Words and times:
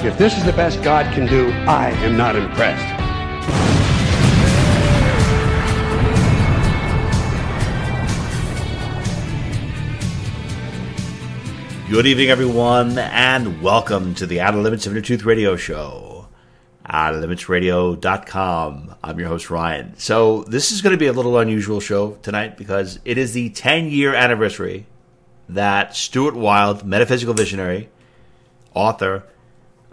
If 0.00 0.16
this 0.16 0.38
is 0.38 0.44
the 0.44 0.52
best 0.52 0.80
God 0.84 1.12
can 1.12 1.26
do, 1.26 1.50
I 1.66 1.90
am 2.04 2.16
not 2.16 2.36
impressed. 2.36 2.86
Good 11.90 12.06
evening, 12.06 12.28
everyone, 12.28 12.96
and 12.96 13.60
welcome 13.60 14.14
to 14.14 14.24
the 14.24 14.40
Outer 14.40 14.58
Limits 14.58 14.86
of 14.86 14.92
Inner 14.92 15.00
Truth 15.00 15.24
Radio 15.24 15.56
Show. 15.56 16.28
OuterLimitsRadio.com. 16.88 18.94
I'm 19.02 19.18
your 19.18 19.26
host, 19.26 19.50
Ryan. 19.50 19.98
So, 19.98 20.44
this 20.44 20.70
is 20.70 20.80
going 20.80 20.92
to 20.92 20.96
be 20.96 21.08
a 21.08 21.12
little 21.12 21.38
unusual 21.38 21.80
show 21.80 22.12
tonight 22.22 22.56
because 22.56 23.00
it 23.04 23.18
is 23.18 23.32
the 23.32 23.50
10 23.50 23.88
year 23.88 24.14
anniversary 24.14 24.86
that 25.48 25.96
Stuart 25.96 26.36
Wilde, 26.36 26.84
metaphysical 26.84 27.34
visionary, 27.34 27.88
author, 28.74 29.24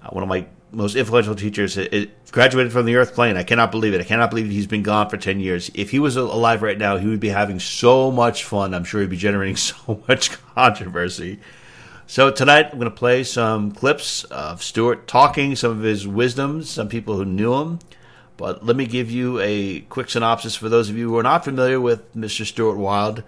Uh, 0.06 0.10
one 0.10 0.24
of 0.24 0.30
my 0.30 0.46
most 0.72 0.96
influential 0.96 1.36
teachers, 1.36 1.78
graduated 2.32 2.72
from 2.72 2.86
the 2.86 2.96
Earth 2.96 3.14
plane. 3.14 3.38
I 3.38 3.44
cannot 3.44 3.72
believe 3.72 3.94
it. 3.94 4.02
I 4.02 4.04
cannot 4.04 4.30
believe 4.30 4.50
he's 4.50 4.68
been 4.68 4.84
gone 4.84 5.10
for 5.10 5.18
10 5.18 5.40
years. 5.40 5.72
If 5.74 5.92
he 5.92 6.00
was 6.00 6.18
alive 6.18 6.62
right 6.62 6.78
now, 6.78 6.98
he 6.98 7.08
would 7.08 7.20
be 7.20 7.30
having 7.30 7.60
so 7.60 8.12
much 8.12 8.44
fun. 8.44 8.74
I'm 8.74 8.84
sure 8.84 9.02
he'd 9.02 9.10
be 9.10 9.18
generating 9.18 9.56
so 9.56 10.04
much 10.08 10.32
controversy. 10.54 11.40
So 12.08 12.30
tonight 12.30 12.70
I'm 12.72 12.78
going 12.78 12.92
to 12.92 12.96
play 12.96 13.24
some 13.24 13.72
clips 13.72 14.26
of 14.26 14.62
Stuart 14.62 15.08
talking, 15.08 15.56
some 15.56 15.72
of 15.72 15.82
his 15.82 16.08
wisdoms, 16.08 16.70
some 16.70 16.90
people 16.90 17.16
who 17.16 17.26
knew 17.26 17.54
him. 17.54 17.80
But 18.38 18.66
let 18.66 18.76
me 18.76 18.86
give 18.86 19.10
you 19.10 19.40
a 19.40 19.82
quick 19.82 20.10
synopsis 20.10 20.56
for 20.56 20.68
those 20.68 20.90
of 20.90 20.98
you 20.98 21.10
who 21.10 21.18
are 21.18 21.24
not 21.24 21.46
familiar 21.46 21.80
with 21.80 22.14
Mr. 22.14 22.46
Stuart 22.46 22.76
Wilde. 22.76 23.24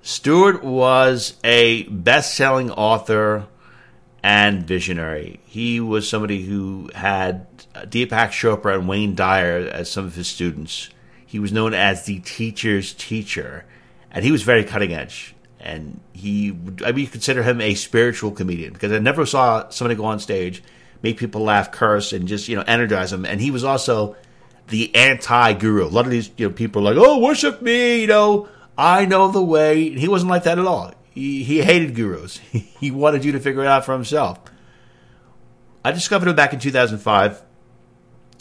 Stuart 0.00 0.62
was 0.62 1.38
a 1.42 1.82
best-selling 1.84 2.70
author 2.70 3.46
and 4.24 4.66
visionary. 4.66 5.38
He 5.44 5.78
was 5.80 6.08
somebody 6.08 6.42
who 6.42 6.90
had 6.94 7.46
uh, 7.74 7.82
Deepak 7.82 8.30
Chopra 8.30 8.74
and 8.74 8.88
Wayne 8.88 9.14
Dyer 9.14 9.68
as 9.70 9.90
some 9.90 10.06
of 10.06 10.14
his 10.14 10.28
students. 10.28 10.88
He 11.24 11.38
was 11.38 11.52
known 11.52 11.74
as 11.74 12.06
the 12.06 12.20
teacher's 12.20 12.94
teacher, 12.94 13.66
and 14.10 14.24
he 14.24 14.32
was 14.32 14.42
very 14.42 14.64
cutting 14.64 14.94
edge 14.94 15.34
and 15.64 16.00
he 16.12 16.50
I 16.84 16.92
mean, 16.92 17.04
you 17.04 17.06
consider 17.06 17.42
him 17.42 17.60
a 17.60 17.74
spiritual 17.74 18.30
comedian 18.30 18.74
because 18.74 18.92
I 18.92 18.98
never 18.98 19.24
saw 19.24 19.68
somebody 19.70 19.96
go 19.96 20.04
on 20.04 20.20
stage, 20.20 20.62
make 21.02 21.16
people 21.16 21.40
laugh, 21.42 21.72
curse, 21.72 22.12
and 22.12 22.28
just 22.28 22.48
you 22.48 22.56
know 22.56 22.64
energize 22.66 23.10
them. 23.10 23.24
And 23.24 23.40
he 23.40 23.50
was 23.50 23.64
also 23.64 24.14
the 24.68 24.94
anti-guru. 24.94 25.86
A 25.86 25.88
lot 25.88 26.04
of 26.04 26.10
these 26.10 26.30
you 26.36 26.48
know 26.48 26.54
people 26.54 26.86
are 26.86 26.94
like, 26.94 27.02
oh, 27.02 27.18
worship 27.18 27.62
me, 27.62 28.02
you 28.02 28.06
know, 28.06 28.48
I 28.76 29.06
know 29.06 29.28
the 29.28 29.42
way. 29.42 29.88
He 29.88 30.06
wasn't 30.06 30.30
like 30.30 30.44
that 30.44 30.58
at 30.58 30.66
all. 30.66 30.92
He 31.14 31.44
he 31.44 31.62
hated 31.62 31.94
gurus. 31.94 32.38
he 32.80 32.90
wanted 32.90 33.24
you 33.24 33.32
to 33.32 33.40
figure 33.40 33.62
it 33.62 33.68
out 33.68 33.84
for 33.84 33.92
himself. 33.92 34.40
I 35.84 35.92
discovered 35.92 36.28
him 36.28 36.34
back 36.34 36.52
in 36.52 36.58
2005, 36.58 37.42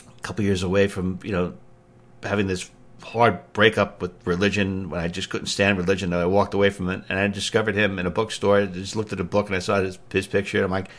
a 0.07 0.21
couple 0.21 0.43
years 0.43 0.63
away 0.63 0.87
from 0.87 1.19
you 1.23 1.31
know 1.31 1.53
having 2.23 2.47
this 2.47 2.69
hard 3.03 3.53
breakup 3.53 4.01
with 4.01 4.11
religion 4.25 4.89
when 4.89 4.99
I 4.99 5.07
just 5.07 5.29
couldn't 5.29 5.47
stand 5.47 5.77
religion. 5.77 6.13
I 6.13 6.25
walked 6.25 6.55
away 6.55 6.71
from 6.71 6.89
it, 6.89 7.03
and 7.09 7.19
I 7.19 7.27
discovered 7.27 7.75
him 7.75 7.99
in 7.99 8.07
a 8.07 8.11
bookstore. 8.11 8.61
I 8.61 8.65
just 8.65 8.95
looked 8.95 9.13
at 9.13 9.19
a 9.19 9.25
book 9.25 9.47
and 9.47 9.55
I 9.55 9.59
saw 9.59 9.81
his, 9.81 9.99
his 10.11 10.25
picture. 10.25 10.57
And 10.57 10.65
I'm 10.65 10.71
like, 10.71 10.89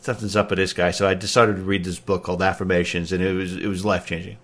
something's 0.00 0.36
up 0.36 0.48
with 0.48 0.58
this 0.58 0.72
guy. 0.72 0.92
So 0.92 1.06
I 1.06 1.14
decided 1.14 1.56
to 1.56 1.62
read 1.62 1.84
this 1.84 1.98
book 1.98 2.24
called 2.24 2.40
Affirmations, 2.40 3.12
and 3.12 3.22
it 3.22 3.34
was 3.34 3.54
it 3.56 3.66
was 3.66 3.84
life 3.84 4.06
changing. 4.06 4.38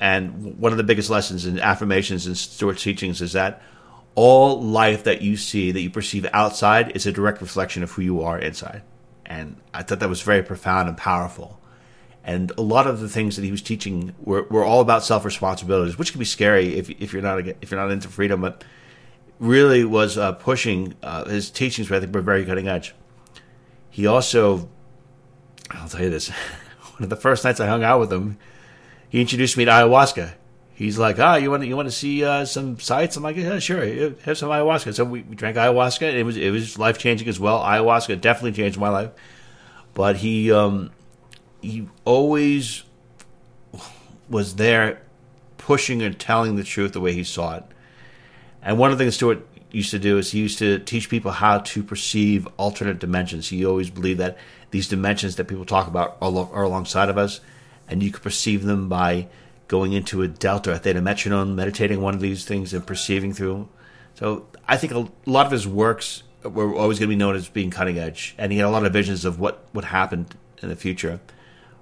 And 0.00 0.58
one 0.58 0.72
of 0.72 0.78
the 0.78 0.84
biggest 0.84 1.08
lessons 1.08 1.46
in 1.46 1.58
affirmations 1.60 2.26
and 2.26 2.36
Stuart's 2.36 2.82
teachings 2.82 3.22
is 3.22 3.32
that 3.32 3.62
all 4.14 4.60
life 4.60 5.04
that 5.04 5.22
you 5.22 5.36
see, 5.36 5.72
that 5.72 5.80
you 5.80 5.90
perceive 5.90 6.26
outside, 6.32 6.96
is 6.96 7.06
a 7.06 7.12
direct 7.12 7.40
reflection 7.40 7.82
of 7.82 7.92
who 7.92 8.02
you 8.02 8.22
are 8.22 8.38
inside. 8.38 8.82
And 9.26 9.56
I 9.72 9.82
thought 9.82 10.00
that 10.00 10.08
was 10.08 10.22
very 10.22 10.42
profound 10.42 10.88
and 10.88 10.96
powerful. 10.96 11.60
And 12.22 12.52
a 12.56 12.62
lot 12.62 12.86
of 12.86 13.00
the 13.00 13.08
things 13.08 13.36
that 13.36 13.44
he 13.44 13.50
was 13.50 13.60
teaching 13.60 14.14
were, 14.18 14.44
were 14.44 14.64
all 14.64 14.80
about 14.80 15.04
self 15.04 15.24
responsibilities, 15.24 15.98
which 15.98 16.12
can 16.12 16.18
be 16.18 16.24
scary 16.24 16.76
if, 16.76 16.88
if 16.90 17.12
you're 17.12 17.22
not 17.22 17.46
if 17.46 17.70
you're 17.70 17.80
not 17.80 17.90
into 17.90 18.08
freedom. 18.08 18.40
But 18.40 18.64
really 19.38 19.84
was 19.84 20.16
uh, 20.16 20.32
pushing 20.32 20.94
uh, 21.02 21.24
his 21.24 21.50
teachings. 21.50 21.90
I 21.90 22.00
think 22.00 22.14
were 22.14 22.22
very 22.22 22.44
cutting 22.44 22.68
edge. 22.68 22.94
He 23.90 24.06
also, 24.06 24.68
I'll 25.70 25.88
tell 25.88 26.02
you 26.02 26.10
this, 26.10 26.28
one 26.92 27.04
of 27.04 27.10
the 27.10 27.16
first 27.16 27.44
nights 27.44 27.60
I 27.60 27.66
hung 27.66 27.84
out 27.84 28.00
with 28.00 28.12
him, 28.12 28.38
he 29.08 29.20
introduced 29.20 29.56
me 29.56 29.64
to 29.66 29.70
ayahuasca. 29.70 30.32
He's 30.76 30.98
like, 30.98 31.20
ah, 31.20 31.36
you 31.36 31.50
want 31.52 31.62
to, 31.62 31.68
you 31.68 31.76
want 31.76 31.86
to 31.86 31.94
see 31.94 32.24
uh, 32.24 32.44
some 32.44 32.80
sights? 32.80 33.16
I'm 33.16 33.22
like, 33.22 33.36
yeah, 33.36 33.60
sure, 33.60 33.84
have 33.84 34.36
some 34.36 34.50
ayahuasca. 34.50 34.94
So 34.94 35.04
we, 35.04 35.22
we 35.22 35.36
drank 35.36 35.56
ayahuasca. 35.56 36.12
It 36.12 36.24
was 36.24 36.36
it 36.36 36.50
was 36.50 36.78
life 36.78 36.98
changing 36.98 37.28
as 37.28 37.38
well. 37.38 37.60
Ayahuasca 37.60 38.20
definitely 38.20 38.52
changed 38.52 38.78
my 38.78 38.88
life. 38.88 39.10
But 39.94 40.16
he 40.16 40.50
um, 40.50 40.90
he 41.62 41.88
always 42.04 42.82
was 44.28 44.56
there 44.56 45.00
pushing 45.58 46.02
and 46.02 46.18
telling 46.18 46.56
the 46.56 46.64
truth 46.64 46.92
the 46.92 47.00
way 47.00 47.12
he 47.12 47.22
saw 47.22 47.56
it. 47.56 47.64
And 48.60 48.76
one 48.76 48.90
of 48.90 48.98
the 48.98 49.04
things 49.04 49.14
Stuart 49.14 49.46
used 49.70 49.92
to 49.92 49.98
do 49.98 50.18
is 50.18 50.32
he 50.32 50.40
used 50.40 50.58
to 50.58 50.80
teach 50.80 51.08
people 51.08 51.30
how 51.30 51.58
to 51.58 51.82
perceive 51.82 52.48
alternate 52.56 52.98
dimensions. 52.98 53.48
He 53.48 53.64
always 53.64 53.90
believed 53.90 54.20
that 54.20 54.38
these 54.72 54.88
dimensions 54.88 55.36
that 55.36 55.44
people 55.44 55.64
talk 55.64 55.86
about 55.86 56.16
are, 56.20 56.48
are 56.52 56.64
alongside 56.64 57.08
of 57.08 57.18
us, 57.18 57.40
and 57.88 58.02
you 58.02 58.10
can 58.10 58.22
perceive 58.22 58.64
them 58.64 58.88
by 58.88 59.28
going 59.74 59.92
into 59.92 60.22
a 60.22 60.28
delta, 60.28 60.70
a 60.70 60.78
theta 60.78 61.02
metronome, 61.02 61.56
meditating 61.56 62.00
one 62.00 62.14
of 62.14 62.20
these 62.20 62.44
things 62.44 62.72
and 62.72 62.86
perceiving 62.86 63.32
through. 63.32 63.68
So 64.14 64.46
I 64.68 64.76
think 64.76 64.92
a 64.92 65.08
lot 65.26 65.46
of 65.46 65.50
his 65.50 65.66
works 65.66 66.22
were 66.44 66.76
always 66.76 67.00
going 67.00 67.08
to 67.08 67.12
be 67.12 67.16
known 67.16 67.34
as 67.34 67.48
being 67.48 67.72
cutting 67.72 67.98
edge, 67.98 68.36
and 68.38 68.52
he 68.52 68.58
had 68.58 68.68
a 68.68 68.70
lot 68.70 68.86
of 68.86 68.92
visions 68.92 69.24
of 69.24 69.40
what 69.40 69.66
would 69.74 69.86
happen 69.86 70.28
in 70.62 70.68
the 70.68 70.76
future. 70.76 71.18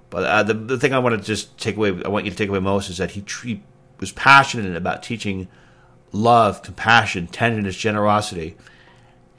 But 0.09 0.23
uh, 0.23 0.41
the 0.41 0.55
the 0.55 0.79
thing 0.79 0.91
I 0.91 0.97
want 0.97 1.19
to 1.19 1.23
just 1.23 1.55
take 1.59 1.77
away, 1.77 1.89
I 2.03 2.07
want 2.07 2.25
you 2.25 2.31
to 2.31 2.37
take 2.37 2.49
away 2.49 2.57
most 2.57 2.89
is 2.89 2.97
that 2.97 3.11
he, 3.11 3.23
he 3.43 3.61
was 3.99 4.11
passionate 4.11 4.75
about 4.75 5.03
teaching 5.03 5.47
love, 6.11 6.63
compassion, 6.63 7.27
tenderness, 7.27 7.77
generosity, 7.77 8.57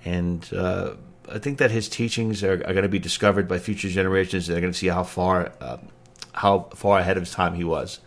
and 0.05 0.49
uh, 0.55 0.91
I 1.29 1.41
think 1.41 1.59
that 1.59 1.73
his 1.73 1.89
teachings 1.89 2.45
are, 2.45 2.63
are 2.67 2.75
going 2.77 2.83
to 2.83 2.89
be 2.89 3.01
discovered 3.01 3.49
by 3.49 3.59
future 3.59 3.89
generations. 3.89 4.47
They're 4.47 4.61
going 4.61 4.73
to 4.73 4.79
see 4.79 4.93
how 4.99 5.03
far 5.03 5.53
uh, 5.61 5.79
how 6.35 6.69
far 6.75 7.01
ahead 7.01 7.17
of 7.17 7.25
his 7.25 7.33
time 7.33 7.55
he 7.55 7.65
was. 7.65 7.99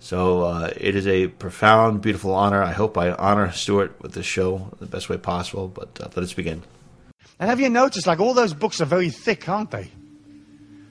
So 0.00 0.44
uh, 0.44 0.70
it 0.76 0.96
is 0.96 1.06
a 1.06 1.28
profound, 1.28 2.00
beautiful 2.00 2.34
honor. 2.34 2.62
I 2.62 2.72
hope 2.72 2.96
I 2.96 3.12
honor 3.12 3.52
Stuart 3.52 4.00
with 4.00 4.12
this 4.12 4.24
show 4.24 4.70
the 4.80 4.86
best 4.86 5.10
way 5.10 5.18
possible. 5.18 5.68
But 5.68 6.00
uh, 6.00 6.08
let 6.16 6.18
us 6.24 6.32
begin. 6.32 6.62
And 7.38 7.48
have 7.48 7.60
you 7.60 7.68
noticed, 7.68 8.06
like 8.06 8.18
all 8.18 8.34
those 8.34 8.54
books 8.54 8.80
are 8.80 8.86
very 8.86 9.10
thick, 9.10 9.48
aren't 9.48 9.70
they? 9.70 9.90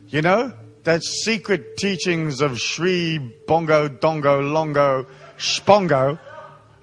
You 0.07 0.21
know, 0.21 0.53
that 0.83 1.03
secret 1.03 1.75
teachings 1.77 2.39
of 2.39 2.59
Sri 2.59 3.17
Bongo 3.47 3.89
Dongo 3.89 4.51
Longo 4.51 5.07
Spongo, 5.37 6.19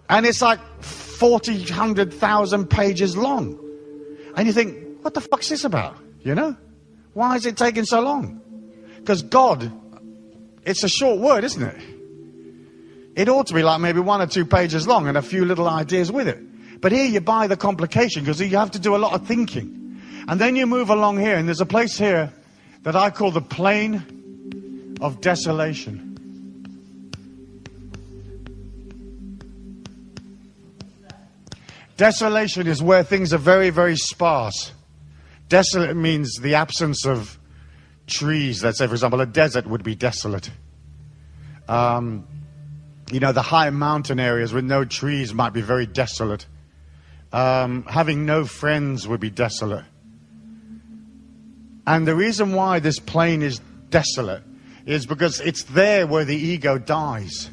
and 0.08 0.26
it's 0.26 0.42
like 0.42 0.60
40, 0.82 1.58
100,000 1.58 2.66
pages 2.68 3.16
long. 3.16 3.58
And 4.36 4.46
you 4.46 4.52
think, 4.52 5.02
what 5.04 5.14
the 5.14 5.20
fuck's 5.20 5.48
this 5.48 5.64
about? 5.64 5.96
You 6.22 6.34
know? 6.34 6.56
Why 7.12 7.36
is 7.36 7.46
it 7.46 7.56
taking 7.56 7.84
so 7.84 8.00
long? 8.00 8.40
Because 8.98 9.22
God, 9.22 9.72
it's 10.64 10.82
a 10.82 10.88
short 10.88 11.20
word, 11.20 11.44
isn't 11.44 11.62
it? 11.62 11.95
It 13.16 13.30
ought 13.30 13.46
to 13.46 13.54
be 13.54 13.62
like 13.62 13.80
maybe 13.80 13.98
one 13.98 14.20
or 14.20 14.26
two 14.26 14.44
pages 14.44 14.86
long 14.86 15.08
and 15.08 15.16
a 15.16 15.22
few 15.22 15.46
little 15.46 15.68
ideas 15.68 16.12
with 16.12 16.28
it. 16.28 16.80
But 16.82 16.92
here 16.92 17.06
you 17.06 17.22
buy 17.22 17.46
the 17.46 17.56
complication 17.56 18.22
because 18.22 18.40
you 18.40 18.58
have 18.58 18.72
to 18.72 18.78
do 18.78 18.94
a 18.94 18.98
lot 18.98 19.14
of 19.14 19.26
thinking. 19.26 20.02
And 20.28 20.38
then 20.38 20.54
you 20.54 20.66
move 20.66 20.90
along 20.90 21.18
here, 21.18 21.36
and 21.36 21.48
there's 21.48 21.62
a 21.62 21.66
place 21.66 21.96
here 21.96 22.30
that 22.82 22.94
I 22.94 23.10
call 23.10 23.30
the 23.30 23.40
plain 23.40 24.98
of 25.00 25.22
desolation. 25.22 26.02
Desolation 31.96 32.66
is 32.66 32.82
where 32.82 33.02
things 33.02 33.32
are 33.32 33.38
very, 33.38 33.70
very 33.70 33.96
sparse. 33.96 34.72
Desolate 35.48 35.96
means 35.96 36.36
the 36.36 36.56
absence 36.56 37.06
of 37.06 37.38
trees. 38.06 38.62
Let's 38.62 38.78
say, 38.78 38.86
for 38.86 38.92
example, 38.92 39.22
a 39.22 39.26
desert 39.26 39.66
would 39.66 39.82
be 39.82 39.94
desolate. 39.94 40.50
Um, 41.66 42.26
you 43.10 43.20
know, 43.20 43.32
the 43.32 43.42
high 43.42 43.70
mountain 43.70 44.18
areas 44.18 44.52
with 44.52 44.64
no 44.64 44.84
trees 44.84 45.32
might 45.32 45.52
be 45.52 45.60
very 45.60 45.86
desolate. 45.86 46.46
Um, 47.32 47.84
having 47.84 48.26
no 48.26 48.44
friends 48.44 49.06
would 49.06 49.20
be 49.20 49.30
desolate. 49.30 49.84
And 51.86 52.06
the 52.06 52.16
reason 52.16 52.52
why 52.52 52.80
this 52.80 52.98
plane 52.98 53.42
is 53.42 53.60
desolate 53.90 54.42
is 54.86 55.06
because 55.06 55.40
it's 55.40 55.64
there 55.64 56.06
where 56.06 56.24
the 56.24 56.36
ego 56.36 56.78
dies. 56.78 57.50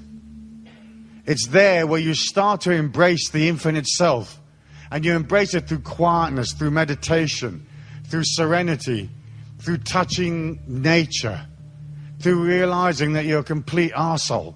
It's 1.26 1.48
there 1.48 1.86
where 1.88 2.00
you 2.00 2.14
start 2.14 2.62
to 2.62 2.72
embrace 2.72 3.30
the 3.30 3.48
infinite 3.48 3.88
self. 3.88 4.40
And 4.92 5.06
you 5.06 5.16
embrace 5.16 5.54
it 5.56 5.68
through 5.68 5.80
quietness, 5.80 6.54
through 6.54 6.72
meditation, 6.72 7.66
through 8.06 8.24
serenity, 8.26 9.10
through 9.60 9.78
touching 9.78 10.60
nature, 10.68 11.48
through 12.20 12.44
realizing 12.44 13.14
that 13.14 13.26
you're 13.26 13.40
a 13.40 13.44
complete 13.44 13.92
arsehole. 13.94 14.56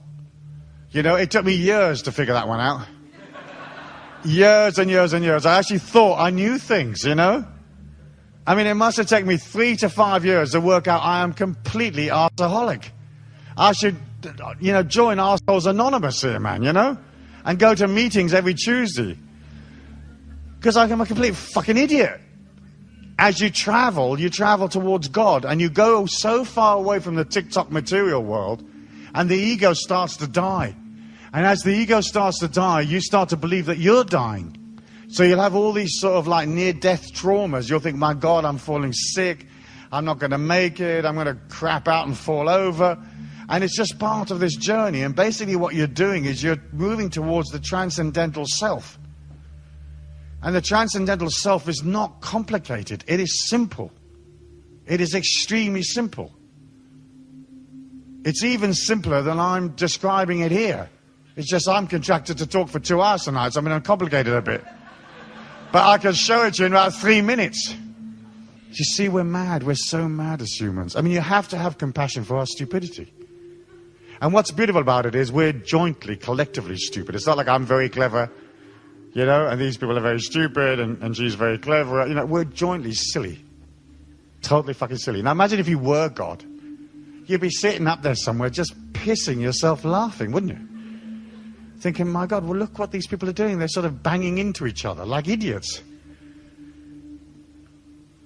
You 0.91 1.03
know, 1.03 1.15
it 1.15 1.31
took 1.31 1.45
me 1.45 1.53
years 1.53 2.03
to 2.03 2.11
figure 2.11 2.33
that 2.33 2.47
one 2.47 2.59
out. 2.59 2.87
years 4.23 4.79
and 4.79 4.89
years 4.89 5.13
and 5.13 5.23
years. 5.23 5.45
I 5.45 5.57
actually 5.57 5.79
thought 5.79 6.19
I 6.19 6.29
knew 6.29 6.57
things, 6.57 7.03
you 7.03 7.15
know? 7.15 7.45
I 8.45 8.55
mean, 8.55 8.67
it 8.67 8.75
must 8.75 8.97
have 8.97 9.07
taken 9.07 9.27
me 9.27 9.37
three 9.37 9.75
to 9.77 9.89
five 9.89 10.23
years 10.23 10.51
to 10.51 10.61
work 10.61 10.87
out 10.87 11.03
I 11.03 11.21
am 11.21 11.33
completely 11.33 12.07
arseholic. 12.07 12.85
I 13.57 13.73
should, 13.73 13.97
you 14.61 14.71
know, 14.71 14.83
join 14.83 15.17
Arseholes 15.17 15.67
Anonymous 15.67 16.21
here, 16.21 16.39
man, 16.39 16.63
you 16.63 16.71
know? 16.71 16.97
And 17.43 17.59
go 17.59 17.75
to 17.75 17.87
meetings 17.87 18.33
every 18.33 18.53
Tuesday. 18.53 19.17
Because 20.57 20.77
I'm 20.77 21.01
a 21.01 21.05
complete 21.05 21.35
fucking 21.35 21.77
idiot. 21.77 22.21
As 23.19 23.41
you 23.41 23.49
travel, 23.49 24.19
you 24.19 24.29
travel 24.29 24.69
towards 24.69 25.09
God 25.09 25.43
and 25.43 25.59
you 25.59 25.69
go 25.69 26.05
so 26.05 26.45
far 26.45 26.77
away 26.77 26.99
from 26.99 27.15
the 27.15 27.25
tick-tock 27.25 27.71
material 27.71 28.23
world 28.23 28.63
and 29.17 29.27
the 29.27 29.35
ego 29.35 29.73
starts 29.73 30.17
to 30.17 30.27
die. 30.27 30.75
And 31.33 31.43
as 31.43 31.63
the 31.63 31.71
ego 31.71 32.01
starts 32.01 32.37
to 32.41 32.47
die, 32.47 32.81
you 32.81 33.01
start 33.01 33.29
to 33.29 33.35
believe 33.35 33.65
that 33.65 33.79
you're 33.79 34.03
dying. 34.03 34.79
So 35.07 35.23
you'll 35.23 35.41
have 35.41 35.55
all 35.55 35.73
these 35.73 35.99
sort 35.99 36.13
of 36.13 36.27
like 36.27 36.47
near 36.47 36.71
death 36.71 37.11
traumas. 37.13 37.67
You'll 37.67 37.79
think, 37.79 37.97
my 37.97 38.13
God, 38.13 38.45
I'm 38.45 38.59
falling 38.59 38.93
sick. 38.93 39.47
I'm 39.91 40.05
not 40.05 40.19
going 40.19 40.31
to 40.31 40.37
make 40.37 40.79
it. 40.79 41.03
I'm 41.03 41.15
going 41.15 41.25
to 41.25 41.37
crap 41.49 41.87
out 41.87 42.05
and 42.05 42.15
fall 42.15 42.47
over. 42.47 42.95
And 43.49 43.63
it's 43.63 43.75
just 43.75 43.97
part 43.97 44.29
of 44.29 44.39
this 44.39 44.55
journey. 44.55 45.01
And 45.01 45.15
basically, 45.15 45.55
what 45.55 45.73
you're 45.73 45.87
doing 45.87 46.25
is 46.25 46.43
you're 46.43 46.61
moving 46.71 47.09
towards 47.09 47.49
the 47.49 47.59
transcendental 47.59 48.45
self. 48.45 48.99
And 50.43 50.55
the 50.55 50.61
transcendental 50.61 51.31
self 51.31 51.67
is 51.67 51.83
not 51.83 52.21
complicated, 52.21 53.03
it 53.07 53.19
is 53.19 53.49
simple. 53.49 53.91
It 54.85 55.01
is 55.01 55.15
extremely 55.15 55.81
simple. 55.81 56.36
It's 58.27 58.44
even 58.44 58.74
simpler 58.74 59.21
than 59.21 59.39
I'm 59.39 59.69
describing 59.69 60.41
it 60.41 60.51
here. 60.51 60.89
It's 61.38 61.50
just 61.50 61.69
I'm 61.69 61.88
contracted 61.88 62.39
to 62.39 62.45
talk 62.45 62.68
for 62.68 62.77
two 62.77 63.01
hours 63.01 63.24
tonight, 63.24 63.53
so 63.53 63.59
I'm 63.59 63.65
going 63.65 63.79
to 63.79 63.88
complicate 63.88 64.27
it 64.27 64.33
a 64.33 64.41
bit. 64.41 64.65
But 65.71 65.85
I 65.85 65.97
can 65.97 66.12
show 66.12 66.44
it 66.44 66.56
to 66.56 66.63
you 66.63 66.65
in 66.65 66.74
about 66.74 66.94
three 66.94 67.21
minutes. 67.21 67.74
You 68.74 68.83
see, 68.83 69.07
we're 69.07 69.24
mad. 69.24 69.63
We're 69.63 69.75
so 69.75 70.09
mad 70.09 70.41
as 70.41 70.51
humans. 70.51 70.97
I 70.97 71.01
mean, 71.03 71.13
you 71.13 71.21
have 71.21 71.47
to 71.47 71.57
have 71.57 71.77
compassion 71.77 72.25
for 72.25 72.35
our 72.35 72.45
stupidity. 72.45 73.13
And 74.19 74.33
what's 74.33 74.51
beautiful 74.51 74.81
about 74.81 75.06
it 75.06 75.15
is 75.15 75.31
we're 75.31 75.53
jointly, 75.53 76.18
collectively 76.18 76.75
stupid. 76.75 77.15
It's 77.15 77.27
not 77.27 77.38
like 77.38 77.47
I'm 77.47 77.65
very 77.65 77.88
clever, 77.88 78.30
you 79.13 79.25
know, 79.25 79.47
and 79.47 79.62
these 79.62 79.77
people 79.77 79.97
are 79.97 80.01
very 80.01 80.19
stupid 80.19 80.81
and, 80.81 81.01
and 81.01 81.15
she's 81.15 81.35
very 81.35 81.59
clever. 81.59 82.06
You 82.06 82.15
know, 82.15 82.25
we're 82.25 82.44
jointly 82.44 82.91
silly. 82.91 83.41
Totally 84.41 84.73
fucking 84.73 84.97
silly. 84.97 85.21
Now 85.21 85.31
imagine 85.31 85.62
if 85.62 85.69
you 85.69 85.80
were 85.80 86.09
God. 86.09 86.44
You'd 87.27 87.41
be 87.41 87.50
sitting 87.50 87.88
up 87.88 88.01
there 88.01 88.15
somewhere 88.15 88.50
just 88.50 88.74
pissing 88.94 89.39
yourself 89.39 89.85
laughing, 89.85 90.31
wouldn't 90.31 90.53
you? 90.53 90.68
Thinking, 91.79 92.07
my 92.07 92.25
God, 92.25 92.44
well, 92.44 92.57
look 92.57 92.79
what 92.79 92.91
these 92.91 93.06
people 93.06 93.29
are 93.29 93.33
doing. 93.33 93.59
They're 93.59 93.68
sort 93.68 93.85
of 93.85 94.01
banging 94.01 94.39
into 94.39 94.65
each 94.65 94.85
other 94.85 95.06
like 95.06 95.27
idiots. 95.27 95.83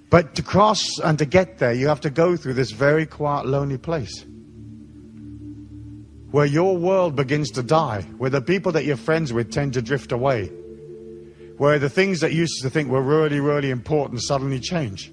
But 0.10 0.36
to 0.36 0.44
cross 0.44 1.00
and 1.00 1.18
to 1.20 1.26
get 1.26 1.58
there, 1.58 1.74
you 1.74 1.88
have 1.88 2.02
to 2.02 2.10
go 2.10 2.38
through 2.38 2.54
this 2.54 2.72
very 2.72 3.06
quiet, 3.06 3.46
lonely 3.46 3.78
place 3.78 4.26
where 6.32 6.46
your 6.46 6.78
world 6.78 7.16
begins 7.16 7.52
to 7.52 7.64
die, 7.64 8.02
where 8.18 8.30
the 8.30 8.42
people 8.42 8.72
that 8.72 8.86
you're 8.86 8.96
friends 8.96 9.34
with 9.34 9.52
tend 9.52 9.74
to 9.74 9.82
drift 9.82 10.14
away, 10.14 10.48
where 11.58 11.78
the 11.78 11.90
things 11.90 12.22
that 12.22 12.32
you 12.32 12.40
used 12.40 12.62
to 12.62 12.70
think 12.70 12.90
were 12.90 13.02
really, 13.02 13.42
really 13.42 13.70
important 13.70 14.22
suddenly 14.22 14.60
change, 14.60 15.12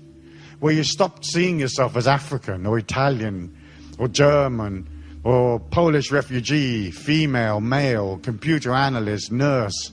where 0.61 0.73
you 0.73 0.85
stop 0.85 1.25
seeing 1.25 1.59
yourself 1.59 1.97
as 1.97 2.07
African 2.07 2.67
or 2.67 2.79
Italian 2.79 3.53
or 3.99 4.09
German 4.09 4.89
or 5.25 5.61
Polish 5.61 6.11
refugee, 6.11 6.91
female, 6.91 7.61
male, 7.61 8.19
computer 8.19 8.73
analyst, 8.73 9.33
nurse, 9.33 9.93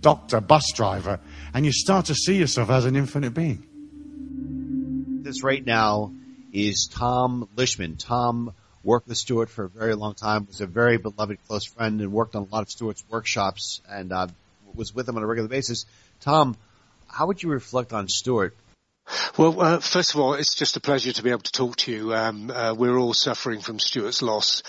doctor, 0.00 0.40
bus 0.40 0.72
driver, 0.74 1.20
and 1.52 1.66
you 1.66 1.72
start 1.72 2.06
to 2.06 2.14
see 2.14 2.36
yourself 2.36 2.70
as 2.70 2.84
an 2.84 2.96
infinite 2.96 3.34
being. 3.34 3.66
This 5.22 5.42
right 5.42 5.64
now 5.64 6.12
is 6.52 6.88
Tom 6.90 7.48
Lishman. 7.56 7.98
Tom 7.98 8.54
worked 8.82 9.08
with 9.08 9.18
Stuart 9.18 9.50
for 9.50 9.64
a 9.64 9.68
very 9.68 9.94
long 9.94 10.14
time, 10.14 10.46
was 10.46 10.60
a 10.60 10.66
very 10.66 10.96
beloved 10.96 11.38
close 11.46 11.66
friend, 11.66 12.00
and 12.00 12.12
worked 12.12 12.34
on 12.34 12.42
a 12.42 12.54
lot 12.54 12.62
of 12.62 12.70
Stuart's 12.70 13.04
workshops, 13.10 13.82
and 13.88 14.12
uh, 14.12 14.28
was 14.74 14.94
with 14.94 15.08
him 15.08 15.16
on 15.16 15.22
a 15.22 15.26
regular 15.26 15.48
basis. 15.48 15.84
Tom, 16.20 16.56
how 17.06 17.26
would 17.26 17.42
you 17.42 17.50
reflect 17.50 17.92
on 17.92 18.08
Stuart 18.08 18.56
well, 19.36 19.60
uh, 19.60 19.80
first 19.80 20.14
of 20.14 20.20
all, 20.20 20.34
it's 20.34 20.54
just 20.54 20.76
a 20.76 20.80
pleasure 20.80 21.12
to 21.12 21.22
be 21.22 21.30
able 21.30 21.40
to 21.40 21.52
talk 21.52 21.76
to 21.76 21.92
you. 21.92 22.14
Um, 22.14 22.50
uh, 22.50 22.74
we're 22.74 22.98
all 22.98 23.14
suffering 23.14 23.60
from 23.60 23.78
Stuart's 23.78 24.22
loss, 24.22 24.62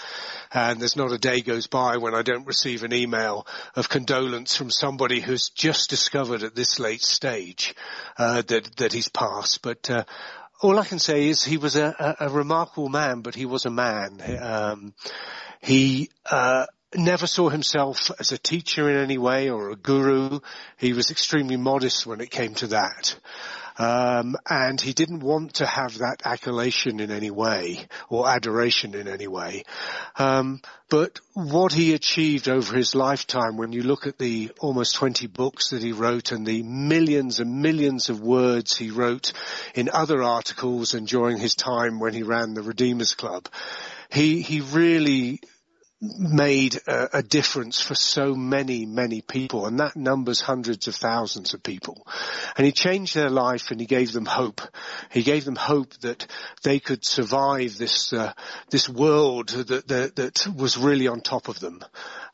and 0.54 0.80
there's 0.80 0.96
not 0.96 1.12
a 1.12 1.18
day 1.18 1.42
goes 1.42 1.68
by 1.68 1.98
when 1.98 2.16
I 2.16 2.22
don't 2.22 2.48
receive 2.48 2.84
an 2.84 2.94
email 2.94 3.46
of 3.76 3.90
condolence 3.90 4.56
from 4.56 4.70
somebody 4.70 5.20
who's 5.20 5.50
just 5.50 5.90
discovered 5.90 6.44
at 6.44 6.56
this 6.56 6.80
late 6.80 7.02
stage 7.02 7.76
uh, 8.18 8.42
that 8.44 8.76
that 8.78 8.94
he's 8.94 9.10
passed. 9.10 9.62
But 9.62 9.90
uh, 9.90 10.04
all 10.62 10.80
I 10.80 10.86
can 10.86 11.00
say 11.00 11.28
is 11.28 11.44
he 11.44 11.58
was 11.58 11.76
a, 11.76 12.16
a, 12.20 12.28
a 12.28 12.30
remarkable 12.30 12.90
man, 12.90 13.22
but 13.22 13.36
he 13.36 13.46
was 13.46 13.66
a 13.66 13.72
man. 13.72 14.22
Um, 14.42 14.94
he 15.62 16.10
uh, 16.30 16.66
never 16.96 17.28
saw 17.28 17.50
himself 17.50 18.12
as 18.20 18.32
a 18.32 18.38
teacher 18.38 18.90
in 18.90 18.98
any 18.98 19.18
way 19.18 19.50
or 19.50 19.70
a 19.70 19.76
guru. 19.76 20.40
He 20.78 20.94
was 20.94 21.12
extremely 21.12 21.58
modest 21.58 22.06
when 22.06 22.22
it 22.22 22.32
came 22.32 22.54
to 22.56 22.68
that. 22.68 23.16
Um, 23.78 24.36
and 24.50 24.80
he 24.80 24.94
didn't 24.94 25.22
want 25.22 25.56
to 25.56 25.66
have 25.66 26.00
that 26.00 26.22
accolation 26.26 27.00
in 27.00 27.12
any 27.12 27.32
way 27.32 27.88
or 28.10 28.28
adoration 28.28 28.96
in 28.96 29.08
any 29.08 29.28
way. 29.28 29.64
Um, 30.18 30.62
but 30.90 31.20
what 31.34 31.72
he 31.72 31.94
achieved 31.94 32.50
over 32.50 32.76
his 32.76 32.96
lifetime, 32.96 33.56
when 33.56 33.72
you 33.72 33.84
look 33.84 34.08
at 34.08 34.18
the 34.18 34.52
almost 34.60 34.96
20 34.96 35.28
books 35.28 35.70
that 35.70 35.82
he 35.82 35.94
wrote 35.94 36.32
and 36.32 36.46
the 36.46 36.64
millions 36.64 37.40
and 37.40 37.62
millions 37.62 38.10
of 38.10 38.20
words 38.20 38.76
he 38.76 38.92
wrote 38.92 39.32
in 39.74 39.90
other 39.90 40.22
articles 40.22 40.94
and 40.94 41.08
during 41.08 41.38
his 41.38 41.56
time 41.56 42.00
when 42.00 42.14
he 42.14 42.24
ran 42.24 42.54
the 42.54 42.62
Redeemers 42.62 43.14
Club, 43.14 43.48
he, 44.12 44.42
he 44.42 44.60
really 44.60 45.40
made 46.02 46.80
a, 46.88 47.20
a, 47.20 47.24
difference 47.24 47.80
for 47.80 47.94
so 47.94 48.34
many, 48.34 48.88
many 48.88 49.22
people, 49.22 49.68
and 49.68 49.80
that 49.80 49.96
numbers 49.96 50.42
hundreds 50.42 50.88
of 50.88 50.96
thousands 50.96 51.54
of 51.54 51.62
people. 51.62 52.08
And 52.58 52.66
he 52.66 52.72
changed 52.72 53.16
their 53.16 53.30
life, 53.30 53.70
and 53.70 53.80
he 53.80 53.86
gave 53.86 54.12
them 54.12 54.26
hope. 54.26 54.62
He 55.12 55.22
gave 55.22 55.46
them 55.46 55.56
hope 55.56 55.94
that 56.00 56.26
they 56.64 56.80
could 56.80 57.06
survive 57.06 57.78
this 57.78 58.14
uh, 58.14 58.34
this 58.72 58.90
world 58.90 59.50
that, 59.50 59.88
that, 59.88 60.16
that 60.16 60.48
was 60.56 60.78
really 60.78 61.08
on 61.08 61.22
top 61.22 61.48
of 61.48 61.60
them, 61.60 61.84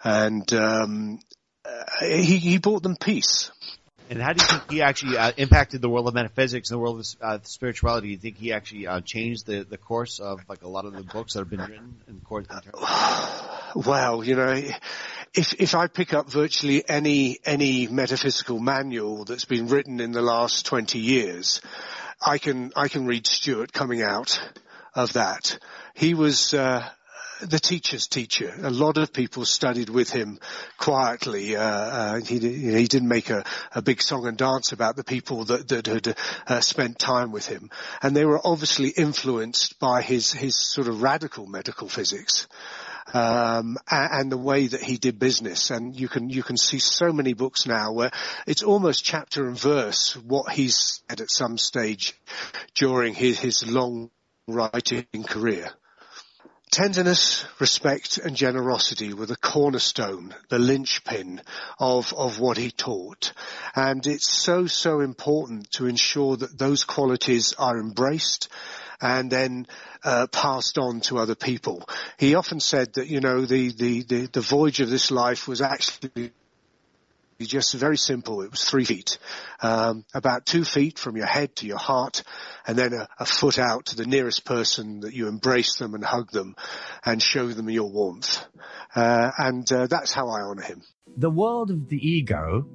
and 0.02 0.52
um, 0.54 1.20
uh, 1.66 1.84
he, 2.00 2.38
he 2.38 2.58
brought 2.60 2.84
them 2.84 2.96
peace. 2.96 3.52
And 4.10 4.22
how 4.22 4.34
do 4.34 4.42
you 4.42 4.48
think 4.48 4.72
he 4.72 4.82
actually 4.82 5.18
uh, 5.18 5.32
impacted 5.36 5.82
the 5.82 5.90
world 5.90 6.08
of 6.08 6.14
metaphysics 6.14 6.70
and 6.70 6.78
the 6.78 6.80
world 6.80 7.00
of 7.00 7.06
uh, 7.22 7.40
spirituality? 7.44 8.08
Do 8.08 8.12
you 8.14 8.18
think 8.18 8.38
he 8.38 8.54
actually 8.54 8.88
uh, 8.88 9.02
changed 9.02 9.46
the, 9.46 9.64
the 9.64 9.78
course 9.78 10.20
of 10.20 10.40
like 10.48 10.64
a 10.64 10.68
lot 10.68 10.86
of 10.86 10.94
the 10.94 11.04
books 11.04 11.34
that 11.34 11.40
have 11.40 11.50
been 11.50 11.60
written 11.60 11.96
in 12.08 12.20
course? 12.22 12.48
Well, 13.76 14.24
you 14.24 14.36
know, 14.36 14.54
if 15.34 15.54
if 15.60 15.76
I 15.76 15.88
pick 15.88 16.14
up 16.14 16.32
virtually 16.32 16.88
any 16.88 17.38
any 17.46 17.86
metaphysical 17.86 18.60
manual 18.60 19.26
that's 19.26 19.46
been 19.46 19.68
written 19.68 20.00
in 20.00 20.14
the 20.14 20.22
last 20.22 20.66
twenty 20.66 21.00
years, 21.00 21.62
I 22.26 22.38
can 22.38 22.72
I 22.76 22.88
can 22.88 23.06
read 23.06 23.28
Stuart 23.28 23.74
coming 23.74 24.02
out 24.02 24.40
of 24.96 25.14
that. 25.14 25.60
He 25.94 26.14
was 26.14 26.54
uh, 26.54 26.90
the 27.41 27.60
teacher's 27.60 28.08
teacher. 28.08 28.53
A 28.62 28.70
lot 28.70 28.98
of 28.98 29.13
people 29.13 29.46
studied 29.46 29.89
with 29.89 30.10
him 30.10 30.39
quietly. 30.77 31.56
Uh, 31.56 31.62
uh, 31.62 32.20
he, 32.22 32.39
he, 32.39 32.88
didn't 32.88 33.08
make 33.08 33.29
a, 33.29 33.44
a, 33.74 33.82
big 33.82 34.01
song 34.01 34.27
and 34.27 34.38
dance 34.38 34.72
about 34.72 34.96
the 34.96 35.03
people 35.03 35.46
that, 35.46 35.67
that 35.67 35.86
had 35.88 36.17
uh, 36.48 36.62
spent 36.62 37.00
time 37.00 37.32
with 37.32 37.48
him, 37.48 37.70
and 38.01 38.15
they 38.15 38.25
were 38.25 38.41
obviously 38.44 38.89
influenced 38.89 39.79
by 39.79 40.01
his 40.01 40.32
his 40.32 40.56
sort 40.56 40.88
of 40.88 41.01
radical 41.01 41.46
metaphysics. 41.46 42.48
Um, 43.13 43.77
and 43.89 44.29
the 44.29 44.38
way 44.38 44.67
that 44.67 44.84
he 44.84 44.98
did 44.98 45.17
business. 45.17 45.72
And 45.72 45.98
you 45.98 46.10
can 46.10 46.29
you 46.29 46.44
can 46.44 46.58
see 46.58 46.79
so 46.79 47.13
many 47.13 47.34
books 47.34 47.65
now 47.65 47.94
where 47.94 48.12
it's 48.46 48.63
almost 48.63 49.06
chapter 49.06 49.48
and 49.48 49.58
verse 49.58 50.17
what 50.17 50.51
he's 50.51 51.01
said 51.08 51.22
at 51.22 51.32
some 51.32 51.58
stage 51.58 52.20
during 52.75 53.13
his, 53.13 53.39
his 53.39 53.65
long 53.65 54.12
writing 54.46 55.06
career. 55.25 55.72
Tenderness, 56.70 57.46
respect 57.60 58.18
and 58.18 58.36
generosity 58.36 59.14
were 59.14 59.26
the 59.26 59.38
cornerstone, 59.38 60.36
the 60.50 60.60
linchpin 60.60 61.42
of, 61.80 62.14
of 62.14 62.40
what 62.40 62.58
he 62.58 62.72
taught. 62.72 63.32
And 63.74 64.06
it's 64.06 64.30
so, 64.30 64.68
so 64.68 65.00
important 65.00 65.72
to 65.72 65.88
ensure 65.88 66.36
that 66.36 66.58
those 66.58 66.84
qualities 66.84 67.54
are 67.58 67.80
embraced 67.80 68.50
and 69.00 69.32
then 69.32 69.68
uh, 70.04 70.28
passed 70.28 70.78
on 70.78 71.00
to 71.02 71.20
other 71.20 71.36
people. 71.36 71.88
He 72.18 72.36
often 72.36 72.60
said 72.60 72.94
that 72.94 73.08
you 73.08 73.22
know 73.22 73.46
the 73.46 73.72
the 73.72 74.04
the, 74.04 74.26
the 74.28 74.42
voyage 74.42 74.80
of 74.80 74.90
this 74.90 75.12
life 75.12 75.48
was 75.48 75.62
actually 75.62 76.32
just 77.46 77.74
very 77.74 77.98
simple. 77.98 78.41
It 78.41 78.51
was 78.51 78.63
three 78.63 78.86
feet, 78.86 79.17
um, 79.62 80.06
about 80.13 80.46
two 80.46 80.63
feet 80.63 80.98
from 80.98 81.17
your 81.17 81.25
head 81.25 81.56
to 81.58 81.67
your 81.67 81.77
heart, 81.77 82.24
and 82.65 82.77
then 82.77 82.94
a, 82.94 83.08
a, 83.20 83.25
foot 83.25 83.60
out 83.60 83.88
to 83.88 83.96
the 83.96 84.06
nearest 84.06 84.46
person 84.46 85.01
that 85.01 85.13
you 85.13 85.27
embrace 85.27 85.77
them 85.77 85.94
and 85.94 86.03
hug 86.03 86.32
them, 86.32 86.56
and 87.06 87.22
show 87.22 87.48
them 87.48 87.70
your 87.70 87.89
warmth. 87.89 88.44
Uh, 88.96 89.32
and 89.38 89.72
uh, 89.72 89.88
that's 89.88 90.13
how 90.13 90.29
I 90.29 90.41
honour 90.41 90.63
him. 90.63 90.82
The 91.15 91.29
world 91.29 91.72
of 91.72 91.88
the 91.88 91.98
ego 91.98 92.67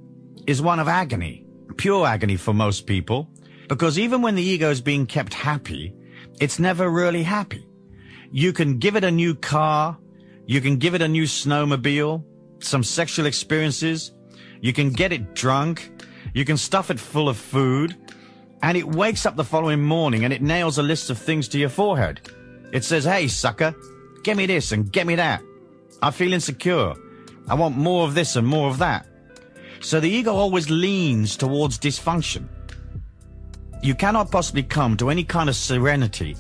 is 0.47 0.63
one 0.63 0.79
of 0.81 0.89
agony, 0.89 1.47
pure 1.77 2.07
agony 2.07 2.37
for 2.37 2.55
most 2.55 2.87
people, 2.87 3.29
because 3.69 3.99
even 3.99 4.23
when 4.23 4.35
the 4.35 4.43
ego 4.43 4.71
is 4.71 4.81
being 4.81 5.07
kept 5.07 5.35
happy, 5.35 5.95
it's 6.41 6.59
never 6.59 6.89
really 6.89 7.23
happy. 7.23 7.67
You 8.31 8.53
can 8.53 8.79
give 8.79 8.97
it 8.97 9.05
a 9.05 9.11
new 9.11 9.35
car, 9.35 9.99
you 10.47 10.61
can 10.61 10.77
give 10.77 10.95
it 10.95 11.03
a 11.03 11.09
new 11.09 11.25
snowmobile, 11.25 12.25
some 12.61 12.83
sexual 12.83 13.27
experiences, 13.27 14.13
you 14.63 14.73
can 14.73 14.91
get 14.91 15.13
it 15.13 15.35
drunk, 15.35 15.91
you 16.33 16.47
can 16.47 16.57
stuff 16.57 16.91
it 16.91 16.99
full 16.99 17.29
of 17.29 17.37
food, 17.37 17.97
and 18.63 18.79
it 18.79 18.89
wakes 18.89 19.27
up 19.27 19.37
the 19.37 19.45
following 19.45 19.83
morning 19.83 20.25
and 20.25 20.33
it 20.33 20.41
nails 20.41 20.79
a 20.79 20.83
list 20.83 21.11
of 21.11 21.19
things 21.19 21.49
to 21.49 21.59
your 21.59 21.69
forehead. 21.69 22.21
It 22.73 22.85
says, 22.85 23.05
hey 23.05 23.27
sucker, 23.29 23.75
get 24.23 24.37
me 24.37 24.47
this 24.47 24.73
and 24.73 24.91
get 24.91 25.07
me 25.07 25.17
that. 25.17 25.43
I 26.01 26.13
feel 26.13 26.33
insecure. 26.33 26.95
I 27.49 27.55
want 27.55 27.77
more 27.77 28.05
of 28.05 28.15
this 28.15 28.37
and 28.37 28.47
more 28.47 28.69
of 28.69 28.79
that. 28.79 29.07
So 29.81 29.99
the 29.99 30.09
ego 30.09 30.33
always 30.33 30.71
leans 30.71 31.37
towards 31.37 31.79
dysfunction. 31.79 32.47
You 33.83 33.97
cannot 33.97 34.31
possibly 34.31 34.63
come 34.63 34.97
to 34.99 35.11
any 35.11 35.25
kind 35.25 35.49
of 35.49 35.57
serenity 35.57 36.37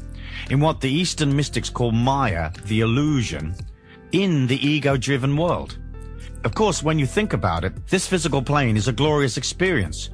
in 0.48 0.60
what 0.60 0.80
the 0.80 0.90
Eastern 0.90 1.34
mystics 1.34 1.68
call 1.68 1.90
Maya, 1.90 2.52
the 2.66 2.80
illusion, 2.80 3.56
in 4.12 4.46
the 4.46 4.64
ego-driven 4.64 5.36
world. 5.36 5.76
Of 6.44 6.56
course, 6.56 6.82
when 6.82 6.99
you 6.99 7.06
think 7.06 7.34
about 7.34 7.64
it, 7.64 7.87
this 7.87 8.08
physical 8.08 8.42
plane 8.42 8.76
is 8.76 8.88
a 8.88 8.92
glorious 8.92 9.37
experience. 9.37 10.11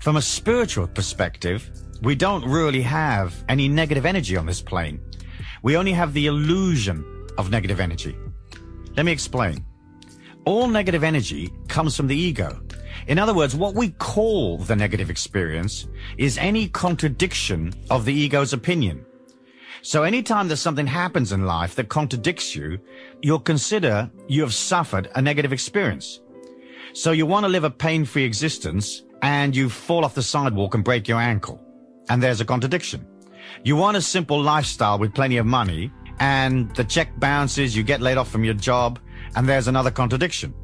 From 0.00 0.16
a 0.16 0.22
spiritual 0.22 0.88
perspective, 0.88 1.70
we 2.02 2.16
don't 2.16 2.44
really 2.44 2.82
have 2.82 3.44
any 3.48 3.68
negative 3.68 4.04
energy 4.04 4.36
on 4.36 4.46
this 4.46 4.60
plane. 4.60 5.00
We 5.62 5.76
only 5.76 5.92
have 5.92 6.12
the 6.12 6.26
illusion 6.26 7.04
of 7.38 7.50
negative 7.50 7.78
energy. 7.78 8.16
Let 8.96 9.06
me 9.06 9.12
explain. 9.12 9.64
All 10.44 10.66
negative 10.66 11.04
energy 11.04 11.52
comes 11.68 11.96
from 11.96 12.08
the 12.08 12.16
ego. 12.16 12.60
In 13.06 13.20
other 13.20 13.34
words, 13.34 13.54
what 13.54 13.74
we 13.76 13.90
call 13.90 14.58
the 14.58 14.74
negative 14.74 15.08
experience 15.08 15.86
is 16.18 16.36
any 16.38 16.66
contradiction 16.68 17.72
of 17.90 18.04
the 18.04 18.12
ego's 18.12 18.52
opinion. 18.52 19.06
So 19.82 20.02
anytime 20.02 20.48
that 20.48 20.58
something 20.58 20.86
happens 20.86 21.32
in 21.32 21.46
life 21.46 21.74
that 21.76 21.88
contradicts 21.88 22.54
you, 22.54 22.78
you'll 23.22 23.40
consider 23.40 24.10
you 24.28 24.42
have 24.42 24.54
suffered 24.54 25.10
a 25.14 25.22
negative 25.22 25.52
experience. 25.52 26.20
So 26.92 27.12
you 27.12 27.24
want 27.24 27.44
to 27.44 27.48
live 27.48 27.64
a 27.64 27.70
pain-free 27.70 28.24
existence 28.24 29.02
and 29.22 29.54
you 29.54 29.68
fall 29.68 30.04
off 30.04 30.14
the 30.14 30.22
sidewalk 30.22 30.74
and 30.74 30.84
break 30.84 31.08
your 31.08 31.20
ankle. 31.20 31.60
And 32.08 32.22
there's 32.22 32.40
a 32.40 32.44
contradiction. 32.44 33.06
You 33.64 33.76
want 33.76 33.96
a 33.96 34.02
simple 34.02 34.40
lifestyle 34.40 34.98
with 34.98 35.14
plenty 35.14 35.38
of 35.38 35.46
money 35.46 35.90
and 36.20 36.74
the 36.76 36.84
check 36.84 37.18
bounces, 37.18 37.74
you 37.74 37.82
get 37.82 38.02
laid 38.02 38.18
off 38.18 38.30
from 38.30 38.44
your 38.44 38.54
job, 38.54 38.98
and 39.34 39.48
there's 39.48 39.68
another 39.68 39.90
contradiction. 39.90 40.54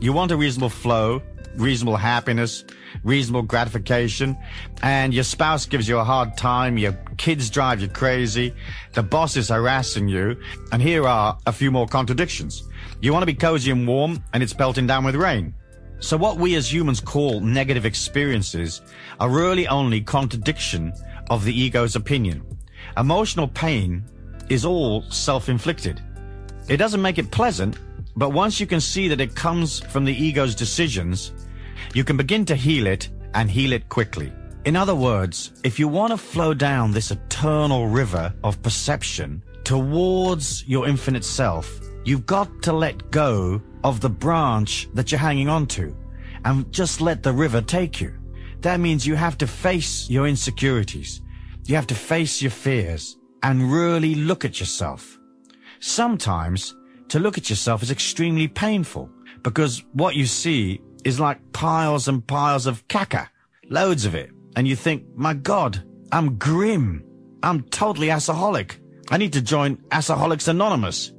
You 0.00 0.14
want 0.14 0.30
a 0.30 0.36
reasonable 0.36 0.70
flow, 0.70 1.20
reasonable 1.56 1.96
happiness, 1.96 2.64
reasonable 3.04 3.42
gratification, 3.42 4.36
and 4.82 5.12
your 5.12 5.24
spouse 5.24 5.66
gives 5.66 5.88
you 5.88 5.98
a 5.98 6.04
hard 6.04 6.36
time, 6.36 6.78
your 6.78 6.92
kids 7.16 7.50
drive 7.50 7.80
you 7.80 7.88
crazy, 7.88 8.54
the 8.94 9.02
boss 9.02 9.36
is 9.36 9.48
harassing 9.48 10.08
you, 10.08 10.36
and 10.72 10.80
here 10.80 11.06
are 11.06 11.38
a 11.46 11.52
few 11.52 11.70
more 11.70 11.86
contradictions. 11.86 12.62
You 13.00 13.12
want 13.12 13.22
to 13.22 13.26
be 13.26 13.34
cozy 13.34 13.70
and 13.70 13.86
warm, 13.86 14.22
and 14.32 14.42
it's 14.42 14.54
pelting 14.54 14.86
down 14.86 15.04
with 15.04 15.14
rain. 15.14 15.54
So 16.00 16.16
what 16.16 16.36
we 16.36 16.54
as 16.54 16.72
humans 16.72 17.00
call 17.00 17.40
negative 17.40 17.84
experiences 17.84 18.82
are 19.18 19.28
really 19.28 19.66
only 19.66 20.00
contradiction 20.00 20.92
of 21.30 21.44
the 21.44 21.52
ego's 21.52 21.96
opinion. 21.96 22.44
Emotional 22.96 23.48
pain 23.48 24.04
is 24.48 24.64
all 24.64 25.02
self-inflicted. 25.10 26.00
It 26.68 26.76
doesn't 26.76 27.02
make 27.02 27.18
it 27.18 27.30
pleasant, 27.30 27.78
but 28.18 28.30
once 28.30 28.58
you 28.58 28.66
can 28.66 28.80
see 28.80 29.06
that 29.06 29.20
it 29.20 29.36
comes 29.36 29.78
from 29.78 30.04
the 30.04 30.12
ego's 30.12 30.56
decisions, 30.56 31.32
you 31.94 32.02
can 32.02 32.16
begin 32.16 32.44
to 32.46 32.56
heal 32.56 32.88
it 32.88 33.10
and 33.34 33.48
heal 33.48 33.72
it 33.72 33.88
quickly. 33.88 34.32
In 34.64 34.74
other 34.74 34.96
words, 34.96 35.52
if 35.62 35.78
you 35.78 35.86
want 35.86 36.10
to 36.10 36.16
flow 36.16 36.52
down 36.52 36.90
this 36.90 37.12
eternal 37.12 37.86
river 37.86 38.34
of 38.42 38.60
perception 38.60 39.44
towards 39.62 40.66
your 40.66 40.88
infinite 40.88 41.24
self, 41.24 41.80
you've 42.04 42.26
got 42.26 42.60
to 42.62 42.72
let 42.72 43.08
go 43.12 43.62
of 43.84 44.00
the 44.00 44.10
branch 44.10 44.88
that 44.94 45.12
you're 45.12 45.20
hanging 45.20 45.48
on 45.48 45.66
to 45.68 45.96
and 46.44 46.70
just 46.72 47.00
let 47.00 47.22
the 47.22 47.32
river 47.32 47.60
take 47.60 48.00
you. 48.00 48.12
That 48.62 48.80
means 48.80 49.06
you 49.06 49.14
have 49.14 49.38
to 49.38 49.46
face 49.46 50.10
your 50.10 50.26
insecurities. 50.26 51.22
You 51.66 51.76
have 51.76 51.86
to 51.86 51.94
face 51.94 52.42
your 52.42 52.50
fears 52.50 53.16
and 53.44 53.72
really 53.72 54.16
look 54.16 54.44
at 54.44 54.58
yourself. 54.58 55.20
Sometimes 55.78 56.74
to 57.08 57.18
look 57.18 57.38
at 57.38 57.50
yourself 57.50 57.82
is 57.82 57.90
extremely 57.90 58.48
painful 58.48 59.10
because 59.42 59.82
what 59.92 60.14
you 60.14 60.26
see 60.26 60.80
is 61.04 61.20
like 61.20 61.52
piles 61.52 62.08
and 62.08 62.26
piles 62.26 62.66
of 62.66 62.86
caca, 62.88 63.28
loads 63.70 64.04
of 64.04 64.14
it. 64.14 64.30
And 64.56 64.66
you 64.66 64.76
think, 64.76 65.04
my 65.14 65.34
God, 65.34 65.82
I'm 66.12 66.36
grim. 66.36 67.04
I'm 67.42 67.62
totally 67.62 68.08
assaholic. 68.08 68.78
I 69.10 69.16
need 69.16 69.32
to 69.34 69.42
join 69.42 69.76
Assaholics 69.90 70.48
Anonymous. 70.48 71.12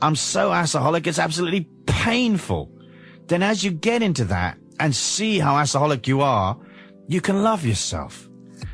I'm 0.00 0.16
so 0.16 0.50
assaholic, 0.50 1.06
it's 1.06 1.18
absolutely 1.18 1.68
painful. 1.86 2.70
Then 3.26 3.42
as 3.42 3.64
you 3.64 3.70
get 3.70 4.02
into 4.02 4.24
that 4.26 4.58
and 4.80 4.94
see 4.94 5.38
how 5.38 5.54
assaholic 5.54 6.06
you 6.06 6.20
are, 6.20 6.58
you 7.08 7.20
can 7.20 7.42
love 7.42 7.64
yourself. 7.64 8.28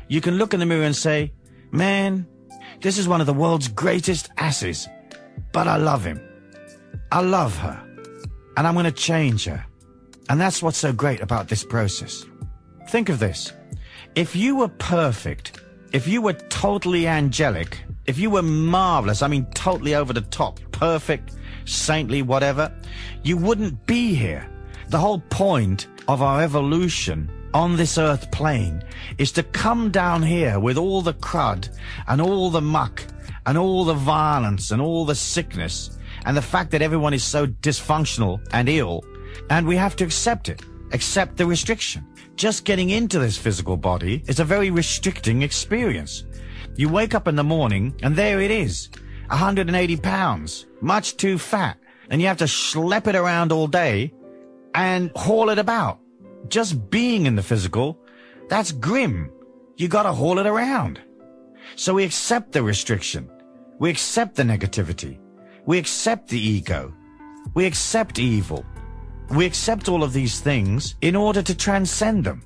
You 0.07 0.21
can 0.21 0.37
look 0.37 0.53
in 0.53 0.59
the 0.59 0.65
mirror 0.65 0.83
and 0.83 0.95
say, 0.95 1.33
man, 1.71 2.27
this 2.81 2.97
is 2.97 3.07
one 3.07 3.21
of 3.21 3.27
the 3.27 3.33
world's 3.33 3.67
greatest 3.67 4.29
asses, 4.37 4.87
but 5.51 5.67
I 5.67 5.77
love 5.77 6.03
him. 6.03 6.21
I 7.11 7.19
love 7.19 7.57
her 7.57 7.81
and 8.55 8.65
I'm 8.65 8.73
going 8.73 8.85
to 8.85 8.91
change 8.91 9.45
her. 9.45 9.65
And 10.29 10.39
that's 10.39 10.63
what's 10.63 10.77
so 10.77 10.93
great 10.93 11.19
about 11.19 11.49
this 11.49 11.63
process. 11.63 12.25
Think 12.87 13.09
of 13.09 13.19
this. 13.19 13.51
If 14.15 14.33
you 14.35 14.55
were 14.55 14.69
perfect, 14.69 15.61
if 15.91 16.07
you 16.07 16.21
were 16.21 16.33
totally 16.33 17.07
angelic, 17.07 17.79
if 18.05 18.17
you 18.17 18.29
were 18.29 18.41
marvelous, 18.41 19.21
I 19.21 19.27
mean 19.27 19.45
totally 19.53 19.93
over 19.93 20.13
the 20.13 20.21
top, 20.21 20.59
perfect, 20.71 21.33
saintly, 21.65 22.21
whatever, 22.21 22.73
you 23.23 23.35
wouldn't 23.35 23.85
be 23.85 24.13
here. 24.13 24.49
The 24.87 24.97
whole 24.97 25.19
point 25.19 25.87
of 26.07 26.21
our 26.21 26.41
evolution 26.41 27.29
on 27.53 27.75
this 27.75 27.97
earth 27.97 28.31
plane 28.31 28.83
is 29.17 29.33
to 29.33 29.43
come 29.43 29.91
down 29.91 30.23
here 30.23 30.59
with 30.59 30.77
all 30.77 31.01
the 31.01 31.13
crud 31.13 31.67
and 32.07 32.21
all 32.21 32.49
the 32.49 32.61
muck 32.61 33.03
and 33.45 33.57
all 33.57 33.83
the 33.83 33.93
violence 33.93 34.71
and 34.71 34.81
all 34.81 35.05
the 35.05 35.15
sickness 35.15 35.97
and 36.25 36.35
the 36.35 36.41
fact 36.41 36.71
that 36.71 36.81
everyone 36.81 37.13
is 37.13 37.23
so 37.23 37.47
dysfunctional 37.47 38.39
and 38.51 38.69
ill, 38.69 39.03
and 39.49 39.67
we 39.67 39.75
have 39.75 39.95
to 39.97 40.03
accept 40.03 40.49
it, 40.49 40.61
accept 40.91 41.37
the 41.37 41.45
restriction. 41.45 42.05
Just 42.35 42.65
getting 42.65 42.89
into 42.89 43.19
this 43.19 43.37
physical 43.37 43.77
body 43.77 44.23
is 44.27 44.39
a 44.39 44.45
very 44.45 44.71
restricting 44.71 45.41
experience. 45.41 46.25
You 46.75 46.89
wake 46.89 47.13
up 47.13 47.27
in 47.27 47.35
the 47.35 47.43
morning 47.43 47.95
and 48.01 48.15
there 48.15 48.41
it 48.41 48.51
is, 48.51 48.89
180 49.27 49.97
pounds, 49.97 50.65
much 50.81 51.17
too 51.17 51.37
fat, 51.37 51.77
and 52.09 52.21
you 52.21 52.27
have 52.27 52.37
to 52.37 52.45
schlep 52.45 53.07
it 53.07 53.15
around 53.15 53.51
all 53.51 53.67
day 53.67 54.13
and 54.73 55.11
haul 55.15 55.49
it 55.49 55.59
about. 55.59 55.99
Just 56.47 56.89
being 56.89 57.25
in 57.25 57.35
the 57.35 57.43
physical, 57.43 57.99
that's 58.49 58.71
grim. 58.71 59.31
You 59.77 59.87
gotta 59.87 60.11
haul 60.11 60.39
it 60.39 60.47
around. 60.47 60.99
So 61.75 61.93
we 61.93 62.03
accept 62.03 62.51
the 62.51 62.63
restriction. 62.63 63.29
We 63.79 63.89
accept 63.89 64.35
the 64.35 64.43
negativity. 64.43 65.19
We 65.65 65.77
accept 65.77 66.27
the 66.29 66.39
ego. 66.39 66.93
We 67.53 67.65
accept 67.65 68.17
evil. 68.17 68.65
We 69.29 69.45
accept 69.45 69.89
all 69.89 70.03
of 70.03 70.11
these 70.11 70.39
things 70.39 70.95
in 71.01 71.15
order 71.15 71.43
to 71.43 71.55
transcend 71.55 72.23
them. 72.23 72.43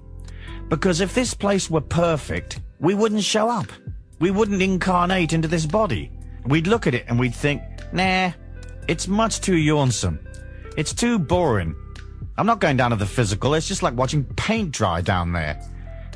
Because 0.68 1.00
if 1.00 1.14
this 1.16 1.34
place 1.34 1.70
were 1.70 1.82
perfect, 1.82 2.60
we 2.80 2.94
wouldn't 2.94 3.24
show 3.24 3.50
up. 3.50 3.68
We 4.20 4.32
wouldn't 4.32 4.62
incarnate 4.62 5.32
into 5.32 5.48
this 5.48 5.66
body. 5.66 6.12
We'd 6.46 6.68
look 6.68 6.88
at 6.88 6.94
it 6.94 7.06
and 7.08 7.18
we'd 7.18 7.34
think, 7.34 7.62
nah, 7.94 8.32
it's 8.88 9.08
much 9.08 9.40
too 9.42 9.56
yawnsome. 9.56 10.20
It's 10.78 10.94
too 10.94 11.18
boring. 11.18 11.76
I'm 12.38 12.46
not 12.46 12.60
going 12.60 12.76
down 12.76 12.92
to 12.92 12.98
the 12.98 13.06
physical. 13.06 13.54
It's 13.54 13.68
just 13.68 13.82
like 13.82 13.96
watching 13.96 14.26
paint 14.36 14.72
dry 14.72 15.02
down 15.02 15.32
there. 15.32 15.60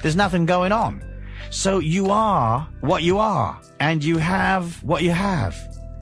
There's 0.01 0.17
nothing 0.17 0.45
going 0.45 0.73
on. 0.73 1.01
So 1.49 1.79
you 1.79 2.11
are 2.11 2.67
what 2.81 3.03
you 3.03 3.17
are, 3.17 3.59
and 3.79 4.03
you 4.03 4.17
have 4.17 4.83
what 4.83 5.01
you 5.01 5.11
have 5.11 5.55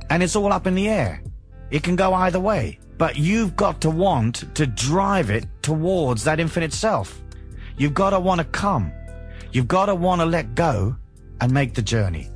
and 0.09 0.23
it's 0.23 0.35
all 0.35 0.51
up 0.51 0.67
in 0.67 0.75
the 0.75 0.87
air. 0.87 1.21
It 1.69 1.83
can 1.83 1.95
go 1.95 2.13
either 2.13 2.39
way, 2.39 2.79
but 2.97 3.17
you've 3.17 3.55
got 3.55 3.81
to 3.81 3.89
want 3.89 4.43
to 4.55 4.65
drive 4.65 5.29
it 5.29 5.45
towards 5.61 6.23
that 6.23 6.39
infinite 6.39 6.73
self. 6.73 7.21
You've 7.77 7.93
got 7.93 8.11
to 8.11 8.19
want 8.19 8.39
to 8.39 8.45
come. 8.45 8.91
You've 9.51 9.67
got 9.67 9.87
to 9.87 9.95
want 9.95 10.21
to 10.21 10.25
let 10.25 10.55
go 10.55 10.95
and 11.39 11.51
make 11.51 11.73
the 11.73 11.81
journey. 11.81 12.29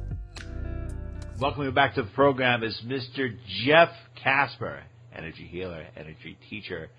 Welcome 1.40 1.64
you 1.64 1.72
back 1.72 1.96
to 1.96 2.04
the 2.04 2.10
program 2.12 2.64
is 2.64 2.80
Mr. 2.86 3.36
Jeff 3.66 3.90
Casper, 4.22 4.84
energy 5.16 5.48
healer, 5.48 5.88
energy 5.98 6.38
teacher. 6.50 6.90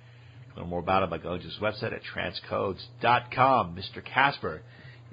Learn 0.56 0.68
more 0.68 0.80
about 0.80 1.04
him 1.04 1.10
by 1.10 1.18
going 1.18 1.40
to 1.40 1.46
his 1.46 1.58
website 1.58 1.92
at 1.92 2.02
transcodes.com. 2.02 3.76
Mr. 3.76 4.04
Casper, 4.04 4.62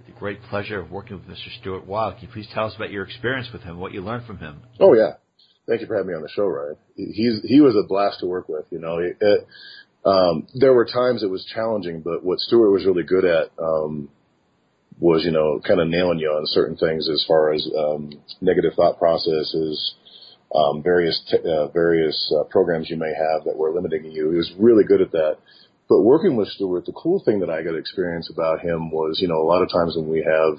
the 0.06 0.12
great 0.20 0.42
pleasure 0.44 0.80
of 0.80 0.92
working 0.92 1.18
with 1.18 1.28
Mr. 1.28 1.50
Stuart 1.60 1.86
Wilde. 1.86 2.16
Can 2.16 2.28
you 2.28 2.34
please 2.34 2.48
tell 2.54 2.66
us 2.66 2.76
about 2.76 2.92
your 2.92 3.04
experience 3.04 3.50
with 3.54 3.62
him, 3.62 3.78
what 3.78 3.94
you 3.94 4.02
learned 4.02 4.26
from 4.26 4.38
him? 4.38 4.62
Oh 4.80 4.94
yeah, 4.94 5.14
thank 5.70 5.82
you 5.82 5.88
for 5.88 5.96
having 5.96 6.10
me 6.10 6.16
on 6.16 6.24
the 6.24 6.30
show, 6.30 6.48
Ryan. 6.48 6.76
He's 6.96 7.42
he 7.44 7.62
was 7.62 7.76
a 7.76 7.88
blast 7.88 8.20
to 8.20 8.26
work 8.26 8.50
with. 8.50 8.66
You 8.72 8.80
know, 8.80 8.98
it, 8.98 9.48
um, 10.04 10.48
there 10.56 10.74
were 10.74 10.86
times 10.86 11.24
it 11.24 11.30
was 11.30 11.46
challenging, 11.54 12.02
but 12.02 12.24
what 12.24 12.40
Stuart 12.40 12.72
was 12.72 12.86
really 12.86 13.04
good 13.04 13.24
at 13.24 13.52
um, 13.62 14.10
was 15.00 15.24
you 15.24 15.32
know 15.32 15.62
kind 15.66 15.80
of 15.80 15.88
nailing 15.88 16.20
you 16.20 16.30
on 16.30 16.46
certain 16.48 16.76
things 16.76 17.08
as 17.08 17.24
far 17.28 17.54
as 17.54 17.68
um, 17.78 18.12
negative 18.42 18.74
thought 18.76 18.98
processes. 18.98 19.96
Um, 20.54 20.82
various 20.82 21.22
t- 21.30 21.38
uh, 21.38 21.68
various 21.68 22.34
uh, 22.36 22.44
programs 22.46 22.90
you 22.90 22.98
may 22.98 23.14
have 23.14 23.46
that 23.46 23.56
were 23.56 23.72
limiting 23.72 24.06
you. 24.06 24.32
He 24.32 24.38
was 24.38 24.52
really 24.58 24.84
good 24.84 25.00
at 25.00 25.12
that. 25.12 25.38
But 25.88 26.02
working 26.02 26.36
with 26.36 26.48
Stuart, 26.50 26.86
the 26.86 26.92
cool 26.92 27.22
thing 27.24 27.40
that 27.42 27.52
I 27.52 27.62
got 27.62 27.76
experience 27.76 28.32
about 28.32 28.62
him 28.62 28.90
was, 28.90 29.20
you 29.22 29.28
know, 29.28 29.42
a 29.42 29.46
lot 29.46 29.62
of 29.62 29.70
times 29.72 29.96
when 29.96 30.10
we 30.10 30.24
have 30.24 30.58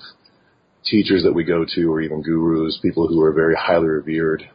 teachers 0.85 1.25
that 1.25 1.33
we 1.33 1.43
go 1.43 1.65
to 1.75 1.93
or 1.93 2.01
even 2.01 2.23
gurus, 2.23 2.79
people 2.83 3.09
who 3.09 3.21
are 3.21 3.33
very 3.33 3.55
highly 3.57 3.89
revered, 3.89 4.49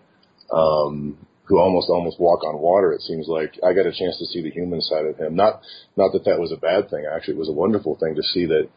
um, 0.52 1.18
who 1.46 1.60
almost 1.60 1.90
almost 1.90 2.20
walk 2.20 2.44
on 2.44 2.60
water. 2.60 2.92
It 2.94 3.02
seems 3.02 3.28
like 3.28 3.58
I 3.64 3.74
got 3.74 3.86
a 3.86 3.94
chance 3.94 4.18
to 4.18 4.26
see 4.26 4.42
the 4.42 4.52
human 4.52 4.82
side 4.82 5.06
of 5.06 5.18
him. 5.18 5.36
Not 5.36 5.62
not 5.96 6.12
that 6.14 6.26
that 6.26 6.40
was 6.40 6.52
a 6.52 6.58
bad 6.58 6.90
thing. 6.90 7.06
Actually, 7.06 7.36
it 7.36 7.40
was 7.40 7.50
a 7.50 7.54
wonderful 7.54 7.98
thing 8.00 8.16
to 8.16 8.24
see 8.24 8.46
that. 8.48 8.70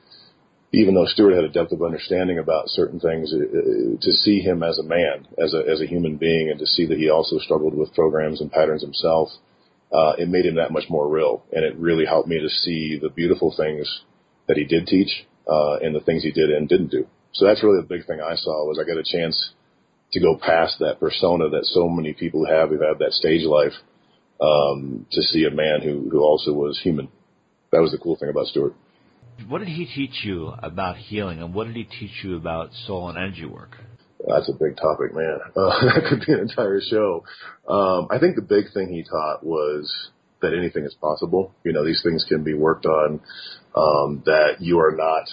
Even 0.70 0.94
though 0.94 1.06
Stuart 1.06 1.34
had 1.34 1.44
a 1.44 1.48
depth 1.48 1.72
of 1.72 1.82
understanding 1.82 2.38
about 2.38 2.68
certain 2.68 3.00
things, 3.00 3.30
to 3.30 4.12
see 4.12 4.40
him 4.40 4.62
as 4.62 4.78
a 4.78 4.82
man, 4.82 5.26
as 5.42 5.54
a 5.54 5.64
as 5.66 5.80
a 5.80 5.86
human 5.86 6.18
being, 6.18 6.50
and 6.50 6.58
to 6.58 6.66
see 6.66 6.84
that 6.84 6.98
he 6.98 7.08
also 7.08 7.38
struggled 7.38 7.74
with 7.74 7.94
programs 7.94 8.42
and 8.42 8.52
patterns 8.52 8.82
himself, 8.82 9.30
uh, 9.90 10.12
it 10.18 10.28
made 10.28 10.44
him 10.44 10.56
that 10.56 10.70
much 10.70 10.84
more 10.90 11.08
real, 11.08 11.42
and 11.52 11.64
it 11.64 11.74
really 11.78 12.04
helped 12.04 12.28
me 12.28 12.38
to 12.38 12.50
see 12.50 12.98
the 13.00 13.08
beautiful 13.08 13.54
things 13.56 14.02
that 14.46 14.58
he 14.58 14.64
did 14.64 14.86
teach 14.86 15.26
uh, 15.48 15.76
and 15.76 15.94
the 15.94 16.00
things 16.00 16.22
he 16.22 16.32
did 16.32 16.50
and 16.50 16.68
didn't 16.68 16.90
do. 16.90 17.06
So 17.32 17.46
that's 17.46 17.62
really 17.62 17.80
the 17.80 17.86
big 17.86 18.06
thing 18.06 18.20
I 18.20 18.36
saw 18.36 18.66
was 18.66 18.78
I 18.78 18.86
got 18.86 18.98
a 18.98 19.04
chance 19.04 19.52
to 20.12 20.20
go 20.20 20.36
past 20.36 20.78
that 20.80 21.00
persona 21.00 21.50
that 21.50 21.64
so 21.64 21.88
many 21.88 22.12
people 22.12 22.46
have 22.46 22.70
who 22.70 22.80
have 22.80 22.98
that 22.98 23.12
stage 23.12 23.44
life 23.44 23.72
um, 24.40 25.06
to 25.12 25.22
see 25.22 25.44
a 25.44 25.50
man 25.50 25.80
who 25.82 26.08
who 26.10 26.20
also 26.20 26.52
was 26.52 26.80
human. 26.82 27.08
That 27.72 27.80
was 27.80 27.92
the 27.92 27.98
cool 27.98 28.16
thing 28.16 28.30
about 28.30 28.46
Stuart. 28.46 28.74
What 29.46 29.58
did 29.58 29.68
he 29.68 29.86
teach 29.86 30.24
you 30.24 30.52
about 30.62 30.96
healing, 30.96 31.40
and 31.40 31.54
what 31.54 31.66
did 31.66 31.76
he 31.76 31.84
teach 31.84 32.24
you 32.24 32.36
about 32.36 32.70
soul 32.86 33.08
and 33.08 33.18
energy 33.18 33.44
work? 33.44 33.76
That's 34.26 34.48
a 34.48 34.52
big 34.52 34.76
topic, 34.76 35.14
man. 35.14 35.38
Uh, 35.56 35.84
that 35.84 36.06
could 36.08 36.24
be 36.26 36.32
an 36.32 36.40
entire 36.40 36.80
show. 36.80 37.24
Um, 37.68 38.08
I 38.10 38.18
think 38.18 38.36
the 38.36 38.42
big 38.42 38.72
thing 38.72 38.88
he 38.88 39.04
taught 39.04 39.44
was 39.44 40.10
that 40.40 40.54
anything 40.54 40.84
is 40.84 40.94
possible. 41.00 41.52
You 41.64 41.72
know, 41.72 41.84
these 41.84 42.02
things 42.02 42.24
can 42.28 42.44
be 42.44 42.54
worked 42.54 42.86
on. 42.86 43.20
Um, 43.74 44.22
that 44.26 44.56
you 44.60 44.80
are 44.80 44.94
not. 44.96 45.28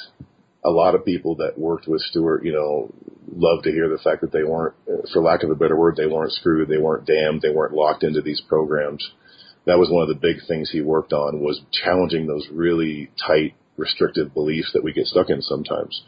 A 0.66 0.70
lot 0.70 0.96
of 0.96 1.06
people 1.06 1.36
that 1.36 1.58
worked 1.58 1.88
with 1.88 2.02
Stuart, 2.02 2.44
you 2.44 2.52
know, 2.52 2.92
love 3.32 3.64
to 3.64 3.72
hear 3.72 3.88
the 3.88 4.00
fact 4.04 4.22
that 4.22 4.32
they 4.32 4.44
weren't, 4.44 4.76
for 5.14 5.22
lack 5.22 5.44
of 5.44 5.52
a 5.52 5.56
better 5.56 5.76
word, 5.76 5.96
they 5.96 6.08
weren't 6.08 6.32
screwed, 6.32 6.68
they 6.68 6.78
weren't 6.78 7.06
damned, 7.06 7.42
they 7.42 7.52
weren't 7.52 7.74
locked 7.74 8.04
into 8.04 8.22
these 8.22 8.42
programs. 8.42 9.12
That 9.66 9.78
was 9.78 9.90
one 9.90 10.04
of 10.04 10.10
the 10.10 10.16
big 10.16 10.38
things 10.48 10.72
he 10.72 10.82
worked 10.82 11.14
on 11.14 11.40
was 11.40 11.62
challenging 11.72 12.28
those 12.28 12.48
really 12.52 13.12
tight, 13.28 13.56
restrictive 13.78 14.34
beliefs 14.34 14.72
that 14.74 14.84
we 14.84 14.94
get 14.94 15.08
stuck 15.08 15.30
in 15.30 15.42
sometimes. 15.42 16.04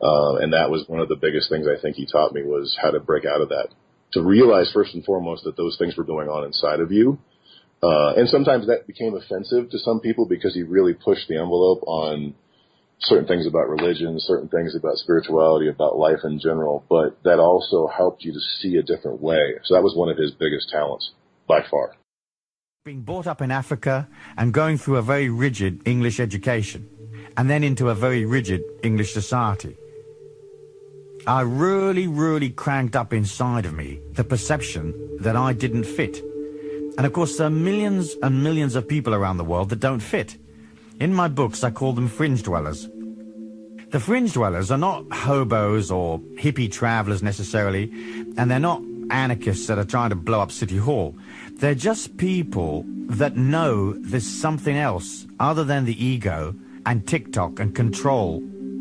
Uh, 0.00 0.36
and 0.36 0.52
that 0.52 0.70
was 0.70 0.84
one 0.88 1.00
of 1.00 1.08
the 1.08 1.16
biggest 1.16 1.48
things 1.50 1.66
I 1.66 1.80
think 1.80 1.96
he 1.96 2.06
taught 2.06 2.32
me 2.32 2.42
was 2.42 2.78
how 2.80 2.90
to 2.90 3.00
break 3.00 3.24
out 3.24 3.40
of 3.40 3.48
that. 3.48 3.68
To 4.12 4.22
realize 4.22 4.70
first 4.72 4.94
and 4.94 5.04
foremost 5.04 5.44
that 5.44 5.56
those 5.56 5.76
things 5.78 5.96
were 5.96 6.04
going 6.04 6.28
on 6.28 6.44
inside 6.44 6.80
of 6.80 6.92
you. 6.92 7.18
Uh, 7.82 8.14
and 8.16 8.28
sometimes 8.28 8.66
that 8.66 8.86
became 8.86 9.14
offensive 9.14 9.70
to 9.70 9.78
some 9.78 10.00
people 10.00 10.26
because 10.26 10.54
he 10.54 10.62
really 10.62 10.94
pushed 10.94 11.28
the 11.28 11.36
envelope 11.36 11.82
on 11.86 12.34
certain 13.00 13.26
things 13.26 13.46
about 13.46 13.68
religion, 13.68 14.18
certain 14.20 14.48
things 14.48 14.74
about 14.74 14.96
spirituality, 14.96 15.68
about 15.68 15.96
life 15.96 16.20
in 16.24 16.38
general, 16.40 16.84
but 16.88 17.16
that 17.24 17.38
also 17.38 17.86
helped 17.86 18.24
you 18.24 18.32
to 18.32 18.40
see 18.60 18.76
a 18.76 18.82
different 18.82 19.20
way. 19.20 19.54
So 19.64 19.74
that 19.74 19.82
was 19.82 19.94
one 19.94 20.08
of 20.08 20.16
his 20.16 20.32
biggest 20.32 20.70
talents, 20.70 21.10
by 21.46 21.62
far. 21.70 21.94
Being 22.84 23.02
brought 23.02 23.26
up 23.26 23.40
in 23.42 23.50
Africa 23.50 24.08
and 24.36 24.52
going 24.52 24.78
through 24.78 24.96
a 24.96 25.02
very 25.02 25.28
rigid 25.28 25.86
English 25.86 26.20
education, 26.20 26.88
and 27.36 27.48
then 27.48 27.62
into 27.62 27.88
a 27.88 27.94
very 27.94 28.24
rigid 28.24 28.62
English 28.82 29.12
society. 29.12 29.76
I 31.26 31.42
really, 31.42 32.06
really 32.06 32.50
cranked 32.50 32.96
up 32.96 33.12
inside 33.12 33.66
of 33.66 33.74
me 33.74 34.00
the 34.12 34.24
perception 34.24 35.18
that 35.20 35.36
I 35.36 35.52
didn't 35.52 35.84
fit. 35.84 36.22
And 36.96 37.06
of 37.06 37.12
course, 37.12 37.36
there 37.36 37.46
are 37.46 37.50
millions 37.50 38.16
and 38.22 38.42
millions 38.42 38.74
of 38.74 38.88
people 38.88 39.14
around 39.14 39.36
the 39.36 39.44
world 39.44 39.68
that 39.68 39.80
don't 39.80 40.00
fit. 40.00 40.36
In 41.00 41.14
my 41.14 41.28
books, 41.28 41.62
I 41.62 41.70
call 41.70 41.92
them 41.92 42.08
fringe 42.08 42.42
dwellers. 42.42 42.88
The 43.90 44.00
fringe 44.00 44.32
dwellers 44.32 44.72
are 44.72 44.78
not 44.78 45.04
hobos 45.12 45.92
or 45.92 46.18
hippie 46.18 46.70
travelers 46.70 47.22
necessarily, 47.22 47.84
and 48.36 48.50
they're 48.50 48.58
not 48.58 48.82
anarchists 49.10 49.68
that 49.68 49.78
are 49.78 49.84
trying 49.84 50.10
to 50.10 50.16
blow 50.16 50.40
up 50.40 50.50
City 50.50 50.76
Hall. 50.76 51.16
They're 51.52 51.76
just 51.76 52.16
people 52.16 52.84
that 53.10 53.36
know 53.36 53.92
there's 53.92 54.26
something 54.26 54.76
else 54.76 55.24
other 55.38 55.62
than 55.62 55.84
the 55.84 56.04
ego 56.04 56.54
and 56.84 57.06
tick-tock 57.06 57.60
and 57.60 57.74
control 57.74 58.38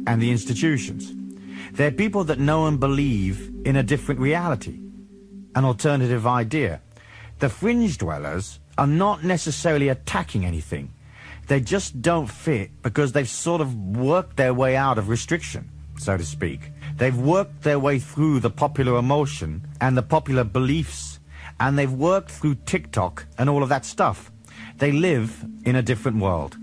and 0.08 0.20
the 0.20 0.32
institutions. 0.32 1.14
They're 1.74 1.92
people 1.92 2.24
that 2.24 2.40
know 2.40 2.66
and 2.66 2.80
believe 2.80 3.52
in 3.64 3.76
a 3.76 3.84
different 3.84 4.20
reality, 4.20 4.80
an 5.54 5.66
alternative 5.66 6.26
idea. 6.26 6.82
The 7.40 7.50
fringe 7.50 8.00
dwellers 8.00 8.60
are 8.78 8.88
not 8.88 9.24
necessarily 9.24 9.90
attacking 9.90 10.46
anything. 10.46 10.92
They 11.48 11.62
just 11.62 12.02
don't 12.02 12.28
fit 12.28 12.72
because 12.82 13.14
they've 13.14 13.28
sort 13.28 13.62
of 13.62 13.74
worked 13.96 14.36
their 14.36 14.54
way 14.54 14.76
out 14.76 14.98
of 14.98 15.08
restriction, 15.08 15.70
so 15.98 16.18
to 16.18 16.26
speak. 16.26 16.72
They've 16.98 17.18
worked 17.18 17.64
their 17.64 17.80
way 17.80 18.00
through 18.00 18.42
the 18.42 18.50
popular 18.50 18.98
emotion 18.98 19.68
and 19.80 19.96
the 19.96 20.02
popular 20.04 20.44
beliefs, 20.44 21.20
and 21.60 21.78
they've 21.78 21.92
worked 21.92 22.32
through 22.32 22.56
tick-tock 22.66 23.26
and 23.38 23.50
all 23.50 23.64
of 23.64 23.70
that 23.70 23.86
stuff. 23.86 24.32
They 24.78 24.92
live 24.92 25.46
in 25.64 25.76
a 25.76 25.82
different 25.82 26.18
world. 26.18 26.58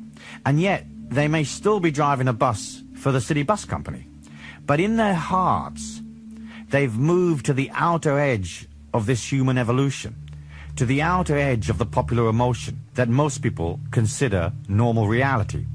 And 0.44 0.61
yet, 0.61 0.87
they 1.09 1.29
may 1.29 1.44
still 1.44 1.81
be 1.81 1.90
driving 1.90 2.29
a 2.29 2.33
bus 2.33 2.83
for 2.97 3.11
the 3.11 3.20
city 3.20 3.42
bus 3.42 3.64
company. 3.64 4.07
But 4.66 4.81
in 4.81 4.97
their 4.97 5.14
hearts, 5.14 6.03
they've 6.68 6.97
moved 6.97 7.47
to 7.47 7.55
the 7.55 7.70
outer 7.73 8.18
edge 8.18 8.68
of 8.92 9.07
this 9.07 9.31
human 9.33 9.59
evolution, 9.59 10.14
to 10.76 10.84
the 10.84 11.02
outer 11.02 11.37
edge 11.37 11.70
of 11.70 11.78
the 11.78 11.87
popular 11.87 12.28
emotion 12.28 12.82
that 12.94 13.08
most 13.08 13.42
people 13.42 13.78
consider 13.90 14.52
normal 14.68 15.06
reality. 15.06 15.66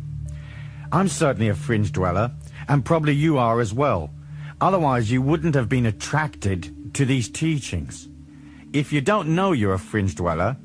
I'm 0.91 1.07
certainly 1.07 1.47
a 1.47 1.55
fringe 1.55 1.91
dweller, 1.91 2.31
and 2.67 2.83
probably 2.83 3.13
you 3.13 3.38
are 3.38 3.62
as 3.62 3.73
well. 3.73 4.09
Otherwise, 4.59 5.09
you 5.09 5.21
wouldn't 5.21 5.55
have 5.55 5.69
been 5.69 5.85
attracted 5.85 6.93
to 6.95 7.05
these 7.05 7.29
teachings. 7.29 8.09
If 8.73 8.91
you 8.91 8.99
don't 8.99 9.35
know 9.35 9.51
you're 9.53 9.73
a 9.73 9.79
fringe 9.79 10.15
dweller, 10.15 10.57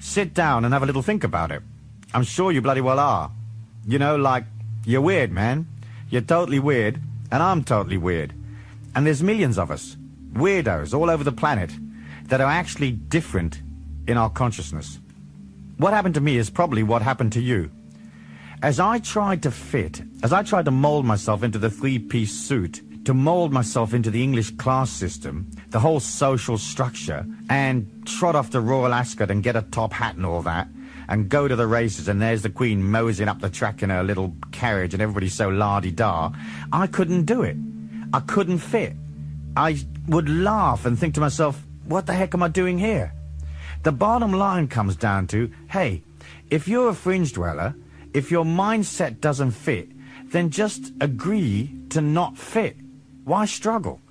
sit 0.00 0.34
down 0.34 0.64
and 0.64 0.74
have 0.74 0.82
a 0.82 0.86
little 0.86 1.02
think 1.02 1.22
about 1.22 1.52
it. 1.52 1.62
I'm 2.12 2.24
sure 2.24 2.50
you 2.50 2.60
bloody 2.60 2.80
well 2.80 2.98
are. 2.98 3.30
You 3.86 3.98
know, 3.98 4.16
like, 4.16 4.44
you're 4.84 5.00
weird, 5.00 5.30
man. 5.30 5.66
You're 6.10 6.22
totally 6.22 6.58
weird, 6.58 7.00
and 7.30 7.42
I'm 7.42 7.62
totally 7.62 7.98
weird. 7.98 8.32
And 8.94 9.06
there's 9.06 9.22
millions 9.22 9.58
of 9.58 9.70
us, 9.70 9.96
weirdos 10.32 10.92
all 10.98 11.10
over 11.10 11.22
the 11.22 11.32
planet, 11.32 11.70
that 12.24 12.40
are 12.40 12.50
actually 12.50 12.90
different 12.90 13.60
in 14.08 14.16
our 14.16 14.30
consciousness. 14.30 14.98
What 15.76 15.92
happened 15.92 16.14
to 16.16 16.20
me 16.20 16.38
is 16.38 16.50
probably 16.50 16.82
what 16.82 17.02
happened 17.02 17.32
to 17.34 17.40
you. 17.40 17.70
As 18.62 18.80
I 18.80 18.98
tried 18.98 19.44
to 19.44 19.52
fit, 19.52 20.02
as 20.24 20.32
I 20.32 20.42
tried 20.42 20.64
to 20.64 20.72
mold 20.72 21.04
myself 21.04 21.44
into 21.44 21.58
the 21.58 21.70
three-piece 21.70 22.32
suit, 22.32 22.82
to 23.04 23.14
mold 23.14 23.52
myself 23.52 23.94
into 23.94 24.10
the 24.10 24.22
English 24.22 24.50
class 24.56 24.90
system, 24.90 25.48
the 25.68 25.78
whole 25.78 26.00
social 26.00 26.58
structure, 26.58 27.24
and 27.48 27.86
trot 28.04 28.34
off 28.34 28.50
to 28.50 28.60
Royal 28.60 28.92
Ascot 28.92 29.30
and 29.30 29.42
get 29.42 29.54
a 29.54 29.62
top 29.62 29.92
hat 29.92 30.16
and 30.16 30.26
all 30.26 30.42
that, 30.42 30.68
and 31.08 31.28
go 31.28 31.46
to 31.46 31.54
the 31.54 31.66
races, 31.66 32.08
and 32.08 32.20
there's 32.20 32.42
the 32.42 32.50
Queen 32.50 32.82
moseying 32.82 33.28
up 33.28 33.40
the 33.40 33.48
track 33.48 33.82
in 33.82 33.90
her 33.90 34.02
little 34.02 34.34
carriage, 34.50 34.92
and 34.92 35.02
everybody's 35.02 35.34
so 35.34 35.48
la-di-da. 35.48 36.32
I 36.72 36.86
couldn't 36.86 37.24
do 37.24 37.42
it. 37.42 37.56
I 38.12 38.20
couldn't 38.20 38.58
fit. 38.58 38.94
I 39.56 39.78
would 40.08 40.28
laugh 40.28 40.84
and 40.84 40.98
think 40.98 41.14
to 41.14 41.20
myself, 41.20 41.62
what 41.84 42.06
the 42.06 42.12
heck 42.12 42.34
am 42.34 42.42
I 42.42 42.48
doing 42.48 42.78
here? 42.78 43.12
The 43.88 43.92
bottom 43.92 44.34
line 44.34 44.68
comes 44.68 44.96
down 44.96 45.28
to, 45.28 45.50
hey, 45.70 46.02
if 46.50 46.68
you're 46.68 46.90
a 46.90 46.94
fringe 46.94 47.32
dweller, 47.32 47.74
if 48.12 48.30
your 48.30 48.44
mindset 48.44 49.18
doesn't 49.22 49.52
fit, 49.52 49.88
then 50.30 50.50
just 50.50 50.92
agree 51.00 51.74
to 51.88 52.02
not 52.02 52.36
fit. 52.36 52.76
Why 53.24 53.46
struggle? 53.46 54.02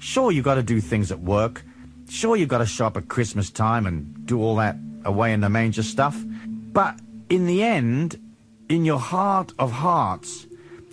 Sure, 0.00 0.32
you've 0.32 0.44
got 0.44 0.56
to 0.56 0.64
do 0.64 0.80
things 0.80 1.12
at 1.12 1.20
work. 1.20 1.62
Sure, 2.08 2.34
you've 2.34 2.48
got 2.48 2.58
to 2.58 2.66
show 2.66 2.86
up 2.86 2.96
at 2.96 3.06
Christmas 3.06 3.50
time 3.50 3.86
and 3.86 4.26
do 4.26 4.42
all 4.42 4.56
that 4.56 4.76
away 5.04 5.32
in 5.32 5.42
the 5.42 5.48
manger 5.48 5.84
stuff. 5.84 6.20
But 6.26 6.98
in 7.28 7.46
the 7.46 7.62
end, 7.62 8.18
in 8.68 8.84
your 8.84 8.98
heart 8.98 9.52
of 9.60 9.70
hearts, 9.70 10.48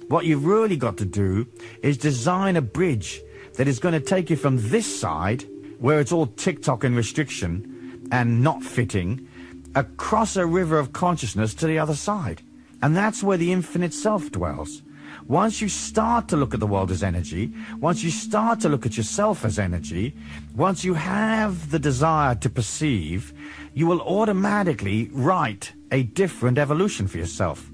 what 0.10 0.26
you've 0.26 0.46
really 0.46 0.78
got 0.78 0.98
to 0.98 1.06
do 1.06 1.48
is 1.82 1.98
design 1.98 2.56
a 2.56 2.62
bridge 2.62 3.20
that 3.56 3.68
is 3.68 3.80
going 3.80 3.96
to 3.96 4.00
take 4.00 4.30
you 4.30 4.36
from 4.36 4.70
this 4.70 4.86
side, 4.86 5.44
where 5.80 6.00
it's 6.00 6.12
all 6.12 6.28
tick-tock 6.28 6.84
and 6.84 6.96
restriction 6.96 7.74
and 8.12 8.44
not 8.44 8.64
fitting, 8.64 9.28
across 9.76 10.36
a 10.36 10.46
river 10.46 10.80
of 10.80 10.94
consciousness 10.94 11.54
to 11.54 11.68
the 11.68 11.80
other 11.80 11.96
side. 11.96 12.42
And 12.82 12.96
that's 12.96 13.24
where 13.24 13.38
the 13.38 13.52
infinite 13.52 13.94
self 13.94 14.32
dwells. 14.32 14.82
Once 15.28 15.62
you 15.62 15.68
start 15.68 16.30
to 16.30 16.38
look 16.38 16.54
at 16.54 16.60
the 16.60 16.68
world 16.68 16.90
as 16.90 17.04
energy, 17.04 17.52
once 17.80 18.02
you 18.02 18.10
start 18.10 18.62
to 18.62 18.70
look 18.70 18.86
at 18.86 18.96
yourself 18.96 19.44
as 19.44 19.60
energy, 19.60 20.16
once 20.56 20.86
you 20.86 20.94
have 20.94 21.70
the 21.70 21.80
desire 21.80 22.34
to 22.34 22.50
perceive, 22.50 23.34
you 23.74 23.86
will 23.86 24.02
automatically 24.02 25.10
write 25.12 25.74
a 25.92 26.04
different 26.04 26.58
evolution 26.58 27.08
for 27.08 27.18
yourself. 27.18 27.70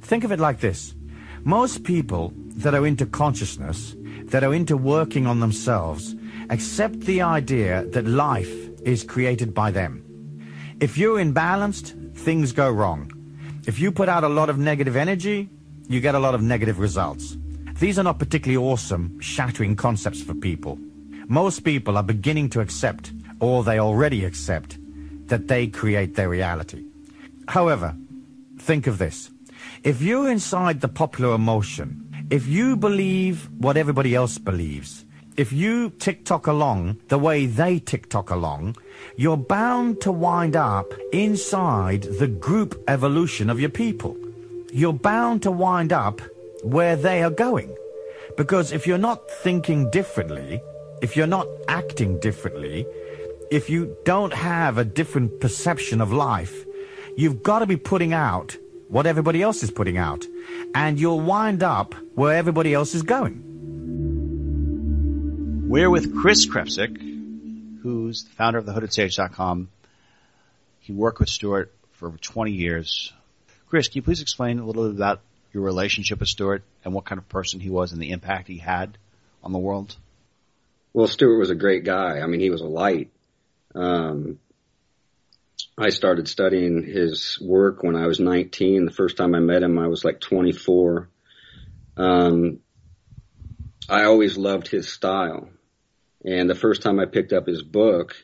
Think 0.00 0.24
of 0.24 0.32
it 0.32 0.40
like 0.40 0.60
this. 0.60 0.94
Most 1.44 1.84
people 1.84 2.32
that 2.56 2.74
are 2.74 2.86
into 2.86 3.06
consciousness, 3.06 3.94
that 4.24 4.42
are 4.42 4.52
into 4.52 4.76
working 4.76 5.26
on 5.26 5.40
themselves, 5.40 6.16
accept 6.50 7.00
the 7.00 7.22
idea 7.22 7.84
that 7.86 8.06
life 8.06 8.69
is 8.84 9.04
created 9.04 9.54
by 9.54 9.70
them. 9.70 10.04
If 10.80 10.96
you're 10.96 11.18
imbalanced, 11.18 12.16
things 12.16 12.52
go 12.52 12.70
wrong. 12.70 13.12
If 13.66 13.78
you 13.78 13.92
put 13.92 14.08
out 14.08 14.24
a 14.24 14.28
lot 14.28 14.48
of 14.48 14.58
negative 14.58 14.96
energy, 14.96 15.48
you 15.88 16.00
get 16.00 16.14
a 16.14 16.18
lot 16.18 16.34
of 16.34 16.42
negative 16.42 16.78
results. 16.78 17.36
These 17.78 17.98
are 17.98 18.02
not 18.02 18.18
particularly 18.18 18.64
awesome, 18.64 19.18
shattering 19.20 19.76
concepts 19.76 20.22
for 20.22 20.34
people. 20.34 20.78
Most 21.28 21.60
people 21.60 21.96
are 21.96 22.02
beginning 22.02 22.50
to 22.50 22.60
accept, 22.60 23.12
or 23.40 23.64
they 23.64 23.78
already 23.78 24.24
accept, 24.24 24.78
that 25.28 25.48
they 25.48 25.66
create 25.66 26.14
their 26.14 26.28
reality. 26.28 26.84
However, 27.48 27.96
think 28.58 28.86
of 28.86 28.98
this. 28.98 29.30
If 29.82 30.02
you're 30.02 30.30
inside 30.30 30.80
the 30.80 30.88
popular 30.88 31.34
emotion, 31.34 32.26
if 32.30 32.46
you 32.46 32.76
believe 32.76 33.48
what 33.58 33.76
everybody 33.76 34.14
else 34.14 34.38
believes, 34.38 35.04
if 35.40 35.52
you 35.54 35.88
tick-tock 35.88 36.46
along 36.46 36.98
the 37.08 37.18
way 37.18 37.46
they 37.46 37.78
tick-tock 37.78 38.28
along, 38.28 38.76
you're 39.16 39.38
bound 39.38 39.98
to 40.02 40.12
wind 40.12 40.54
up 40.54 40.92
inside 41.14 42.02
the 42.02 42.28
group 42.28 42.70
evolution 42.88 43.48
of 43.48 43.58
your 43.58 43.70
people. 43.70 44.14
You're 44.70 44.92
bound 44.92 45.42
to 45.44 45.50
wind 45.50 45.94
up 45.94 46.20
where 46.62 46.94
they 46.94 47.22
are 47.22 47.30
going. 47.30 47.74
Because 48.36 48.70
if 48.70 48.86
you're 48.86 49.06
not 49.10 49.30
thinking 49.42 49.90
differently, 49.90 50.60
if 51.00 51.16
you're 51.16 51.34
not 51.38 51.48
acting 51.68 52.20
differently, 52.20 52.86
if 53.50 53.70
you 53.70 53.96
don't 54.04 54.34
have 54.34 54.76
a 54.76 54.84
different 54.84 55.40
perception 55.40 56.02
of 56.02 56.12
life, 56.12 56.66
you've 57.16 57.42
got 57.42 57.60
to 57.60 57.66
be 57.66 57.78
putting 57.78 58.12
out 58.12 58.58
what 58.88 59.06
everybody 59.06 59.40
else 59.40 59.62
is 59.62 59.70
putting 59.70 59.96
out. 59.96 60.26
And 60.74 61.00
you'll 61.00 61.20
wind 61.34 61.62
up 61.62 61.94
where 62.14 62.36
everybody 62.36 62.74
else 62.74 62.94
is 62.94 63.02
going. 63.02 63.49
We're 65.70 65.88
with 65.88 66.20
Chris 66.20 66.48
Krepsic, 66.48 66.96
who's 67.80 68.24
the 68.24 68.30
founder 68.30 68.58
of 68.58 68.64
thehoodedsage.com. 68.64 69.68
He 70.80 70.92
worked 70.92 71.20
with 71.20 71.28
Stuart 71.28 71.72
for 71.92 72.08
over 72.08 72.18
20 72.18 72.50
years. 72.50 73.12
Chris, 73.68 73.86
can 73.86 73.98
you 73.98 74.02
please 74.02 74.20
explain 74.20 74.58
a 74.58 74.66
little 74.66 74.88
bit 74.88 74.96
about 74.96 75.20
your 75.52 75.62
relationship 75.62 76.18
with 76.18 76.28
Stuart 76.28 76.64
and 76.84 76.92
what 76.92 77.04
kind 77.04 77.20
of 77.20 77.28
person 77.28 77.60
he 77.60 77.70
was 77.70 77.92
and 77.92 78.02
the 78.02 78.10
impact 78.10 78.48
he 78.48 78.58
had 78.58 78.98
on 79.44 79.52
the 79.52 79.60
world? 79.60 79.94
Well, 80.92 81.06
Stuart 81.06 81.38
was 81.38 81.50
a 81.50 81.54
great 81.54 81.84
guy. 81.84 82.18
I 82.18 82.26
mean, 82.26 82.40
he 82.40 82.50
was 82.50 82.62
a 82.62 82.66
light. 82.66 83.12
Um, 83.72 84.40
I 85.78 85.90
started 85.90 86.26
studying 86.26 86.82
his 86.82 87.38
work 87.40 87.84
when 87.84 87.94
I 87.94 88.08
was 88.08 88.18
19. 88.18 88.86
The 88.86 88.90
first 88.90 89.16
time 89.16 89.36
I 89.36 89.38
met 89.38 89.62
him, 89.62 89.78
I 89.78 89.86
was 89.86 90.04
like 90.04 90.18
24. 90.18 91.08
Um, 91.96 92.58
I 93.88 94.06
always 94.06 94.36
loved 94.36 94.66
his 94.66 94.88
style. 94.88 95.48
And 96.24 96.48
the 96.48 96.54
first 96.54 96.82
time 96.82 97.00
I 97.00 97.06
picked 97.06 97.32
up 97.32 97.46
his 97.46 97.62
book, 97.62 98.14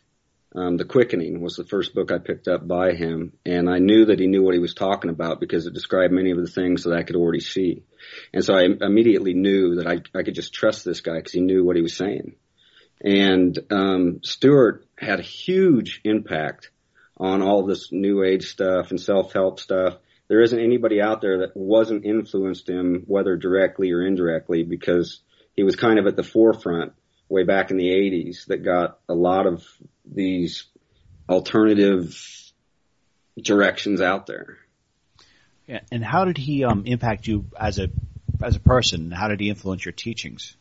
um, 0.54 0.76
The 0.76 0.84
Quickening 0.84 1.40
was 1.40 1.56
the 1.56 1.64
first 1.64 1.94
book 1.94 2.10
I 2.10 2.18
picked 2.18 2.48
up 2.48 2.66
by 2.66 2.92
him. 2.92 3.32
And 3.44 3.68
I 3.68 3.78
knew 3.78 4.06
that 4.06 4.18
he 4.18 4.26
knew 4.26 4.42
what 4.42 4.54
he 4.54 4.60
was 4.60 4.74
talking 4.74 5.10
about 5.10 5.40
because 5.40 5.66
it 5.66 5.74
described 5.74 6.12
many 6.12 6.30
of 6.30 6.38
the 6.38 6.46
things 6.46 6.84
that 6.84 6.94
I 6.94 7.02
could 7.02 7.16
already 7.16 7.40
see. 7.40 7.84
And 8.32 8.44
so 8.44 8.54
I 8.54 8.64
immediately 8.80 9.34
knew 9.34 9.76
that 9.76 9.86
I, 9.86 10.18
I 10.18 10.22
could 10.22 10.34
just 10.34 10.54
trust 10.54 10.84
this 10.84 11.00
guy 11.00 11.16
because 11.16 11.32
he 11.32 11.40
knew 11.40 11.64
what 11.64 11.76
he 11.76 11.82
was 11.82 11.96
saying. 11.96 12.36
And 13.00 13.58
um, 13.70 14.20
Stuart 14.22 14.86
had 14.98 15.20
a 15.20 15.24
huge 15.24 16.00
impact 16.04 16.70
on 17.18 17.42
all 17.42 17.64
this 17.64 17.92
new 17.92 18.22
age 18.22 18.48
stuff 18.48 18.90
and 18.90 19.00
self-help 19.00 19.60
stuff. 19.60 19.96
There 20.28 20.42
isn't 20.42 20.58
anybody 20.58 21.00
out 21.00 21.20
there 21.20 21.38
that 21.40 21.56
wasn't 21.56 22.04
influenced 22.04 22.68
him, 22.68 23.04
whether 23.06 23.36
directly 23.36 23.92
or 23.92 24.04
indirectly, 24.04 24.64
because 24.64 25.20
he 25.54 25.62
was 25.62 25.76
kind 25.76 25.98
of 25.98 26.06
at 26.06 26.16
the 26.16 26.22
forefront 26.22 26.92
way 27.28 27.44
back 27.44 27.70
in 27.70 27.76
the 27.76 27.88
80s 27.88 28.46
that 28.46 28.64
got 28.64 28.98
a 29.08 29.14
lot 29.14 29.46
of 29.46 29.64
these 30.04 30.64
alternative 31.28 32.16
directions 33.40 34.00
out 34.00 34.26
there. 34.26 34.58
Yeah, 35.66 35.80
and 35.90 36.04
how 36.04 36.24
did 36.24 36.38
he 36.38 36.64
um, 36.64 36.84
impact 36.86 37.26
you 37.26 37.46
as 37.58 37.78
a 37.78 37.88
as 38.42 38.54
a 38.54 38.60
person? 38.60 39.10
How 39.10 39.28
did 39.28 39.40
he 39.40 39.48
influence 39.48 39.84
your 39.84 39.92
teachings? 39.92 40.56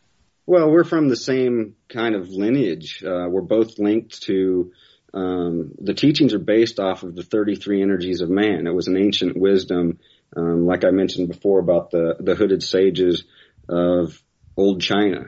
Well, 0.47 0.69
we're 0.69 0.84
from 0.84 1.10
the 1.10 1.15
same 1.15 1.75
kind 1.89 2.15
of 2.15 2.30
lineage. 2.30 3.04
Uh, 3.04 3.28
we're 3.30 3.41
both 3.41 3.78
linked 3.78 4.23
to 4.23 4.71
um, 5.13 5.71
the 5.80 5.93
teachings 5.93 6.34
are 6.34 6.39
based 6.39 6.80
off 6.80 7.04
of 7.04 7.15
the 7.15 7.23
33 7.23 7.82
energies 7.82 8.21
of 8.21 8.30
man. 8.30 8.67
It 8.67 8.75
was 8.75 8.88
an 8.88 8.97
ancient 8.97 9.38
wisdom, 9.38 9.99
um, 10.36 10.65
like 10.65 10.84
I 10.84 10.91
mentioned 10.91 11.30
before 11.30 11.60
about 11.60 11.91
the 11.91 12.17
the 12.19 12.36
hooded 12.36 12.63
sages 12.63 13.23
of 13.69 14.21
old 14.58 14.82
China. 14.82 15.28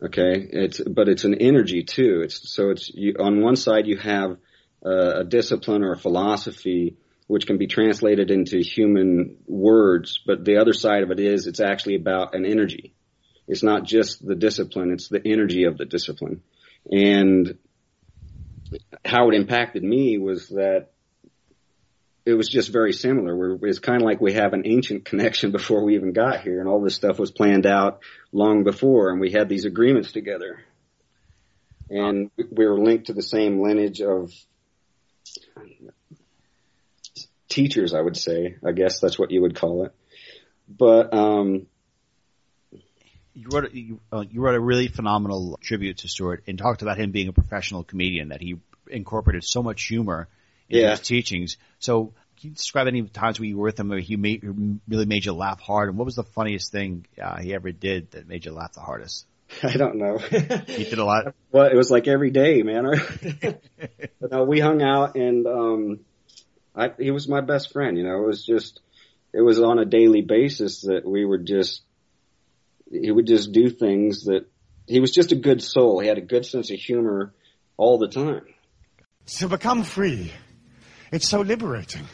Okay, 0.00 0.46
it's 0.52 0.80
but 0.80 1.08
it's 1.08 1.24
an 1.24 1.34
energy 1.34 1.82
too. 1.82 2.22
It's 2.22 2.52
so 2.52 2.70
it's 2.70 2.88
you, 2.94 3.16
on 3.18 3.40
one 3.40 3.56
side 3.56 3.86
you 3.86 3.96
have 3.96 4.36
a, 4.84 5.20
a 5.20 5.24
discipline 5.24 5.82
or 5.82 5.92
a 5.92 5.98
philosophy 5.98 6.96
which 7.26 7.46
can 7.46 7.58
be 7.58 7.66
translated 7.66 8.30
into 8.30 8.58
human 8.60 9.36
words, 9.46 10.20
but 10.24 10.44
the 10.44 10.56
other 10.56 10.72
side 10.72 11.02
of 11.02 11.10
it 11.10 11.20
is 11.20 11.46
it's 11.46 11.60
actually 11.60 11.96
about 11.96 12.34
an 12.34 12.46
energy. 12.46 12.94
It's 13.46 13.62
not 13.62 13.84
just 13.84 14.24
the 14.24 14.36
discipline; 14.36 14.92
it's 14.92 15.08
the 15.08 15.22
energy 15.24 15.64
of 15.64 15.76
the 15.76 15.84
discipline. 15.84 16.42
And 16.90 17.58
how 19.04 19.28
it 19.30 19.34
impacted 19.34 19.82
me 19.82 20.16
was 20.16 20.48
that 20.50 20.90
it 22.28 22.34
was 22.34 22.48
just 22.48 22.70
very 22.70 22.92
similar. 22.92 23.34
We're, 23.34 23.66
it's 23.66 23.78
kind 23.78 24.02
of 24.02 24.06
like 24.06 24.20
we 24.20 24.34
have 24.34 24.52
an 24.52 24.64
ancient 24.66 25.06
connection 25.06 25.50
before 25.58 25.82
we 25.82 25.94
even 25.94 26.12
got 26.12 26.42
here, 26.42 26.60
and 26.60 26.68
all 26.68 26.82
this 26.82 26.94
stuff 26.94 27.18
was 27.18 27.30
planned 27.30 27.64
out 27.64 28.00
long 28.32 28.64
before, 28.64 29.10
and 29.10 29.18
we 29.18 29.32
had 29.32 29.48
these 29.48 29.64
agreements 29.64 30.12
together. 30.12 30.60
And 31.88 32.30
we 32.36 32.66
were 32.66 32.78
linked 32.78 33.06
to 33.06 33.14
the 33.14 33.22
same 33.22 33.62
lineage 33.62 34.02
of 34.02 34.30
teachers, 37.48 37.94
I 37.94 38.02
would 38.02 38.16
say. 38.16 38.56
I 38.62 38.72
guess 38.72 39.00
that's 39.00 39.18
what 39.18 39.30
you 39.30 39.40
would 39.40 39.56
call 39.56 39.86
it. 39.86 39.94
But 40.68 41.14
um, 41.14 41.66
you 43.32 43.48
wrote 43.50 43.72
you, 43.72 44.00
uh, 44.12 44.24
you 44.30 44.42
wrote 44.42 44.54
a 44.54 44.60
really 44.60 44.88
phenomenal 44.88 45.58
tribute 45.62 45.98
to 45.98 46.08
Stuart 46.08 46.44
and 46.46 46.58
talked 46.58 46.82
about 46.82 46.98
him 46.98 47.10
being 47.10 47.28
a 47.28 47.32
professional 47.32 47.84
comedian 47.84 48.28
that 48.28 48.42
he 48.42 48.56
incorporated 48.90 49.44
so 49.44 49.62
much 49.62 49.86
humor 49.86 50.28
in 50.68 50.80
Yeah. 50.80 50.90
his 50.90 51.00
teachings. 51.00 51.56
So 51.78 52.12
can 52.40 52.50
you 52.50 52.54
describe 52.54 52.86
any 52.86 53.02
times 53.02 53.40
where 53.40 53.48
you 53.48 53.56
were 53.58 53.64
with 53.66 53.80
him 53.80 53.88
where 53.88 53.98
he 53.98 54.16
made, 54.16 54.44
really 54.88 55.06
made 55.06 55.24
you 55.24 55.32
laugh 55.32 55.60
hard? 55.60 55.88
And 55.88 55.98
what 55.98 56.04
was 56.04 56.16
the 56.16 56.22
funniest 56.24 56.70
thing 56.70 57.06
uh, 57.20 57.40
he 57.40 57.54
ever 57.54 57.72
did 57.72 58.12
that 58.12 58.28
made 58.28 58.44
you 58.44 58.52
laugh 58.52 58.72
the 58.74 58.80
hardest? 58.80 59.26
I 59.62 59.76
don't 59.76 59.96
know. 59.96 60.18
He 60.66 60.84
did 60.84 60.98
a 60.98 61.04
lot. 61.04 61.34
Well, 61.50 61.66
it 61.66 61.74
was 61.74 61.90
like 61.90 62.06
every 62.06 62.30
day, 62.30 62.62
man. 62.62 62.84
but 64.20 64.30
no, 64.30 64.44
we 64.44 64.60
hung 64.60 64.82
out, 64.82 65.16
and 65.16 65.46
um, 65.46 66.00
I, 66.76 66.90
he 66.98 67.10
was 67.10 67.28
my 67.28 67.40
best 67.40 67.72
friend. 67.72 67.96
You 67.96 68.04
know, 68.04 68.22
it 68.22 68.26
was 68.26 68.44
just, 68.44 68.80
it 69.32 69.40
was 69.40 69.58
on 69.60 69.78
a 69.78 69.84
daily 69.84 70.20
basis 70.20 70.82
that 70.82 71.02
we 71.06 71.24
would 71.24 71.46
just, 71.46 71.82
he 72.90 73.10
would 73.10 73.26
just 73.26 73.52
do 73.52 73.70
things 73.70 74.24
that 74.24 74.46
he 74.86 75.00
was 75.00 75.12
just 75.12 75.32
a 75.32 75.36
good 75.36 75.62
soul. 75.62 76.00
He 76.00 76.08
had 76.08 76.18
a 76.18 76.22
good 76.22 76.46
sense 76.46 76.70
of 76.70 76.78
humor 76.78 77.34
all 77.76 77.98
the 77.98 78.08
time. 78.08 78.42
To 79.38 79.48
become 79.48 79.82
free, 79.82 80.32
it's 81.12 81.28
so 81.28 81.40
liberating. 81.40 82.04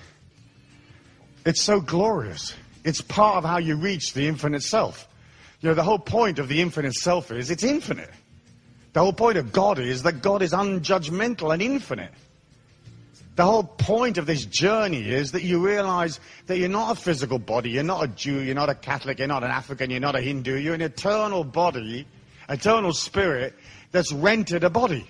It's 1.45 1.61
so 1.61 1.81
glorious. 1.81 2.55
It's 2.85 3.01
part 3.01 3.37
of 3.37 3.45
how 3.45 3.59
you 3.59 3.77
reach 3.77 4.13
the 4.15 4.27
infinite 4.29 4.63
self. 4.63 5.09
You 5.61 5.71
know, 5.71 5.75
the 5.75 5.83
whole 5.83 5.99
point 5.99 6.39
of 6.39 6.49
the 6.49 6.61
infinite 6.61 6.95
self 6.95 7.31
is 7.31 7.51
it's 7.51 7.65
infinite. 7.65 8.11
The 8.93 9.01
whole 9.01 9.13
point 9.13 9.39
of 9.39 9.53
God 9.53 9.79
is 9.79 10.03
that 10.05 10.23
God 10.23 10.43
is 10.43 10.53
unjudgmental 10.53 11.53
and 11.53 11.61
infinite. 11.61 12.13
The 13.37 13.45
whole 13.45 13.65
point 13.65 14.17
of 14.17 14.27
this 14.27 14.45
journey 14.45 15.09
is 15.09 15.33
that 15.33 15.43
you 15.43 15.65
realize 15.65 16.21
that 16.47 16.59
you're 16.59 16.69
not 16.69 16.97
a 16.97 17.01
physical 17.01 17.41
body, 17.41 17.71
you're 17.71 17.83
not 17.83 18.05
a 18.05 18.09
Jew, 18.09 18.41
you're 18.41 18.55
not 18.55 18.69
a 18.69 18.75
Catholic, 18.77 19.19
you're 19.19 19.27
not 19.27 19.43
an 19.43 19.51
African, 19.51 19.91
you're 19.91 19.99
not 19.99 20.15
a 20.15 20.21
Hindu, 20.21 20.57
you're 20.57 20.75
an 20.75 20.83
eternal 20.83 21.43
body, 21.43 22.07
eternal 22.49 22.93
spirit 22.93 23.55
that's 23.91 24.13
rented 24.13 24.63
a 24.63 24.71
body. 24.71 25.07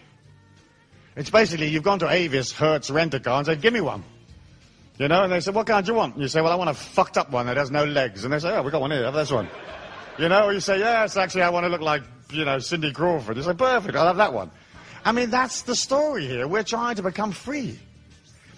It's 1.16 1.30
basically 1.30 1.68
you've 1.68 1.82
gone 1.82 2.00
to 2.00 2.08
Avis, 2.08 2.52
Hertz, 2.52 2.90
rent 2.90 3.14
a 3.14 3.20
car 3.20 3.38
and 3.38 3.46
said, 3.46 3.60
give 3.60 3.72
me 3.72 3.80
one. 3.80 4.02
You 4.98 5.08
know, 5.08 5.24
and 5.24 5.32
they 5.32 5.40
said, 5.40 5.54
what 5.54 5.66
car 5.66 5.82
do 5.82 5.92
you 5.92 5.94
want? 5.96 6.18
You 6.18 6.28
say, 6.28 6.40
well, 6.40 6.52
I 6.52 6.56
want 6.56 6.70
a 6.70 6.74
fucked 6.74 7.16
up 7.16 7.30
one 7.30 7.46
that 7.46 7.56
has 7.56 7.70
no 7.70 7.84
legs. 7.84 8.24
And 8.24 8.32
they 8.32 8.38
say, 8.38 8.50
oh, 8.50 8.62
we 8.62 8.70
got 8.70 8.80
one 8.80 8.90
here, 8.90 9.04
have 9.04 9.14
this 9.14 9.30
one. 9.30 9.48
You 10.18 10.28
know, 10.28 10.46
or 10.46 10.52
you 10.52 10.60
say, 10.60 10.78
yes, 10.78 11.16
actually, 11.16 11.42
I 11.42 11.50
want 11.50 11.64
to 11.64 11.68
look 11.68 11.80
like, 11.80 12.02
you 12.30 12.44
know, 12.44 12.58
Cindy 12.58 12.92
Crawford. 12.92 13.36
You 13.36 13.42
say, 13.42 13.54
perfect, 13.54 13.96
I'll 13.96 14.06
have 14.06 14.18
that 14.18 14.32
one. 14.32 14.50
I 15.04 15.12
mean, 15.12 15.30
that's 15.30 15.62
the 15.62 15.74
story 15.74 16.26
here. 16.26 16.46
We're 16.46 16.62
trying 16.62 16.96
to 16.96 17.02
become 17.02 17.32
free. 17.32 17.78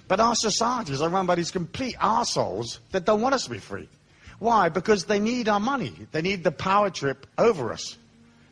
But 0.08 0.20
our 0.20 0.34
societies 0.34 1.00
are 1.00 1.08
run 1.08 1.26
by 1.26 1.34
these 1.34 1.50
complete 1.50 1.96
assholes 2.00 2.80
that 2.92 3.04
don't 3.04 3.20
want 3.20 3.34
us 3.34 3.44
to 3.44 3.50
be 3.50 3.58
free. 3.58 3.88
Why? 4.38 4.68
Because 4.68 5.06
they 5.06 5.18
need 5.18 5.48
our 5.48 5.58
money. 5.58 5.94
They 6.12 6.22
need 6.22 6.44
the 6.44 6.52
power 6.52 6.90
trip 6.90 7.26
over 7.38 7.72
us. 7.72 7.96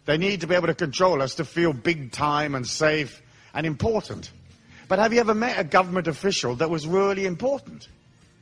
They 0.07 0.17
need 0.17 0.41
to 0.41 0.47
be 0.47 0.55
able 0.55 0.67
to 0.67 0.75
control 0.75 1.23
us 1.23 1.37
to 1.37 1.45
feel 1.45 1.73
big 1.73 2.13
time 2.13 2.55
and 2.55 2.67
safe 2.67 3.23
and 3.55 3.67
important. 3.67 4.31
But 4.89 4.99
have 4.99 5.13
you 5.13 5.21
ever 5.21 5.35
met 5.35 5.59
a 5.59 5.65
government 5.65 6.09
official 6.09 6.57
that 6.57 6.69
was 6.69 6.87
really 6.87 7.25
important? 7.25 7.89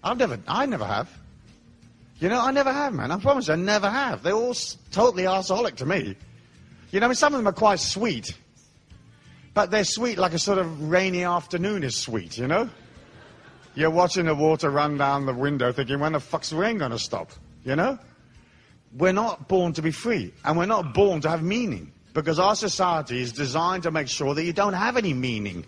I've 0.03 0.19
never, 0.19 0.39
I 0.49 0.67
never 0.67 0.85
have. 0.85 1.09
You 2.19 2.29
know, 2.29 2.41
I 2.41 2.51
never 2.51 2.73
have, 2.73 2.93
man. 2.93 3.11
I 3.11 3.19
promise 3.19 3.49
you, 3.49 3.55
I 3.55 3.57
never 3.57 3.91
have. 3.91 4.23
They're 4.23 4.33
all 4.33 4.55
totally 4.91 5.25
arseholic 5.25 5.77
to 5.77 5.87
me. 5.87 6.17
You 6.91 7.01
know, 7.01 7.07
I 7.07 7.09
mean, 7.09 7.15
some 7.15 7.35
of 7.35 7.39
them 7.39 7.49
are 7.49 7.53
quite 7.53 7.81
sweet. 7.81 8.37
But 9.55 9.71
they're 9.71 9.85
sweet 9.85 10.19
like 10.19 10.33
a 10.33 10.39
sort 10.39 10.59
of 10.59 10.91
rainy 10.91 11.25
afternoon 11.25 11.83
is 11.83 11.97
sweet, 11.97 12.39
you 12.39 12.47
know? 12.47 12.71
You're 13.75 13.91
watching 13.91 14.27
the 14.27 14.35
water 14.35 14.71
run 14.71 14.99
down 14.99 15.27
the 15.27 15.35
window 15.35 15.73
thinking, 15.73 15.99
when 16.01 16.13
the 16.13 16.21
fuck's 16.21 16.51
the 16.51 16.57
rain 16.57 16.79
going 16.79 16.91
to 16.91 16.99
stop? 16.99 17.31
You 17.65 17.77
know? 17.77 17.99
We're 18.97 19.13
not 19.13 19.49
born 19.49 19.73
to 19.75 19.83
be 19.83 19.91
free, 19.91 20.33
and 20.45 20.57
we're 20.57 20.67
not 20.67 20.95
born 20.95 21.23
to 21.23 21.31
have 21.31 21.43
meaning, 21.43 21.93
because 22.13 22.39
our 22.39 22.55
society 22.55 23.21
is 23.21 23.33
designed 23.33 23.85
to 23.85 23.91
make 23.91 24.09
sure 24.09 24.35
that 24.35 24.45
you 24.45 24.53
don't 24.53 24.75
have 24.75 24.97
any 24.97 25.15
meaning. 25.15 25.65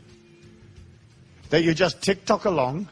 That 1.50 1.62
you 1.62 1.74
just 1.74 2.02
tick 2.02 2.24
tock 2.24 2.44
along, 2.44 2.88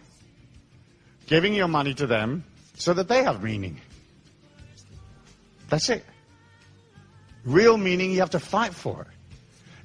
giving 1.26 1.54
your 1.54 1.68
money 1.68 1.94
to 1.94 2.06
them 2.06 2.44
so 2.74 2.94
that 2.94 3.08
they 3.08 3.22
have 3.22 3.42
meaning. 3.42 3.80
That's 5.68 5.88
it. 5.88 6.04
Real 7.44 7.76
meaning, 7.76 8.12
you 8.12 8.20
have 8.20 8.30
to 8.30 8.40
fight 8.40 8.74
for. 8.74 9.06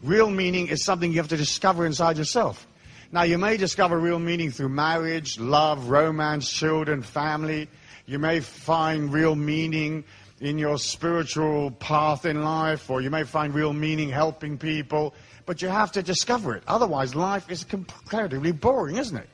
Real 0.03 0.30
meaning 0.30 0.67
is 0.67 0.84
something 0.84 1.12
you 1.12 1.17
have 1.17 1.30
to 1.30 1.38
discover 1.38 1.86
inside 1.86 2.17
yourself. 2.17 2.67
Now, 3.12 3.23
you 3.23 3.38
may 3.38 3.58
discover 3.58 3.97
real 3.97 4.19
meaning 4.19 4.51
through 4.51 4.69
marriage, 4.69 5.39
love, 5.39 5.89
romance, 5.89 6.51
children, 6.51 7.01
family. 7.01 7.69
You 8.06 8.19
may 8.19 8.41
find 8.41 9.12
real 9.12 9.36
meaning 9.36 10.03
in 10.39 10.58
your 10.58 10.78
spiritual 10.78 11.71
path 11.71 12.26
in 12.26 12.43
life, 12.43 12.89
or 12.89 13.02
you 13.02 13.10
may 13.10 13.23
find 13.23 13.54
real 13.54 13.73
meaning 13.73 14.10
helping 14.10 14.58
people, 14.58 15.13
but 15.45 15.62
you 15.62 15.67
have 15.67 15.91
to 15.93 16.04
discover 16.04 16.56
it. 16.56 16.63
Otherwise, 16.67 17.15
life 17.15 17.50
is 17.50 17.63
comparatively 17.63 18.52
boring, 18.52 18.97
isn't 18.97 19.17
it? 19.17 19.30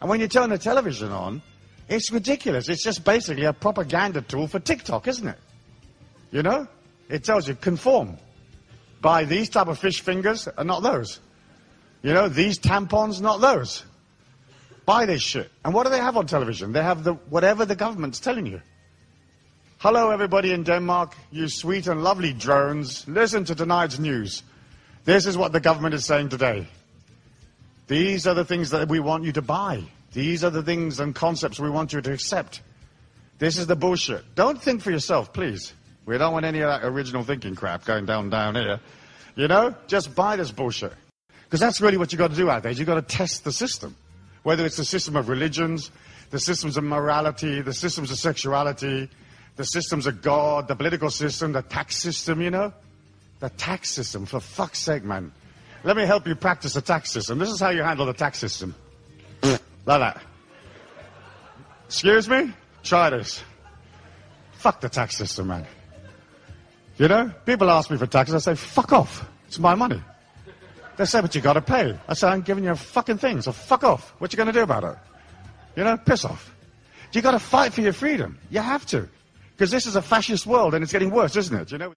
And 0.00 0.10
when 0.10 0.20
you 0.20 0.26
turn 0.26 0.50
the 0.50 0.58
television 0.58 1.12
on, 1.12 1.42
it's 1.88 2.10
ridiculous. 2.10 2.68
It's 2.68 2.82
just 2.82 3.04
basically 3.04 3.44
a 3.44 3.52
propaganda 3.52 4.22
tool 4.22 4.48
for 4.48 4.58
tick-tock, 4.58 5.06
isn't 5.06 5.28
it? 5.28 5.38
You 6.30 6.42
know? 6.42 6.66
It 7.08 7.24
tells 7.24 7.46
you 7.46 7.54
conform. 7.54 8.16
Buy 9.00 9.24
these 9.24 9.48
type 9.48 9.68
of 9.68 9.78
fish 9.78 10.00
fingers 10.00 10.48
and 10.56 10.66
not 10.66 10.82
those. 10.82 11.20
You 12.02 12.14
know, 12.14 12.28
these 12.28 12.58
tampons, 12.58 13.20
not 13.20 13.40
those. 13.40 13.84
Buy 14.86 15.06
this 15.06 15.22
shit. 15.22 15.50
And 15.64 15.74
what 15.74 15.84
do 15.84 15.90
they 15.90 15.98
have 15.98 16.16
on 16.16 16.26
television? 16.26 16.72
They 16.72 16.82
have 16.82 17.04
the 17.04 17.12
whatever 17.12 17.64
the 17.64 17.76
government's 17.76 18.18
telling 18.18 18.46
you. 18.46 18.60
Hello, 19.82 20.10
everybody 20.10 20.52
in 20.52 20.62
Denmark, 20.62 21.16
you 21.32 21.48
sweet 21.48 21.88
and 21.88 22.04
lovely 22.04 22.32
drones. 22.32 23.04
Listen 23.08 23.44
to 23.46 23.52
tonight's 23.56 23.98
news. 23.98 24.44
This 25.04 25.26
is 25.26 25.36
what 25.36 25.50
the 25.50 25.58
government 25.58 25.92
is 25.92 26.04
saying 26.04 26.28
today. 26.28 26.68
These 27.88 28.28
are 28.28 28.34
the 28.34 28.44
things 28.44 28.70
that 28.70 28.88
we 28.88 29.00
want 29.00 29.24
you 29.24 29.32
to 29.32 29.42
buy. 29.42 29.82
These 30.12 30.44
are 30.44 30.50
the 30.50 30.62
things 30.62 31.00
and 31.00 31.12
concepts 31.12 31.58
we 31.58 31.68
want 31.68 31.92
you 31.92 32.00
to 32.00 32.12
accept. 32.12 32.62
This 33.40 33.58
is 33.58 33.66
the 33.66 33.74
bullshit. 33.74 34.22
Don't 34.36 34.62
think 34.62 34.82
for 34.82 34.92
yourself, 34.92 35.32
please. 35.32 35.72
We 36.06 36.16
don't 36.16 36.32
want 36.32 36.44
any 36.44 36.60
of 36.60 36.68
that 36.68 36.86
original 36.86 37.24
thinking 37.24 37.56
crap 37.56 37.84
going 37.84 38.06
down 38.06 38.30
down 38.30 38.54
here. 38.54 38.78
You 39.34 39.48
know, 39.48 39.74
just 39.88 40.14
buy 40.14 40.36
this 40.36 40.52
bullshit. 40.52 40.92
Because 41.42 41.58
that's 41.58 41.80
really 41.80 41.96
what 41.96 42.12
you've 42.12 42.20
got 42.20 42.30
to 42.30 42.36
do 42.36 42.48
out 42.48 42.62
there. 42.62 42.70
You've 42.70 42.86
got 42.86 43.04
to 43.08 43.16
test 43.16 43.42
the 43.42 43.50
system. 43.50 43.96
Whether 44.44 44.64
it's 44.64 44.76
the 44.76 44.84
system 44.84 45.16
of 45.16 45.28
religions, 45.28 45.90
the 46.30 46.38
systems 46.38 46.76
of 46.76 46.84
morality, 46.84 47.62
the 47.62 47.74
systems 47.74 48.12
of 48.12 48.18
sexuality, 48.18 49.10
the 49.56 49.64
systems 49.64 50.06
of 50.06 50.22
God, 50.22 50.68
the 50.68 50.74
political 50.74 51.10
system, 51.10 51.52
the 51.52 51.62
tax 51.62 51.96
system, 51.96 52.40
you 52.40 52.50
know? 52.50 52.72
The 53.40 53.50
tax 53.50 53.90
system, 53.90 54.26
for 54.26 54.40
fuck's 54.40 54.78
sake, 54.78 55.04
man. 55.04 55.32
Let 55.84 55.96
me 55.96 56.04
help 56.04 56.26
you 56.26 56.34
practice 56.34 56.74
the 56.74 56.80
tax 56.80 57.10
system. 57.10 57.38
This 57.38 57.50
is 57.50 57.60
how 57.60 57.70
you 57.70 57.82
handle 57.82 58.06
the 58.06 58.12
tax 58.12 58.38
system. 58.38 58.74
like 59.42 59.60
that. 59.84 60.22
Excuse 61.86 62.28
me? 62.28 62.52
Try 62.82 63.10
this. 63.10 63.42
Fuck 64.52 64.80
the 64.80 64.88
tax 64.88 65.16
system, 65.16 65.48
man. 65.48 65.66
You 66.98 67.08
know? 67.08 67.32
People 67.44 67.70
ask 67.70 67.90
me 67.90 67.96
for 67.96 68.06
taxes, 68.06 68.34
I 68.46 68.52
say, 68.52 68.54
fuck 68.54 68.92
off. 68.92 69.28
It's 69.48 69.58
my 69.58 69.74
money. 69.74 70.00
They 70.96 71.04
say, 71.04 71.20
but 71.20 71.34
you 71.34 71.40
gotta 71.40 71.60
pay. 71.60 71.98
I 72.08 72.14
say, 72.14 72.28
I'm 72.28 72.42
giving 72.42 72.64
you 72.64 72.70
a 72.70 72.76
fucking 72.76 73.18
thing, 73.18 73.42
so 73.42 73.52
fuck 73.52 73.82
off. 73.82 74.14
What 74.18 74.32
you 74.32 74.36
gonna 74.36 74.52
do 74.52 74.62
about 74.62 74.84
it? 74.84 74.96
You 75.76 75.84
know, 75.84 75.96
piss 75.96 76.24
off. 76.24 76.54
You 77.12 77.22
gotta 77.22 77.38
fight 77.38 77.72
for 77.72 77.80
your 77.80 77.92
freedom. 77.92 78.38
You 78.50 78.60
have 78.60 78.86
to. 78.86 79.08
Because 79.56 79.70
this 79.70 79.86
is 79.86 79.96
a 79.96 80.02
fascist 80.02 80.46
world 80.46 80.74
and 80.74 80.82
it's 80.82 80.92
getting 80.92 81.10
worse, 81.10 81.36
isn't 81.36 81.56
it? 81.56 81.72
You 81.72 81.78
know? 81.78 81.94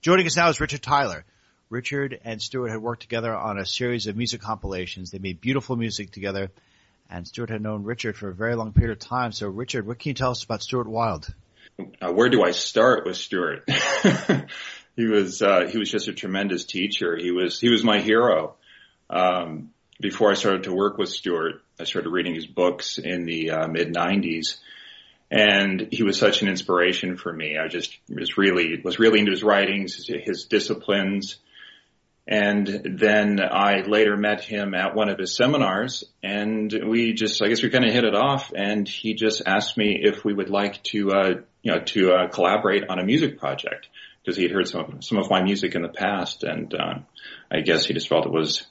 Joining 0.00 0.26
us 0.26 0.36
now 0.36 0.48
is 0.48 0.60
Richard 0.60 0.82
Tyler. 0.82 1.24
Richard 1.70 2.18
and 2.24 2.40
Stuart 2.40 2.68
had 2.68 2.80
worked 2.80 3.02
together 3.02 3.34
on 3.34 3.58
a 3.58 3.66
series 3.66 4.06
of 4.06 4.16
music 4.16 4.40
compilations. 4.40 5.10
They 5.10 5.18
made 5.18 5.40
beautiful 5.40 5.76
music 5.76 6.10
together, 6.10 6.50
and 7.10 7.26
Stuart 7.26 7.50
had 7.50 7.60
known 7.60 7.84
Richard 7.84 8.16
for 8.16 8.28
a 8.28 8.34
very 8.34 8.54
long 8.54 8.72
period 8.72 8.92
of 8.92 8.98
time. 8.98 9.32
So, 9.32 9.48
Richard, 9.48 9.86
what 9.86 9.98
can 9.98 10.10
you 10.10 10.14
tell 10.14 10.30
us 10.30 10.42
about 10.44 10.62
Stuart 10.62 10.88
Wilde? 10.88 11.32
Uh, 12.00 12.12
where 12.12 12.28
do 12.28 12.42
I 12.42 12.52
start 12.52 13.04
with 13.04 13.16
Stuart? 13.16 13.68
he 14.96 15.06
was 15.06 15.42
uh, 15.42 15.66
he 15.70 15.78
was 15.78 15.90
just 15.90 16.08
a 16.08 16.12
tremendous 16.12 16.64
teacher. 16.64 17.16
He 17.16 17.30
was 17.30 17.60
he 17.60 17.68
was 17.68 17.84
my 17.84 18.00
hero. 18.00 18.56
Um, 19.10 19.70
before 20.00 20.30
I 20.30 20.34
started 20.34 20.64
to 20.64 20.74
work 20.74 20.96
with 20.96 21.08
Stuart, 21.08 21.62
I 21.78 21.84
started 21.84 22.10
reading 22.10 22.34
his 22.34 22.46
books 22.46 22.98
in 22.98 23.24
the 23.24 23.50
uh, 23.50 23.68
mid 23.68 23.94
'90s, 23.94 24.56
and 25.30 25.88
he 25.90 26.02
was 26.02 26.18
such 26.18 26.42
an 26.42 26.48
inspiration 26.48 27.16
for 27.16 27.32
me. 27.32 27.58
I 27.58 27.68
just 27.68 27.98
was 28.08 28.38
really 28.38 28.80
was 28.82 28.98
really 28.98 29.20
into 29.20 29.32
his 29.32 29.42
writings, 29.42 30.06
his 30.06 30.44
disciplines. 30.44 31.36
And 32.30 32.98
then 32.98 33.40
I 33.40 33.80
later 33.86 34.14
met 34.14 34.42
him 34.42 34.74
at 34.74 34.94
one 34.94 35.08
of 35.08 35.18
his 35.18 35.34
seminars 35.34 36.04
and 36.22 36.70
we 36.86 37.14
just, 37.14 37.40
I 37.40 37.48
guess 37.48 37.62
we 37.62 37.70
kind 37.70 37.86
of 37.86 37.92
hit 37.92 38.04
it 38.04 38.14
off 38.14 38.52
and 38.54 38.86
he 38.86 39.14
just 39.14 39.40
asked 39.46 39.78
me 39.78 39.98
if 40.02 40.26
we 40.26 40.34
would 40.34 40.50
like 40.50 40.82
to, 40.84 41.10
uh, 41.10 41.34
you 41.62 41.72
know, 41.72 41.80
to, 41.80 42.12
uh, 42.12 42.28
collaborate 42.28 42.84
on 42.90 42.98
a 42.98 43.04
music 43.04 43.38
project 43.38 43.88
because 44.22 44.36
he 44.36 44.42
had 44.42 44.52
heard 44.52 44.68
some, 44.68 45.00
some 45.00 45.16
of 45.16 45.30
my 45.30 45.42
music 45.42 45.74
in 45.74 45.80
the 45.80 45.88
past 45.88 46.44
and, 46.44 46.74
uh, 46.74 46.98
I 47.50 47.60
guess 47.60 47.86
he 47.86 47.94
just 47.94 48.10
felt 48.10 48.26
it 48.26 48.32
was 48.32 48.66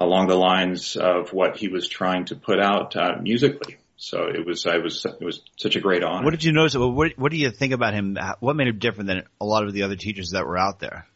along 0.00 0.26
the 0.26 0.34
lines 0.34 0.96
of 0.96 1.32
what 1.32 1.56
he 1.56 1.68
was 1.68 1.86
trying 1.86 2.24
to 2.24 2.34
put 2.34 2.58
out, 2.58 2.96
uh, 2.96 3.18
musically. 3.22 3.76
So 4.04 4.26
it 4.28 4.46
was, 4.46 4.66
I 4.66 4.78
was, 4.78 5.06
it 5.06 5.24
was 5.24 5.40
such 5.56 5.76
a 5.76 5.80
great 5.80 6.04
honor. 6.04 6.24
What 6.24 6.32
did 6.32 6.44
you 6.44 6.52
notice? 6.52 6.76
What, 6.76 7.12
what 7.16 7.32
do 7.32 7.38
you 7.38 7.50
think 7.50 7.72
about 7.72 7.94
him? 7.94 8.18
What 8.40 8.54
made 8.54 8.68
him 8.68 8.78
different 8.78 9.08
than 9.08 9.22
a 9.40 9.44
lot 9.46 9.64
of 9.64 9.72
the 9.72 9.84
other 9.84 9.96
teachers 9.96 10.30
that 10.30 10.46
were 10.46 10.58
out 10.58 10.78
there? 10.78 11.06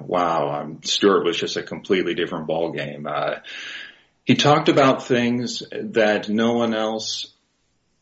wow, 0.00 0.60
um, 0.60 0.80
Stuart 0.82 1.24
was 1.24 1.36
just 1.36 1.56
a 1.56 1.62
completely 1.62 2.14
different 2.14 2.46
ball 2.46 2.72
game. 2.72 3.06
Uh, 3.06 3.36
he 4.24 4.34
talked 4.34 4.68
about 4.68 5.06
things 5.06 5.62
that 5.72 6.28
no 6.28 6.54
one 6.54 6.74
else 6.74 7.32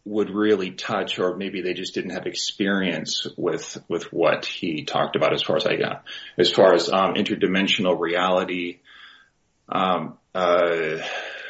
would 0.04 0.30
really 0.30 0.70
touch, 0.70 1.18
or 1.18 1.36
maybe 1.36 1.60
they 1.60 1.74
just 1.74 1.94
didn't 1.94 2.10
have 2.10 2.26
experience 2.26 3.26
with 3.36 3.82
with 3.88 4.12
what 4.12 4.46
he 4.46 4.84
talked 4.84 5.16
about. 5.16 5.34
As 5.34 5.42
far 5.42 5.56
as 5.56 5.66
I 5.66 5.76
got, 5.76 6.04
as 6.38 6.50
far 6.50 6.74
as 6.74 6.88
um, 6.88 7.14
interdimensional 7.14 7.98
reality. 7.98 8.78
Um, 9.68 10.18
uh, 10.34 10.98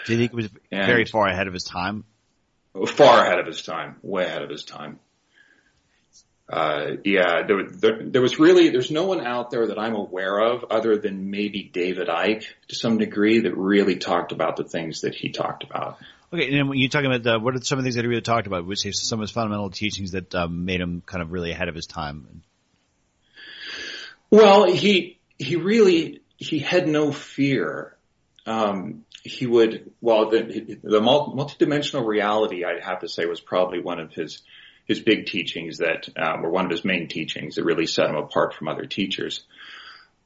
Do 0.06 0.12
you 0.12 0.18
think 0.18 0.30
he 0.32 0.36
was 0.36 0.48
very 0.70 1.04
far 1.04 1.26
ahead 1.26 1.46
of 1.46 1.54
his 1.54 1.64
time? 1.64 2.04
Far 2.86 3.24
ahead 3.24 3.38
of 3.38 3.46
his 3.46 3.62
time, 3.62 3.96
way 4.02 4.24
ahead 4.24 4.42
of 4.42 4.50
his 4.50 4.64
time 4.64 5.00
uh, 6.50 6.96
yeah, 7.04 7.42
there, 7.46 7.64
there, 7.68 7.98
there, 8.02 8.22
was 8.22 8.40
really, 8.40 8.70
there's 8.70 8.90
no 8.90 9.06
one 9.06 9.24
out 9.24 9.50
there 9.50 9.68
that 9.68 9.78
I'm 9.78 9.94
aware 9.94 10.38
of 10.38 10.64
other 10.70 10.98
than 10.98 11.30
maybe 11.30 11.70
David 11.72 12.08
Icke 12.08 12.44
to 12.68 12.74
some 12.74 12.98
degree 12.98 13.40
that 13.40 13.56
really 13.56 13.96
talked 13.96 14.32
about 14.32 14.56
the 14.56 14.64
things 14.64 15.02
that 15.02 15.14
he 15.14 15.30
talked 15.30 15.62
about. 15.62 15.98
Okay, 16.32 16.58
and 16.58 16.68
when 16.68 16.78
you're 16.78 16.88
talking 16.88 17.06
about 17.06 17.22
the, 17.22 17.38
what 17.38 17.54
are 17.54 17.60
some 17.60 17.78
of 17.78 17.84
the 17.84 17.86
things 17.86 17.94
that 17.94 18.02
he 18.02 18.08
really 18.08 18.20
talked 18.20 18.48
about? 18.48 18.66
Which 18.66 18.80
some 18.92 19.20
of 19.20 19.22
his 19.22 19.30
fundamental 19.30 19.70
teachings 19.70 20.12
that 20.12 20.34
um, 20.34 20.64
made 20.64 20.80
him 20.80 21.02
kind 21.06 21.22
of 21.22 21.30
really 21.30 21.52
ahead 21.52 21.68
of 21.68 21.74
his 21.74 21.86
time? 21.86 22.42
Well, 24.30 24.72
he 24.72 25.18
he 25.38 25.56
really 25.56 26.22
he 26.36 26.60
had 26.60 26.86
no 26.86 27.10
fear. 27.10 27.96
Um, 28.50 29.04
he 29.22 29.46
would 29.46 29.92
well 30.00 30.30
the 30.30 30.78
the 30.82 31.00
multidimensional 31.00 32.06
reality 32.06 32.64
I'd 32.64 32.82
have 32.82 33.00
to 33.00 33.08
say 33.08 33.26
was 33.26 33.40
probably 33.40 33.80
one 33.80 34.00
of 34.00 34.12
his 34.12 34.42
his 34.86 34.98
big 34.98 35.26
teachings 35.26 35.78
that 35.78 36.08
um, 36.16 36.42
were 36.42 36.50
one 36.50 36.64
of 36.64 36.70
his 36.70 36.84
main 36.84 37.06
teachings 37.06 37.54
that 37.54 37.64
really 37.64 37.86
set 37.86 38.10
him 38.10 38.16
apart 38.16 38.54
from 38.54 38.66
other 38.66 38.86
teachers. 38.86 39.44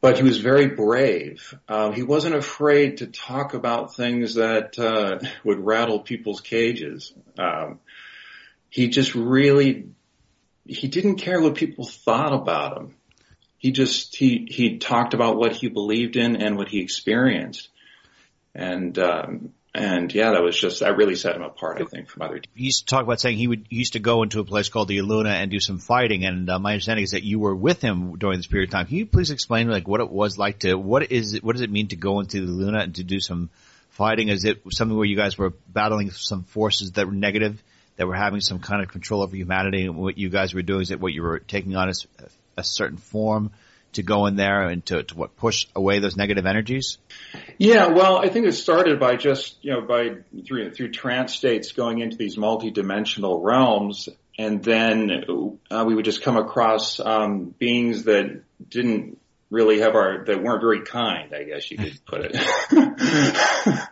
But 0.00 0.16
he 0.16 0.22
was 0.22 0.38
very 0.38 0.68
brave. 0.68 1.54
Um, 1.68 1.92
he 1.92 2.02
wasn't 2.02 2.34
afraid 2.34 2.98
to 2.98 3.06
talk 3.06 3.52
about 3.52 3.94
things 3.94 4.34
that 4.34 4.78
uh, 4.78 5.18
would 5.44 5.60
rattle 5.60 6.00
people's 6.00 6.40
cages. 6.40 7.12
Um, 7.38 7.80
he 8.70 8.88
just 8.88 9.14
really 9.14 9.88
he 10.66 10.88
didn't 10.88 11.16
care 11.16 11.40
what 11.42 11.56
people 11.56 11.84
thought 11.84 12.32
about 12.32 12.78
him. 12.78 12.96
He 13.58 13.70
just 13.72 14.16
he 14.16 14.46
he 14.50 14.78
talked 14.78 15.14
about 15.14 15.36
what 15.36 15.52
he 15.52 15.68
believed 15.68 16.16
in 16.16 16.36
and 16.36 16.56
what 16.56 16.68
he 16.68 16.80
experienced, 16.80 17.68
and 18.54 18.98
um, 18.98 19.52
and 19.74 20.14
yeah, 20.14 20.30
that 20.30 20.42
was 20.42 20.56
just 20.56 20.80
that 20.80 20.96
really 20.96 21.16
set 21.16 21.34
him 21.34 21.42
apart. 21.42 21.82
I 21.82 21.84
think 21.84 22.08
from 22.08 22.22
other. 22.22 22.40
He 22.54 22.66
used 22.66 22.86
to 22.86 22.94
talk 22.94 23.02
about 23.02 23.20
saying 23.20 23.38
he 23.38 23.48
would 23.48 23.66
he 23.68 23.76
used 23.76 23.94
to 23.94 23.98
go 23.98 24.22
into 24.22 24.38
a 24.38 24.44
place 24.44 24.68
called 24.68 24.86
the 24.86 24.98
Aluna 24.98 25.30
and 25.30 25.50
do 25.50 25.58
some 25.58 25.78
fighting. 25.78 26.24
And 26.24 26.48
uh, 26.48 26.60
my 26.60 26.72
understanding 26.72 27.02
is 27.02 27.10
that 27.10 27.24
you 27.24 27.40
were 27.40 27.54
with 27.54 27.82
him 27.82 28.16
during 28.16 28.38
this 28.38 28.46
period 28.46 28.68
of 28.68 28.72
time. 28.72 28.86
Can 28.86 28.96
you 28.96 29.06
please 29.06 29.32
explain 29.32 29.68
like 29.68 29.88
what 29.88 30.00
it 30.00 30.10
was 30.10 30.38
like 30.38 30.60
to 30.60 30.74
what 30.74 31.10
is 31.10 31.40
what 31.42 31.54
does 31.54 31.62
it 31.62 31.70
mean 31.70 31.88
to 31.88 31.96
go 31.96 32.20
into 32.20 32.46
the 32.46 32.52
Aluna 32.52 32.84
and 32.84 32.94
to 32.94 33.04
do 33.04 33.18
some 33.18 33.50
fighting? 33.90 34.28
Is 34.28 34.44
it 34.44 34.62
something 34.70 34.96
where 34.96 35.06
you 35.06 35.16
guys 35.16 35.36
were 35.36 35.52
battling 35.68 36.12
some 36.12 36.44
forces 36.44 36.92
that 36.92 37.06
were 37.06 37.12
negative? 37.12 37.62
that 37.96 38.08
were 38.08 38.16
having 38.16 38.40
some 38.40 38.58
kind 38.58 38.82
of 38.82 38.88
control 38.88 39.22
over 39.22 39.36
humanity 39.36 39.84
and 39.84 39.96
what 39.96 40.18
you 40.18 40.28
guys 40.28 40.52
were 40.52 40.62
doing 40.62 40.82
is 40.82 40.88
that 40.88 40.98
what 40.98 41.12
you 41.12 41.22
were 41.22 41.38
taking 41.38 41.76
on 41.76 41.88
as 41.88 42.08
a 42.56 42.64
certain 42.64 42.98
form 42.98 43.52
to 43.94 44.02
go 44.02 44.26
in 44.26 44.36
there 44.36 44.68
and 44.68 44.84
to, 44.86 45.02
to 45.02 45.16
what 45.16 45.36
push 45.36 45.66
away 45.74 45.98
those 45.98 46.16
negative 46.16 46.46
energies? 46.46 46.98
Yeah, 47.58 47.88
well, 47.88 48.18
I 48.18 48.28
think 48.28 48.46
it 48.46 48.52
started 48.52 49.00
by 49.00 49.16
just 49.16 49.56
you 49.62 49.72
know 49.72 49.80
by 49.82 50.16
through 50.46 50.72
through 50.72 50.92
trance 50.92 51.34
states 51.34 51.72
going 51.72 52.00
into 52.00 52.16
these 52.16 52.36
multi-dimensional 52.36 53.40
realms, 53.40 54.08
and 54.38 54.62
then 54.62 55.24
uh, 55.70 55.84
we 55.86 55.94
would 55.94 56.04
just 56.04 56.22
come 56.22 56.36
across 56.36 57.00
um, 57.00 57.54
beings 57.58 58.04
that 58.04 58.42
didn't 58.68 59.18
really 59.50 59.80
have 59.80 59.94
our 59.94 60.24
that 60.24 60.42
weren't 60.42 60.60
very 60.60 60.82
kind. 60.82 61.34
I 61.34 61.44
guess 61.44 61.70
you 61.70 61.78
could 61.78 62.04
put 62.04 62.22
it. 62.24 62.36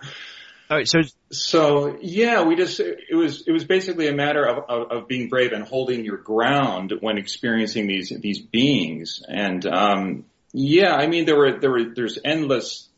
All 0.73 0.79
right, 0.79 0.89
so 0.89 1.01
so 1.31 1.99
yeah, 2.01 2.45
we 2.45 2.57
just 2.57 2.81
it 2.81 3.15
was 3.15 3.47
it 3.47 3.53
was 3.53 3.67
basically 3.67 4.09
a 4.09 4.15
matter 4.15 4.43
of, 4.43 4.65
of, 4.71 4.91
of 4.91 5.07
being 5.07 5.29
brave 5.29 5.53
and 5.53 5.63
holding 5.63 6.03
your 6.03 6.17
ground 6.17 6.95
when 6.99 7.19
experiencing 7.19 7.87
these 7.87 8.11
these 8.23 8.41
beings, 8.41 9.23
and 9.29 9.67
um, 9.67 10.25
yeah, 10.55 10.95
I 10.95 11.09
mean 11.09 11.27
there 11.27 11.37
were 11.37 11.61
there 11.61 11.71
were 11.71 11.93
there's 11.95 12.19
endless 12.25 12.89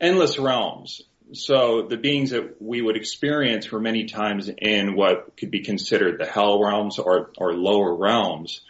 endless 0.00 0.40
realms. 0.40 1.02
So 1.32 1.86
the 1.88 1.96
beings 1.96 2.30
that 2.30 2.60
we 2.60 2.82
would 2.82 2.96
experience 2.96 3.70
were 3.70 3.78
many 3.78 4.06
times 4.06 4.50
in 4.58 4.96
what 4.96 5.36
could 5.36 5.52
be 5.52 5.62
considered 5.62 6.18
the 6.18 6.26
hell 6.26 6.60
realms 6.60 6.98
or 6.98 7.30
or 7.38 7.54
lower 7.54 7.94
realms, 7.94 8.60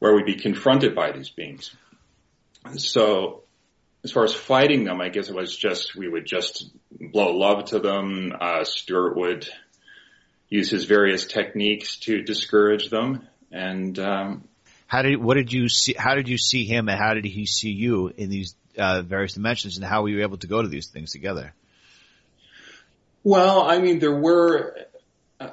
where 0.00 0.12
we'd 0.12 0.26
be 0.26 0.34
confronted 0.34 0.96
by 0.96 1.12
these 1.12 1.30
beings. 1.30 1.70
So 2.78 3.41
as 4.04 4.10
far 4.10 4.24
as 4.24 4.34
fighting 4.34 4.84
them, 4.84 5.00
I 5.00 5.08
guess 5.08 5.28
it 5.28 5.34
was 5.34 5.56
just 5.56 5.94
we 5.94 6.08
would 6.08 6.26
just 6.26 6.70
blow 6.90 7.32
love 7.36 7.66
to 7.66 7.78
them. 7.78 8.32
Uh, 8.38 8.64
Stuart 8.64 9.16
would 9.16 9.48
use 10.48 10.70
his 10.70 10.84
various 10.84 11.26
techniques 11.26 11.96
to 12.00 12.22
discourage 12.22 12.90
them, 12.90 13.26
and 13.52 13.98
um, 13.98 14.48
how 14.86 15.02
did 15.02 15.22
what 15.22 15.34
did 15.34 15.52
you 15.52 15.68
see? 15.68 15.94
How 15.96 16.14
did 16.14 16.28
you 16.28 16.36
see 16.36 16.64
him, 16.64 16.88
and 16.88 16.98
how 16.98 17.14
did 17.14 17.24
he 17.24 17.46
see 17.46 17.70
you 17.70 18.08
in 18.08 18.28
these 18.28 18.56
uh, 18.76 19.02
various 19.02 19.34
dimensions, 19.34 19.76
and 19.76 19.86
how 19.86 20.02
were 20.02 20.08
you 20.08 20.22
able 20.22 20.38
to 20.38 20.46
go 20.46 20.62
to 20.62 20.68
these 20.68 20.88
things 20.88 21.12
together? 21.12 21.54
Well, 23.22 23.62
I 23.62 23.78
mean, 23.78 24.00
there 24.00 24.18
were. 24.18 24.76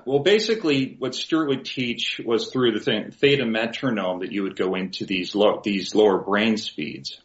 Well, 0.06 0.20
basically, 0.20 0.96
what 1.00 1.16
Stuart 1.16 1.48
would 1.48 1.66
teach 1.66 2.22
was 2.24 2.52
through 2.52 2.74
the 2.74 2.80
thing, 2.80 3.10
theta 3.10 3.44
metronome 3.44 4.20
that 4.20 4.32
you 4.32 4.44
would 4.44 4.56
go 4.56 4.76
into 4.76 5.04
these 5.06 5.34
low, 5.34 5.62
these 5.64 5.96
lower 5.96 6.20
brain 6.20 6.58
speeds 6.58 7.20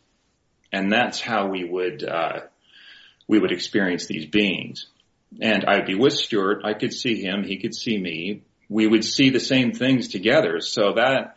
and 0.75 0.93
that's 0.93 1.21
how 1.21 1.47
we 1.47 1.65
would 1.65 2.03
uh, 2.03 2.41
we 3.29 3.39
would 3.39 3.53
experience 3.53 4.07
these 4.07 4.27
beings. 4.27 4.87
And 5.41 5.65
I'd 5.67 5.87
be 5.87 5.95
with 5.95 6.15
Stuart. 6.15 6.63
I 6.65 6.75
could 6.75 6.93
see 6.93 7.23
him. 7.23 7.45
He 7.45 7.59
could 7.59 7.75
see 7.75 7.97
me. 7.97 8.43
We 8.69 8.87
would 8.87 9.05
see 9.05 9.31
the 9.31 9.41
same 9.41 9.73
things 9.73 10.09
together. 10.09 10.61
So 10.61 10.95
that 10.95 11.37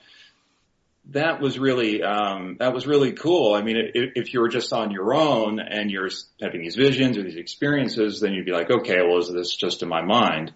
that 1.12 1.40
was 1.40 1.58
really 1.60 2.02
um, 2.02 2.58
that 2.60 2.74
was 2.74 2.88
really 2.88 3.14
cool. 3.14 3.54
I 3.54 3.62
mean, 3.62 3.78
if, 3.78 4.12
if 4.16 4.34
you 4.34 4.42
were 4.42 4.50
just 4.50 4.74
on 4.74 4.92
your 4.92 5.14
own 5.14 5.60
and 5.60 5.92
you're 5.92 6.10
having 6.42 6.62
these 6.62 6.76
visions 6.76 7.18
or 7.18 7.24
these 7.24 7.38
experiences, 7.38 8.20
then 8.20 8.34
you'd 8.34 8.46
be 8.46 8.52
like, 8.52 8.72
okay, 8.72 8.98
well, 9.04 9.20
is 9.20 9.32
this 9.32 9.56
just 9.56 9.84
in 9.84 9.90
my 9.90 10.04
mind? 10.04 10.52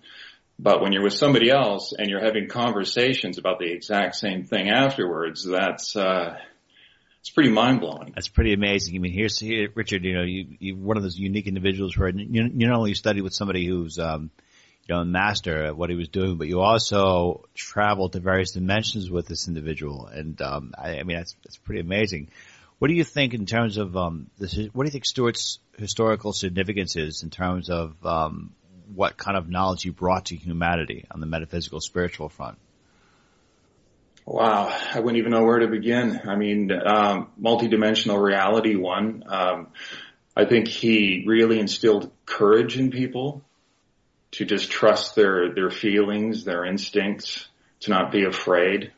But 0.57 0.81
when 0.81 0.91
you're 0.91 1.03
with 1.03 1.13
somebody 1.13 1.49
else 1.49 1.93
and 1.97 2.09
you're 2.09 2.23
having 2.23 2.47
conversations 2.47 3.37
about 3.37 3.59
the 3.59 3.71
exact 3.71 4.15
same 4.15 4.43
thing 4.43 4.69
afterwards, 4.69 5.43
that's 5.43 5.95
uh, 5.95 6.37
it's 7.21 7.29
pretty 7.29 7.51
mind 7.51 7.81
blowing. 7.81 8.11
That's 8.15 8.29
pretty 8.29 8.53
amazing. 8.53 8.95
I 8.95 8.99
mean, 8.99 9.13
here's 9.13 9.39
here, 9.39 9.69
Richard. 9.75 10.03
You 10.03 10.15
know, 10.15 10.23
you 10.23 10.57
you 10.59 10.75
one 10.75 10.97
of 10.97 11.03
those 11.03 11.17
unique 11.17 11.45
individuals 11.45 11.95
where 11.95 12.09
you, 12.09 12.49
you 12.51 12.67
not 12.67 12.79
only 12.79 12.95
study 12.95 13.21
with 13.21 13.33
somebody 13.33 13.65
who's 13.67 13.99
um, 13.99 14.31
you 14.87 14.95
know 14.95 15.01
a 15.01 15.05
master 15.05 15.65
at 15.65 15.77
what 15.77 15.91
he 15.91 15.95
was 15.95 16.09
doing, 16.09 16.37
but 16.37 16.47
you 16.47 16.61
also 16.61 17.45
travel 17.53 18.09
to 18.09 18.19
various 18.19 18.53
dimensions 18.53 19.11
with 19.11 19.27
this 19.27 19.47
individual. 19.47 20.07
And 20.07 20.41
um, 20.41 20.73
I, 20.75 20.97
I 20.97 21.03
mean, 21.03 21.17
that's 21.17 21.35
that's 21.43 21.57
pretty 21.57 21.81
amazing. 21.81 22.29
What 22.79 22.87
do 22.87 22.95
you 22.95 23.03
think 23.03 23.35
in 23.35 23.45
terms 23.45 23.77
of 23.77 23.95
um, 23.95 24.31
this? 24.39 24.57
What 24.73 24.83
do 24.83 24.87
you 24.87 24.91
think 24.91 25.05
Stuart's 25.05 25.59
historical 25.77 26.33
significance 26.33 26.95
is 26.95 27.21
in 27.21 27.29
terms 27.29 27.69
of 27.69 28.03
um, 28.03 28.53
what 28.95 29.15
kind 29.15 29.37
of 29.37 29.47
knowledge 29.47 29.85
you 29.85 29.93
brought 29.93 30.25
to 30.25 30.35
humanity 30.35 31.05
on 31.11 31.19
the 31.19 31.27
metaphysical, 31.27 31.81
spiritual 31.81 32.29
front? 32.29 32.57
Wow, 34.25 34.67
I 34.93 34.99
wouldn't 34.99 35.17
even 35.17 35.31
know 35.31 35.43
where 35.43 35.59
to 35.59 35.67
begin. 35.67 36.21
I 36.25 36.35
mean, 36.35 36.71
um, 36.71 37.31
multidimensional 37.41 38.21
reality 38.21 38.75
one. 38.75 39.23
Um, 39.27 39.67
I 40.35 40.45
think 40.45 40.67
he 40.67 41.23
really 41.27 41.59
instilled 41.59 42.11
courage 42.25 42.77
in 42.77 42.91
people 42.91 43.43
to 44.31 44.45
just 44.45 44.71
trust 44.71 45.15
their 45.15 45.53
their 45.53 45.69
feelings, 45.69 46.45
their 46.45 46.65
instincts, 46.65 47.47
to 47.81 47.89
not 47.89 48.11
be 48.11 48.23
afraid. 48.23 48.91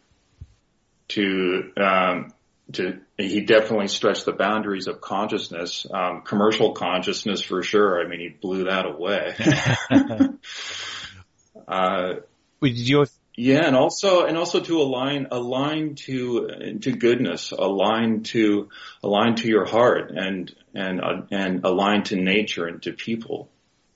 To 1.10 1.72
um, 1.78 2.34
to 2.74 3.00
he 3.18 3.42
definitely 3.42 3.88
stretched 3.88 4.26
the 4.26 4.34
boundaries 4.34 4.88
of 4.88 5.02
consciousness, 5.02 5.86
um, 5.92 6.22
commercial 6.22 6.74
consciousness 6.74 7.42
for 7.42 7.64
sure. 7.64 8.04
I 8.04 8.08
mean, 8.08 8.20
he 8.20 8.30
blew 8.30 8.66
that 8.66 8.86
away. 8.86 9.36
uh, 11.68 12.14
Did 12.62 12.78
you 12.78 13.06
yeah, 13.36 13.66
and 13.66 13.76
also 13.76 14.26
and 14.26 14.38
also 14.38 14.60
to 14.60 14.80
align 14.80 15.28
align 15.32 15.96
to 15.96 16.78
to 16.82 16.92
goodness, 16.92 17.52
align 17.52 18.22
to 18.24 18.70
align 19.02 19.36
to 19.36 19.48
your 19.48 19.66
heart, 19.66 20.12
and 20.12 20.54
and 20.76 21.02
uh, 21.02 21.22
and 21.32 21.66
align 21.66 22.04
to 22.04 22.16
nature 22.16 22.68
and 22.68 22.84
to 22.84 22.94
people, 22.94 23.50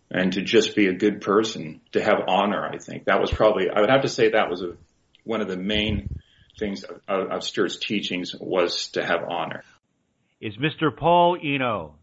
and 0.09 0.33
to 0.33 0.41
just 0.41 0.75
be 0.75 0.87
a 0.87 0.93
good 0.93 1.21
person, 1.21 1.81
to 1.91 2.03
have 2.03 2.23
honor. 2.27 2.65
I 2.65 2.79
think 2.79 3.05
that 3.05 3.21
was 3.21 3.31
probably 3.31 3.69
I 3.69 3.79
would 3.79 3.91
have 3.91 4.01
to 4.01 4.09
say 4.09 4.31
that 4.31 4.49
was 4.49 4.63
a, 4.63 4.75
one 5.23 5.41
of 5.41 5.47
the 5.47 5.57
main 5.57 6.09
things 6.57 6.83
of, 7.07 7.31
of 7.31 7.79
teachings 7.79 8.33
was 8.39 8.89
to 8.89 9.05
have 9.05 9.19
honor. 9.29 9.63
Is 10.41 10.55
Mr. 10.57 10.95
Paul 10.95 11.37
Eno. 11.43 11.95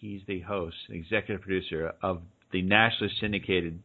He's 0.00 0.22
the 0.26 0.40
host, 0.40 0.76
executive 0.90 1.42
producer 1.42 1.92
of 2.02 2.22
the 2.52 2.60
nationally 2.60 3.12
syndicated 3.20 3.82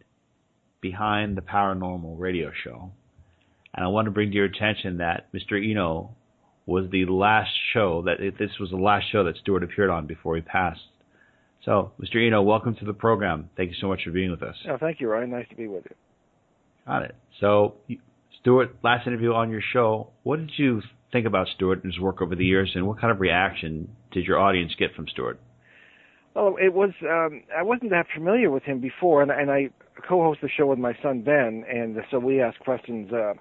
behind 0.81 1.37
the 1.37 1.41
paranormal 1.41 2.15
radio 2.17 2.51
show. 2.63 2.91
And 3.73 3.85
I 3.85 3.87
want 3.89 4.05
to 4.05 4.11
bring 4.11 4.29
to 4.31 4.35
your 4.35 4.45
attention 4.45 4.97
that 4.97 5.31
Mr. 5.33 5.53
Eno 5.53 6.15
was 6.65 6.85
the 6.91 7.05
last 7.05 7.51
show 7.73 8.03
that 8.03 8.17
this 8.37 8.51
was 8.59 8.69
the 8.69 8.77
last 8.77 9.05
show 9.11 9.23
that 9.23 9.37
Stuart 9.37 9.63
appeared 9.63 9.89
on 9.89 10.05
before 10.07 10.35
he 10.35 10.41
passed. 10.41 10.81
So, 11.65 11.91
Mr. 12.01 12.25
Eno, 12.25 12.41
welcome 12.41 12.75
to 12.75 12.85
the 12.85 12.93
program. 12.93 13.49
Thank 13.57 13.69
you 13.69 13.75
so 13.81 13.87
much 13.87 14.01
for 14.05 14.11
being 14.11 14.31
with 14.31 14.41
us. 14.41 14.55
Oh, 14.67 14.77
thank 14.79 15.01
you, 15.01 15.09
Ryan. 15.09 15.31
Nice 15.31 15.47
to 15.49 15.55
be 15.55 15.67
with 15.67 15.83
you. 15.89 15.95
Got 16.87 17.03
it. 17.03 17.15
So, 17.39 17.75
Stuart, 18.41 18.75
last 18.83 19.05
interview 19.05 19.33
on 19.33 19.49
your 19.49 19.61
show. 19.73 20.09
What 20.23 20.37
did 20.39 20.51
you 20.57 20.81
think 21.11 21.25
about 21.27 21.47
Stuart 21.55 21.83
and 21.83 21.93
his 21.93 21.99
work 21.99 22.21
over 22.21 22.35
the 22.35 22.45
years, 22.45 22.71
and 22.75 22.87
what 22.87 22.99
kind 22.99 23.11
of 23.11 23.19
reaction 23.19 23.89
did 24.11 24.25
your 24.25 24.39
audience 24.39 24.73
get 24.79 24.95
from 24.95 25.07
Stuart? 25.09 25.39
Well, 26.35 26.55
it 26.61 26.73
was 26.73 26.91
um, 27.03 27.43
I 27.55 27.63
wasn't 27.63 27.91
that 27.91 28.05
familiar 28.13 28.51
with 28.51 28.63
him 28.63 28.79
before, 28.79 29.21
and, 29.21 29.31
and 29.31 29.51
I 29.51 29.69
co-host 30.07 30.41
the 30.41 30.49
show 30.49 30.67
with 30.67 30.79
my 30.79 30.93
son 31.01 31.21
Ben, 31.21 31.65
and 31.69 31.97
so 32.09 32.19
we 32.19 32.41
ask 32.41 32.59
questions, 32.59 33.11
uh, 33.11 33.33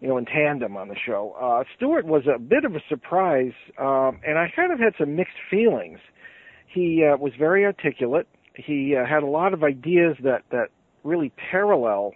you 0.00 0.08
know, 0.08 0.18
in 0.18 0.26
tandem 0.26 0.76
on 0.76 0.88
the 0.88 0.96
show. 0.96 1.34
Uh, 1.40 1.64
Stuart 1.76 2.04
was 2.06 2.24
a 2.32 2.38
bit 2.38 2.64
of 2.64 2.74
a 2.76 2.80
surprise, 2.88 3.52
um, 3.78 4.20
and 4.26 4.38
I 4.38 4.52
kind 4.54 4.72
of 4.72 4.78
had 4.78 4.94
some 4.98 5.16
mixed 5.16 5.36
feelings. 5.50 5.98
He 6.66 7.04
uh, 7.04 7.16
was 7.16 7.32
very 7.38 7.64
articulate. 7.64 8.28
He 8.54 8.94
uh, 8.96 9.06
had 9.06 9.22
a 9.22 9.26
lot 9.26 9.54
of 9.54 9.64
ideas 9.64 10.16
that 10.22 10.42
that 10.50 10.68
really 11.04 11.32
parallel 11.50 12.12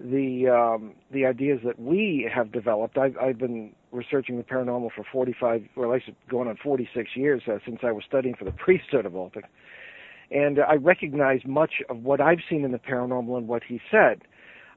the 0.00 0.48
um, 0.48 0.94
the 1.10 1.26
ideas 1.26 1.60
that 1.64 1.78
we 1.80 2.30
have 2.32 2.52
developed. 2.52 2.96
I've, 2.98 3.16
I've 3.18 3.38
been 3.38 3.72
researching 3.92 4.36
the 4.36 4.42
paranormal 4.42 4.90
for 4.94 5.04
45, 5.10 5.62
well, 5.76 5.94
actually 5.94 6.16
going 6.28 6.48
on 6.48 6.56
46 6.62 7.10
years 7.14 7.42
uh, 7.46 7.58
since 7.64 7.78
I 7.82 7.92
was 7.92 8.04
studying 8.06 8.34
for 8.34 8.44
the 8.44 8.52
priesthood 8.64 9.06
of 9.06 9.12
things 9.32 9.44
and 10.30 10.58
I 10.58 10.74
recognize 10.74 11.40
much 11.46 11.82
of 11.88 12.02
what 12.02 12.20
I've 12.20 12.40
seen 12.48 12.64
in 12.64 12.72
the 12.72 12.78
paranormal 12.78 13.38
and 13.38 13.48
what 13.48 13.62
he 13.62 13.80
said. 13.90 14.22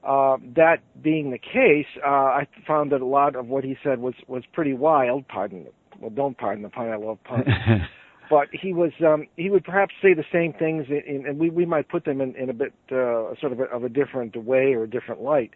Uh, 0.07 0.38
that 0.55 0.78
being 1.01 1.32
the 1.32 1.38
case, 1.38 1.88
uh, 2.05 2.10
I 2.10 2.47
found 2.66 2.91
that 2.91 3.01
a 3.01 3.05
lot 3.05 3.36
of 3.36 3.47
what 3.47 3.64
he 3.64 3.76
said 3.84 3.99
was 3.99 4.14
was 4.28 4.43
pretty 4.53 4.74
wild. 4.74 5.28
Pardon, 5.28 5.68
well, 5.99 6.10
don't 6.10 6.38
pardon 6.38 6.64
the 6.64 6.70
pun. 6.70 6.88
I 6.88 6.95
love 6.95 7.18
puns. 7.26 7.43
but 8.30 8.47
he 8.53 8.72
was 8.72 8.91
um, 9.05 9.28
he 9.36 9.49
would 9.49 9.66
perhaps 9.66 9.93
say 10.01 10.14
the 10.14 10.24
same 10.32 10.53
things, 10.53 10.86
in, 10.88 11.01
in, 11.05 11.28
and 11.28 11.38
we 11.38 11.49
we 11.49 11.66
might 11.66 11.89
put 11.89 12.05
them 12.05 12.22
in, 12.22 12.34
in 12.38 12.49
a 12.49 12.53
bit 12.53 12.74
uh, 12.91 13.36
sort 13.41 13.51
of 13.51 13.60
a, 13.60 13.64
of 13.64 13.84
a 13.84 13.89
different 13.89 14.38
way 14.38 14.74
or 14.74 14.84
a 14.84 14.89
different 14.89 15.22
light. 15.22 15.51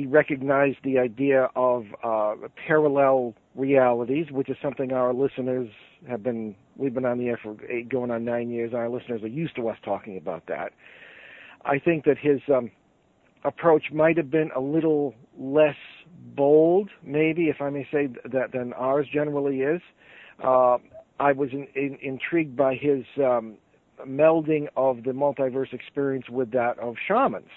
He 0.00 0.06
recognized 0.06 0.78
the 0.82 0.98
idea 0.98 1.50
of 1.54 1.84
uh, 2.02 2.34
parallel 2.66 3.34
realities, 3.54 4.26
which 4.30 4.48
is 4.48 4.56
something 4.62 4.92
our 4.92 5.12
listeners 5.12 5.68
have 6.08 6.22
been. 6.22 6.54
We've 6.76 6.94
been 6.94 7.04
on 7.04 7.18
the 7.18 7.26
air 7.26 7.38
for 7.42 7.54
eight, 7.70 7.90
going 7.90 8.10
on 8.10 8.24
nine 8.24 8.48
years. 8.48 8.70
and 8.72 8.80
Our 8.80 8.88
listeners 8.88 9.22
are 9.22 9.28
used 9.28 9.56
to 9.56 9.68
us 9.68 9.76
talking 9.84 10.16
about 10.16 10.46
that. 10.46 10.72
I 11.66 11.78
think 11.78 12.06
that 12.06 12.16
his 12.16 12.40
um, 12.48 12.70
approach 13.44 13.92
might 13.92 14.16
have 14.16 14.30
been 14.30 14.50
a 14.56 14.60
little 14.60 15.14
less 15.38 15.76
bold, 16.34 16.88
maybe, 17.04 17.50
if 17.50 17.60
I 17.60 17.68
may 17.68 17.86
say 17.92 18.08
that, 18.24 18.52
than 18.54 18.72
ours 18.72 19.06
generally 19.12 19.60
is. 19.60 19.82
Uh, 20.42 20.78
I 21.18 21.32
was 21.32 21.50
in, 21.52 21.66
in, 21.74 21.98
intrigued 22.00 22.56
by 22.56 22.74
his 22.74 23.04
um, 23.18 23.56
melding 24.08 24.68
of 24.78 25.04
the 25.04 25.10
multiverse 25.10 25.74
experience 25.74 26.30
with 26.30 26.52
that 26.52 26.78
of 26.78 26.94
shamans, 27.06 27.50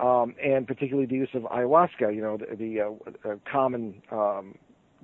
um, 0.00 0.34
and 0.42 0.66
particularly 0.66 1.06
the 1.06 1.14
use 1.14 1.28
of 1.34 1.42
ayahuasca. 1.42 2.14
You 2.14 2.22
know, 2.22 2.36
the, 2.38 2.56
the 2.56 3.28
uh, 3.30 3.34
common 3.50 4.02
um, 4.10 4.54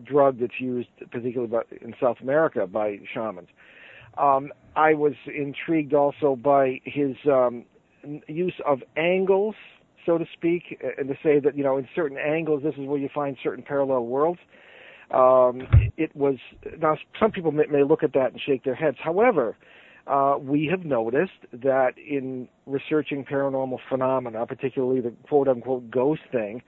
drug 0.04 0.40
that's 0.40 0.60
used, 0.60 0.88
particularly 1.10 1.52
in 1.80 1.94
South 2.00 2.16
America 2.22 2.66
by 2.66 2.98
shamans. 3.12 3.48
Um, 4.18 4.52
I 4.76 4.94
was 4.94 5.14
intrigued 5.26 5.94
also 5.94 6.36
by 6.36 6.80
his 6.84 7.16
um, 7.26 7.64
use 8.26 8.54
of 8.66 8.80
angles, 8.96 9.54
so 10.06 10.18
to 10.18 10.24
speak, 10.32 10.80
and 10.98 11.08
to 11.08 11.14
say 11.22 11.40
that 11.40 11.56
you 11.56 11.64
know 11.64 11.76
in 11.76 11.88
certain 11.94 12.18
angles 12.18 12.62
this 12.62 12.74
is 12.74 12.86
where 12.86 12.98
you 12.98 13.08
find 13.14 13.36
certain 13.42 13.64
parallel 13.64 14.06
worlds. 14.06 14.40
Um, 15.10 15.62
it 15.96 16.14
was 16.14 16.36
now 16.78 16.96
some 17.18 17.32
people 17.32 17.52
may, 17.52 17.66
may 17.66 17.82
look 17.82 18.02
at 18.02 18.12
that 18.14 18.32
and 18.32 18.40
shake 18.40 18.64
their 18.64 18.74
heads. 18.74 18.96
However, 19.02 19.56
uh, 20.06 20.36
we 20.40 20.66
have 20.70 20.84
noticed 20.84 21.32
that 21.52 21.92
in 21.98 22.48
researching 22.66 23.24
paranormal 23.24 23.78
phenomena, 23.88 24.46
particularly 24.46 25.00
the 25.00 25.12
quote 25.28 25.48
unquote 25.48 25.90
ghost 25.90 26.22
thing, 26.32 26.62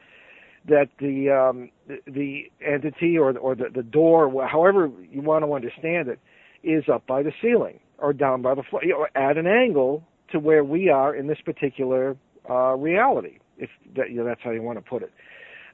that 0.69 0.89
the 0.99 1.31
um, 1.31 1.71
the 2.07 2.51
entity 2.65 3.19
or 3.19 3.37
or 3.39 3.55
the, 3.55 3.67
the 3.75 3.83
door, 3.83 4.47
however 4.47 4.91
you 5.11 5.21
want 5.21 5.45
to 5.45 5.53
understand 5.53 6.09
it, 6.09 6.19
is 6.63 6.85
up 6.93 7.07
by 7.07 7.23
the 7.23 7.33
ceiling 7.41 7.81
or 7.99 8.13
down 8.13 8.43
by 8.43 8.55
the 8.55 8.63
floor, 8.63 8.83
you 8.85 8.91
know, 8.91 9.07
at 9.15 9.37
an 9.37 9.47
angle 9.47 10.03
to 10.31 10.39
where 10.39 10.65
we 10.65 10.89
are 10.89 11.15
in 11.15 11.27
this 11.27 11.39
particular 11.45 12.17
uh, 12.49 12.75
reality, 12.75 13.39
if 13.59 13.71
that, 13.97 14.11
you 14.11 14.17
know, 14.17 14.25
that's 14.25 14.41
how 14.43 14.51
you 14.51 14.63
want 14.63 14.79
to 14.79 14.83
put 14.83 15.03
it. 15.03 15.13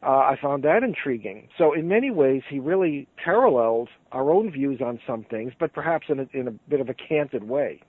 Uh, 0.03 0.11
I 0.11 0.37
found 0.41 0.63
that 0.65 0.83
intriguing. 0.83 1.49
So 1.59 1.75
in 1.75 1.89
many 1.89 2.11
ways, 2.11 2.43
he 2.49 2.61
really 2.61 3.09
paralleled 3.23 3.89
our 4.13 4.31
own 4.31 4.51
views 4.53 4.81
on 4.85 5.01
some 5.07 5.25
things, 5.29 5.53
but 5.59 5.73
perhaps 5.73 6.07
in 6.09 6.21
a, 6.21 6.27
in 6.33 6.49
a 6.49 6.53
bit 6.71 6.81
of 6.81 6.89
a 6.89 6.95
canted 6.95 7.43
way. 7.43 7.83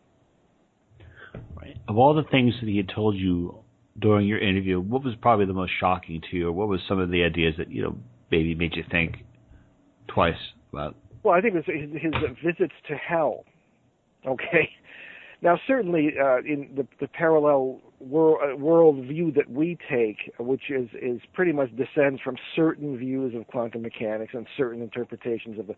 Right. 1.56 1.78
Of 1.88 1.98
all 1.98 2.16
the 2.16 2.24
things 2.32 2.54
that 2.62 2.68
he 2.68 2.78
had 2.78 2.90
told 2.94 3.16
you 3.16 3.60
during 4.00 4.28
your 4.28 4.40
interview, 4.40 4.80
what 4.80 5.04
was 5.04 5.14
probably 5.22 5.46
the 5.46 5.54
most 5.54 5.72
shocking 5.80 6.22
to 6.32 6.38
you, 6.38 6.48
or 6.48 6.52
what 6.52 6.68
was 6.68 6.80
some 6.88 7.00
of 7.00 7.12
the 7.12 7.24
ideas 7.24 7.54
that 7.58 7.70
you 7.70 7.84
know 7.84 7.96
maybe 8.32 8.56
made 8.56 8.76
you 8.76 8.84
think 8.90 9.18
twice 10.08 10.34
about? 10.72 10.96
Well, 11.22 11.36
I 11.36 11.42
think 11.42 11.56
it 11.56 11.66
was 11.68 11.92
his, 11.92 12.02
his 12.02 12.14
visits 12.44 12.74
to 12.88 12.96
hell. 12.96 13.44
Okay, 14.26 14.70
now, 15.42 15.58
certainly, 15.68 16.14
uh, 16.22 16.40
in 16.40 16.70
the, 16.76 16.86
the 17.00 17.08
parallel 17.08 17.80
world 18.00 19.06
view 19.06 19.32
that 19.32 19.50
we 19.50 19.78
take, 19.90 20.32
which 20.40 20.70
is, 20.70 20.90
is 21.02 21.22
pretty 21.34 21.52
much 21.52 21.70
descends 21.76 22.22
from 22.22 22.38
certain 22.56 22.98
views 22.98 23.36
of 23.36 23.48
quantum 23.48 23.82
mechanics 23.82 24.34
and 24.34 24.48
certain 24.58 24.82
interpretations 24.82 25.60
of 25.60 25.68
the 25.68 25.76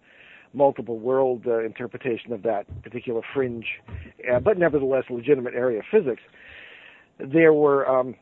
multiple 0.54 1.00
world 1.00 1.44
uh, 1.48 1.64
interpretation 1.64 2.34
of 2.34 2.44
that 2.44 2.66
particular 2.84 3.22
fringe, 3.34 3.66
uh, 4.32 4.40
but 4.40 4.58
nevertheless 4.58 5.04
legitimate 5.10 5.54
area 5.56 5.80
of 5.80 5.86
physics, 5.92 6.22
there 7.20 7.54
were 7.54 7.88
um, 7.88 8.16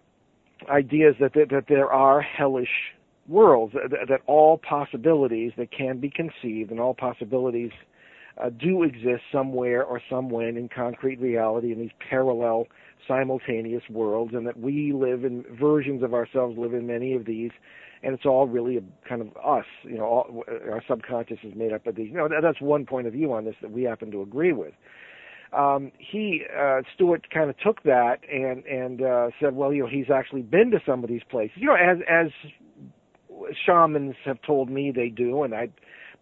ideas 0.69 1.15
that, 1.19 1.33
that, 1.33 1.49
that 1.49 1.65
there 1.67 1.91
are 1.91 2.21
hellish 2.21 2.93
worlds, 3.27 3.73
that, 3.73 4.07
that 4.07 4.21
all 4.27 4.57
possibilities 4.57 5.51
that 5.57 5.71
can 5.71 5.99
be 5.99 6.09
conceived 6.09 6.71
and 6.71 6.79
all 6.79 6.93
possibilities 6.93 7.71
uh, 8.39 8.49
do 8.49 8.83
exist 8.83 9.23
somewhere 9.31 9.83
or 9.83 10.01
somewhen 10.09 10.57
in 10.57 10.69
concrete 10.69 11.19
reality 11.19 11.71
in 11.71 11.79
these 11.79 11.91
parallel 12.09 12.67
simultaneous 13.07 13.83
worlds 13.89 14.33
and 14.33 14.45
that 14.45 14.59
we 14.59 14.93
live 14.93 15.23
in 15.23 15.43
versions 15.59 16.03
of 16.03 16.13
ourselves 16.13 16.57
live 16.57 16.73
in 16.73 16.85
many 16.85 17.13
of 17.13 17.25
these 17.25 17.51
and 18.03 18.13
it's 18.13 18.25
all 18.25 18.47
really 18.47 18.77
a 18.77 18.81
kind 19.07 19.21
of 19.21 19.29
us 19.37 19.65
you 19.83 19.97
know 19.97 20.05
all, 20.05 20.43
our 20.69 20.83
subconscious 20.87 21.39
is 21.43 21.53
made 21.55 21.73
up 21.73 21.85
of 21.87 21.95
these. 21.95 22.07
You 22.09 22.17
know 22.17 22.29
that's 22.41 22.61
one 22.61 22.85
point 22.85 23.07
of 23.07 23.13
view 23.13 23.33
on 23.33 23.45
this 23.45 23.55
that 23.61 23.71
we 23.71 23.83
happen 23.83 24.11
to 24.11 24.21
agree 24.21 24.53
with. 24.53 24.73
Um, 25.51 25.91
he 25.97 26.43
uh, 26.55 26.81
Stuart 26.93 27.27
kind 27.31 27.49
of 27.49 27.57
took 27.57 27.83
that 27.83 28.19
and 28.31 28.63
and 28.65 29.01
uh, 29.01 29.29
said, 29.41 29.55
well, 29.55 29.73
you 29.73 29.83
know, 29.83 29.89
he's 29.89 30.11
actually 30.13 30.43
been 30.43 30.71
to 30.71 30.79
some 30.85 31.03
of 31.03 31.09
these 31.09 31.23
places, 31.29 31.57
you 31.57 31.65
know, 31.67 31.75
as 31.75 31.97
as 32.07 32.27
shamans 33.65 34.15
have 34.25 34.41
told 34.43 34.69
me 34.69 34.91
they 34.95 35.09
do, 35.09 35.43
and 35.43 35.55
I 35.55 35.69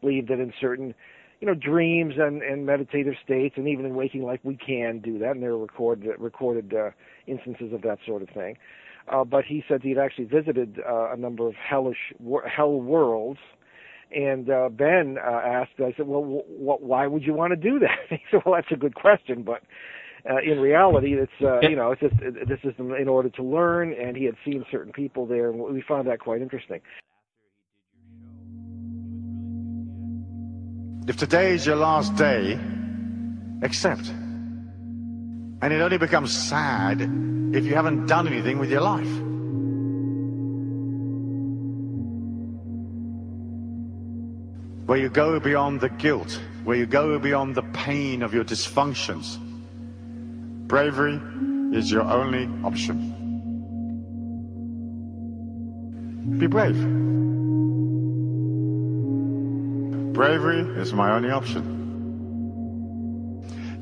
believe 0.02 0.28
that 0.28 0.40
in 0.40 0.54
certain 0.60 0.94
you 1.40 1.48
know, 1.48 1.54
dreams 1.54 2.16
and, 2.18 2.42
and 2.42 2.66
meditative 2.66 3.14
states, 3.24 3.56
and 3.58 3.68
even 3.68 3.86
in 3.86 3.96
waking 3.96 4.24
life, 4.24 4.40
we 4.44 4.56
can 4.56 5.00
do 5.00 5.20
that, 5.20 5.32
and 5.32 5.44
there 5.44 5.52
are 5.52 5.58
recorded 5.58 6.12
recorded 6.18 6.74
uh, 6.74 6.90
instances 7.28 7.74
of 7.74 7.82
that 7.84 8.00
sort 8.06 8.22
of 8.22 8.30
thing. 8.30 8.58
Uh, 9.08 9.24
but 9.24 9.46
he 9.46 9.64
said 9.68 9.82
he'd 9.82 9.98
actually 9.98 10.26
visited 10.26 10.80
uh, 10.88 11.14
a 11.14 11.18
number 11.18 11.48
of 11.48 11.54
hellish 11.56 12.14
hell 12.54 12.82
worlds, 12.82 13.40
and 14.14 14.50
uh, 14.50 14.70
Ben 14.70 15.18
uh, 15.24 15.30
asked, 15.30 15.72
I 15.80 15.94
said, 15.96 16.08
well, 16.08 16.22
w- 16.22 16.44
w- 16.44 16.80
why 16.80 17.08
would 17.08 17.24
you 17.24 17.34
want 17.34 17.52
to 17.52 17.56
do 17.56 17.80
that? 17.80 17.98
he 18.10 18.20
said, 18.32 18.42
well, 18.46 18.56
that's 18.56 18.72
a 18.72 18.76
good 18.76 18.96
question, 18.96 19.44
but 19.44 19.62
uh, 20.30 20.38
in 20.44 20.60
reality, 20.60 21.14
it's 21.14 21.32
uh, 21.42 21.62
you 21.62 21.76
know, 21.76 21.92
it's 21.92 22.02
just 22.02 22.16
this 22.20 22.60
is 22.64 22.74
in 22.80 23.08
order 23.08 23.30
to 23.30 23.44
learn, 23.44 23.94
and 23.94 24.18
he 24.18 24.26
had 24.26 24.36
seen 24.44 24.66
certain 24.72 24.92
people 24.92 25.26
there, 25.26 25.52
and 25.52 25.60
we 25.60 25.84
found 25.88 26.08
that 26.08 26.20
quite 26.20 26.42
interesting. 26.42 26.82
If 31.08 31.16
today 31.16 31.54
is 31.54 31.66
your 31.66 31.78
last 31.78 32.18
day, 32.18 32.60
accept. 33.62 34.10
And 34.10 35.72
it 35.72 35.80
only 35.80 35.98
becomes 35.98 36.38
sad 36.38 37.02
if 37.02 37.64
you 37.64 37.76
haven't 37.76 38.08
done 38.08 38.28
anything 38.28 38.60
with 38.60 38.70
your 38.70 38.82
life. 38.82 39.08
Where 44.86 44.98
you 44.98 45.08
go 45.08 45.40
beyond 45.40 45.80
the 45.80 45.90
guilt, 45.90 46.42
where 46.66 46.76
you 46.76 46.86
go 46.86 47.18
beyond 47.20 47.56
the 47.56 47.64
pain 47.64 48.22
of 48.22 48.34
your 48.34 48.44
dysfunctions. 48.44 49.38
Bravery 50.68 51.22
is 51.74 51.90
your 51.90 52.04
only 52.04 52.50
option. 52.66 53.14
Be 56.38 56.48
brave. 56.48 57.07
Bravery 60.18 60.62
is 60.82 60.94
my 60.94 61.12
only 61.12 61.30
option. 61.30 61.76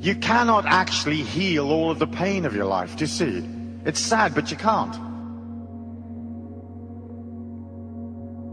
You 0.02 0.14
cannot 0.16 0.66
actually 0.66 1.22
heal 1.22 1.70
all 1.70 1.90
of 1.90 1.98
the 1.98 2.06
pain 2.06 2.44
of 2.44 2.54
your 2.54 2.66
life. 2.66 2.94
Do 2.94 3.04
you 3.04 3.08
see? 3.08 3.42
It's 3.86 3.98
sad, 3.98 4.34
but 4.34 4.50
you 4.50 4.58
can't. 4.58 4.94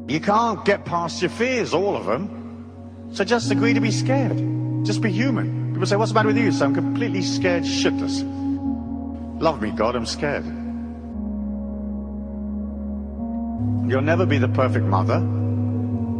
You 0.10 0.22
can't 0.22 0.64
get 0.64 0.86
past 0.86 1.22
your 1.22 1.30
fears, 1.32 1.74
all 1.74 1.98
of 1.98 2.06
them. 2.06 3.10
So 3.12 3.26
just 3.26 3.52
agree 3.52 3.74
to 3.74 3.82
be 3.82 3.92
scared. 3.92 4.38
Just 4.86 5.02
be 5.02 5.12
human. 5.12 5.74
People 5.74 5.86
say, 5.86 5.98
what's 5.98 6.12
the 6.12 6.16
matter 6.16 6.28
with 6.28 6.38
you? 6.38 6.54
So 6.54 6.64
I'm 6.64 6.74
completely 6.74 7.22
scared 7.22 7.64
shitless. 7.64 8.24
Love 9.42 9.62
me, 9.62 9.72
God, 9.72 9.98
I'm 9.98 10.06
scared. 10.06 10.46
You'll 13.92 14.02
never 14.02 14.26
be 14.26 14.38
the 14.38 14.48
perfect 14.48 14.86
mother. 14.86 15.43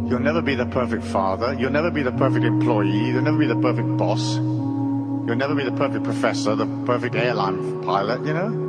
You'll 0.08 0.20
never 0.20 0.42
be 0.42 0.54
the 0.54 0.66
perfect 0.66 1.02
father. 1.04 1.54
You'll 1.54 1.70
never 1.70 1.90
be 1.90 2.02
the 2.02 2.12
perfect 2.12 2.44
employee. 2.44 3.08
You'll 3.08 3.22
never 3.22 3.38
be 3.38 3.46
the 3.46 3.56
perfect 3.56 3.96
boss. 3.96 4.36
You'll 4.36 5.36
never 5.36 5.54
be 5.54 5.64
the 5.64 5.72
perfect 5.72 6.04
professor, 6.04 6.54
the 6.54 6.66
perfect 6.84 7.14
airline 7.14 7.82
pilot, 7.82 8.24
you 8.26 8.34
know? 8.34 8.64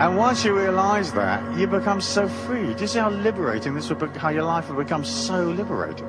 And 0.00 0.16
once 0.16 0.44
you 0.44 0.54
realize 0.56 1.12
that, 1.12 1.58
you 1.58 1.66
become 1.66 2.00
so 2.00 2.28
free. 2.28 2.74
Do 2.74 2.82
you 2.82 2.86
see 2.86 3.00
how 3.00 3.10
liberating 3.10 3.74
this 3.74 3.88
would 3.88 3.98
be, 3.98 4.18
how 4.18 4.28
your 4.28 4.44
life 4.44 4.68
will 4.68 4.76
become 4.76 5.04
so 5.04 5.44
liberated? 5.44 6.06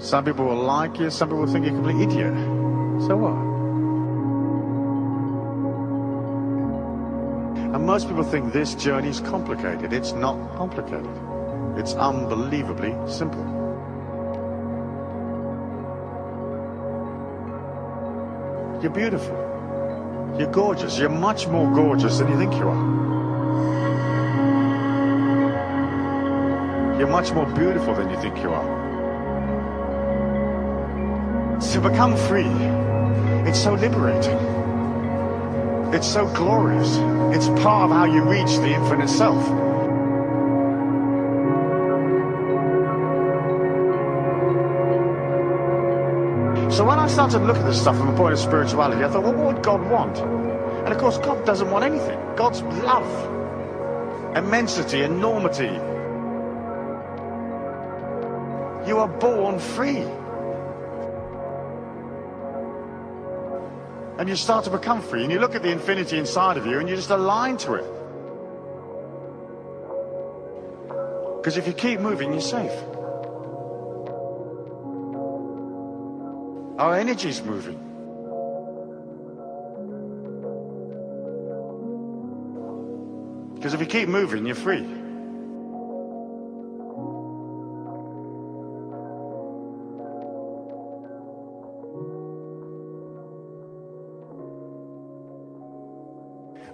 Some 0.00 0.24
people 0.24 0.46
will 0.46 0.62
like 0.62 0.98
you, 0.98 1.10
some 1.10 1.28
people 1.28 1.40
will 1.40 1.52
think 1.52 1.66
you're 1.66 1.74
a 1.74 1.82
complete 1.82 2.08
idiot. 2.08 2.34
So 3.06 3.16
what? 3.16 3.49
And 7.72 7.86
most 7.86 8.08
people 8.08 8.24
think 8.24 8.52
this 8.52 8.74
journey 8.74 9.10
is 9.10 9.20
complicated. 9.20 9.92
It's 9.92 10.10
not 10.12 10.34
complicated. 10.56 11.06
It's 11.76 11.94
unbelievably 11.94 12.96
simple. 13.08 13.44
You're 18.82 18.90
beautiful. 18.90 19.36
You're 20.36 20.50
gorgeous. 20.50 20.98
You're 20.98 21.10
much 21.10 21.46
more 21.46 21.72
gorgeous 21.72 22.18
than 22.18 22.28
you 22.28 22.38
think 22.38 22.54
you 22.54 22.68
are. 22.68 23.00
You're 26.98 27.08
much 27.08 27.30
more 27.32 27.46
beautiful 27.46 27.94
than 27.94 28.10
you 28.10 28.20
think 28.20 28.36
you 28.38 28.50
are. 28.52 28.80
To 31.72 31.80
become 31.80 32.16
free, 32.16 32.50
it's 33.48 33.62
so 33.62 33.74
liberating. 33.74 34.49
It's 35.92 36.06
so 36.06 36.26
glorious. 36.34 36.96
It's 37.36 37.48
part 37.62 37.90
of 37.90 37.96
how 37.96 38.04
you 38.04 38.22
reach 38.22 38.56
the 38.58 38.72
infinite 38.72 39.08
self. 39.08 39.44
So 46.72 46.86
when 46.86 47.00
I 47.00 47.08
started 47.08 47.40
to 47.40 47.44
look 47.44 47.56
at 47.56 47.66
this 47.66 47.80
stuff 47.80 47.98
from 47.98 48.08
a 48.08 48.16
point 48.16 48.34
of 48.34 48.38
spirituality, 48.38 49.02
I 49.02 49.08
thought, 49.08 49.24
well, 49.24 49.34
what 49.34 49.54
would 49.54 49.62
God 49.64 49.82
want? 49.90 50.18
And 50.18 50.88
of 50.88 50.98
course, 50.98 51.18
God 51.18 51.44
doesn't 51.44 51.68
want 51.70 51.84
anything. 51.84 52.18
God's 52.36 52.62
love, 52.62 54.36
immensity, 54.36 55.02
enormity. 55.02 55.74
You 58.88 58.98
are 58.98 59.08
born 59.08 59.58
free. 59.58 60.04
And 64.20 64.28
you 64.28 64.36
start 64.36 64.64
to 64.64 64.70
become 64.70 65.00
free, 65.00 65.22
and 65.22 65.32
you 65.32 65.38
look 65.38 65.54
at 65.54 65.62
the 65.62 65.70
infinity 65.70 66.18
inside 66.18 66.58
of 66.58 66.66
you, 66.66 66.78
and 66.78 66.86
you 66.86 66.94
just 66.94 67.08
align 67.08 67.56
to 67.56 67.76
it. 67.76 67.84
Because 71.38 71.56
if 71.56 71.66
you 71.66 71.72
keep 71.72 72.00
moving, 72.00 72.30
you're 72.30 72.42
safe. 72.42 72.70
Our 76.78 76.98
energy's 76.98 77.42
moving. 77.42 77.78
Because 83.54 83.72
if 83.72 83.80
you 83.80 83.86
keep 83.86 84.10
moving, 84.10 84.44
you're 84.44 84.54
free. 84.54 84.99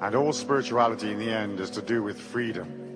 And 0.01 0.15
all 0.15 0.33
spirituality 0.33 1.11
in 1.11 1.19
the 1.19 1.31
end 1.31 1.61
is 1.61 1.71
to 1.71 1.83
do 1.83 2.03
with 2.03 2.21
freedom. 2.21 2.96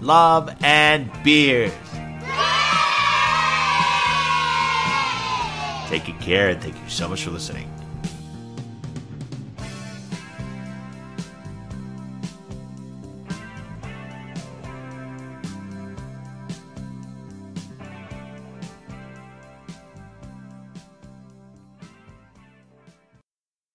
love, 0.00 0.54
and 0.62 1.10
beers. 1.22 1.72
Take 5.88 6.04
good 6.04 6.20
care 6.20 6.50
and 6.50 6.60
thank 6.60 6.74
you 6.74 6.88
so 6.88 7.08
much 7.08 7.24
for 7.24 7.30
listening. 7.30 7.77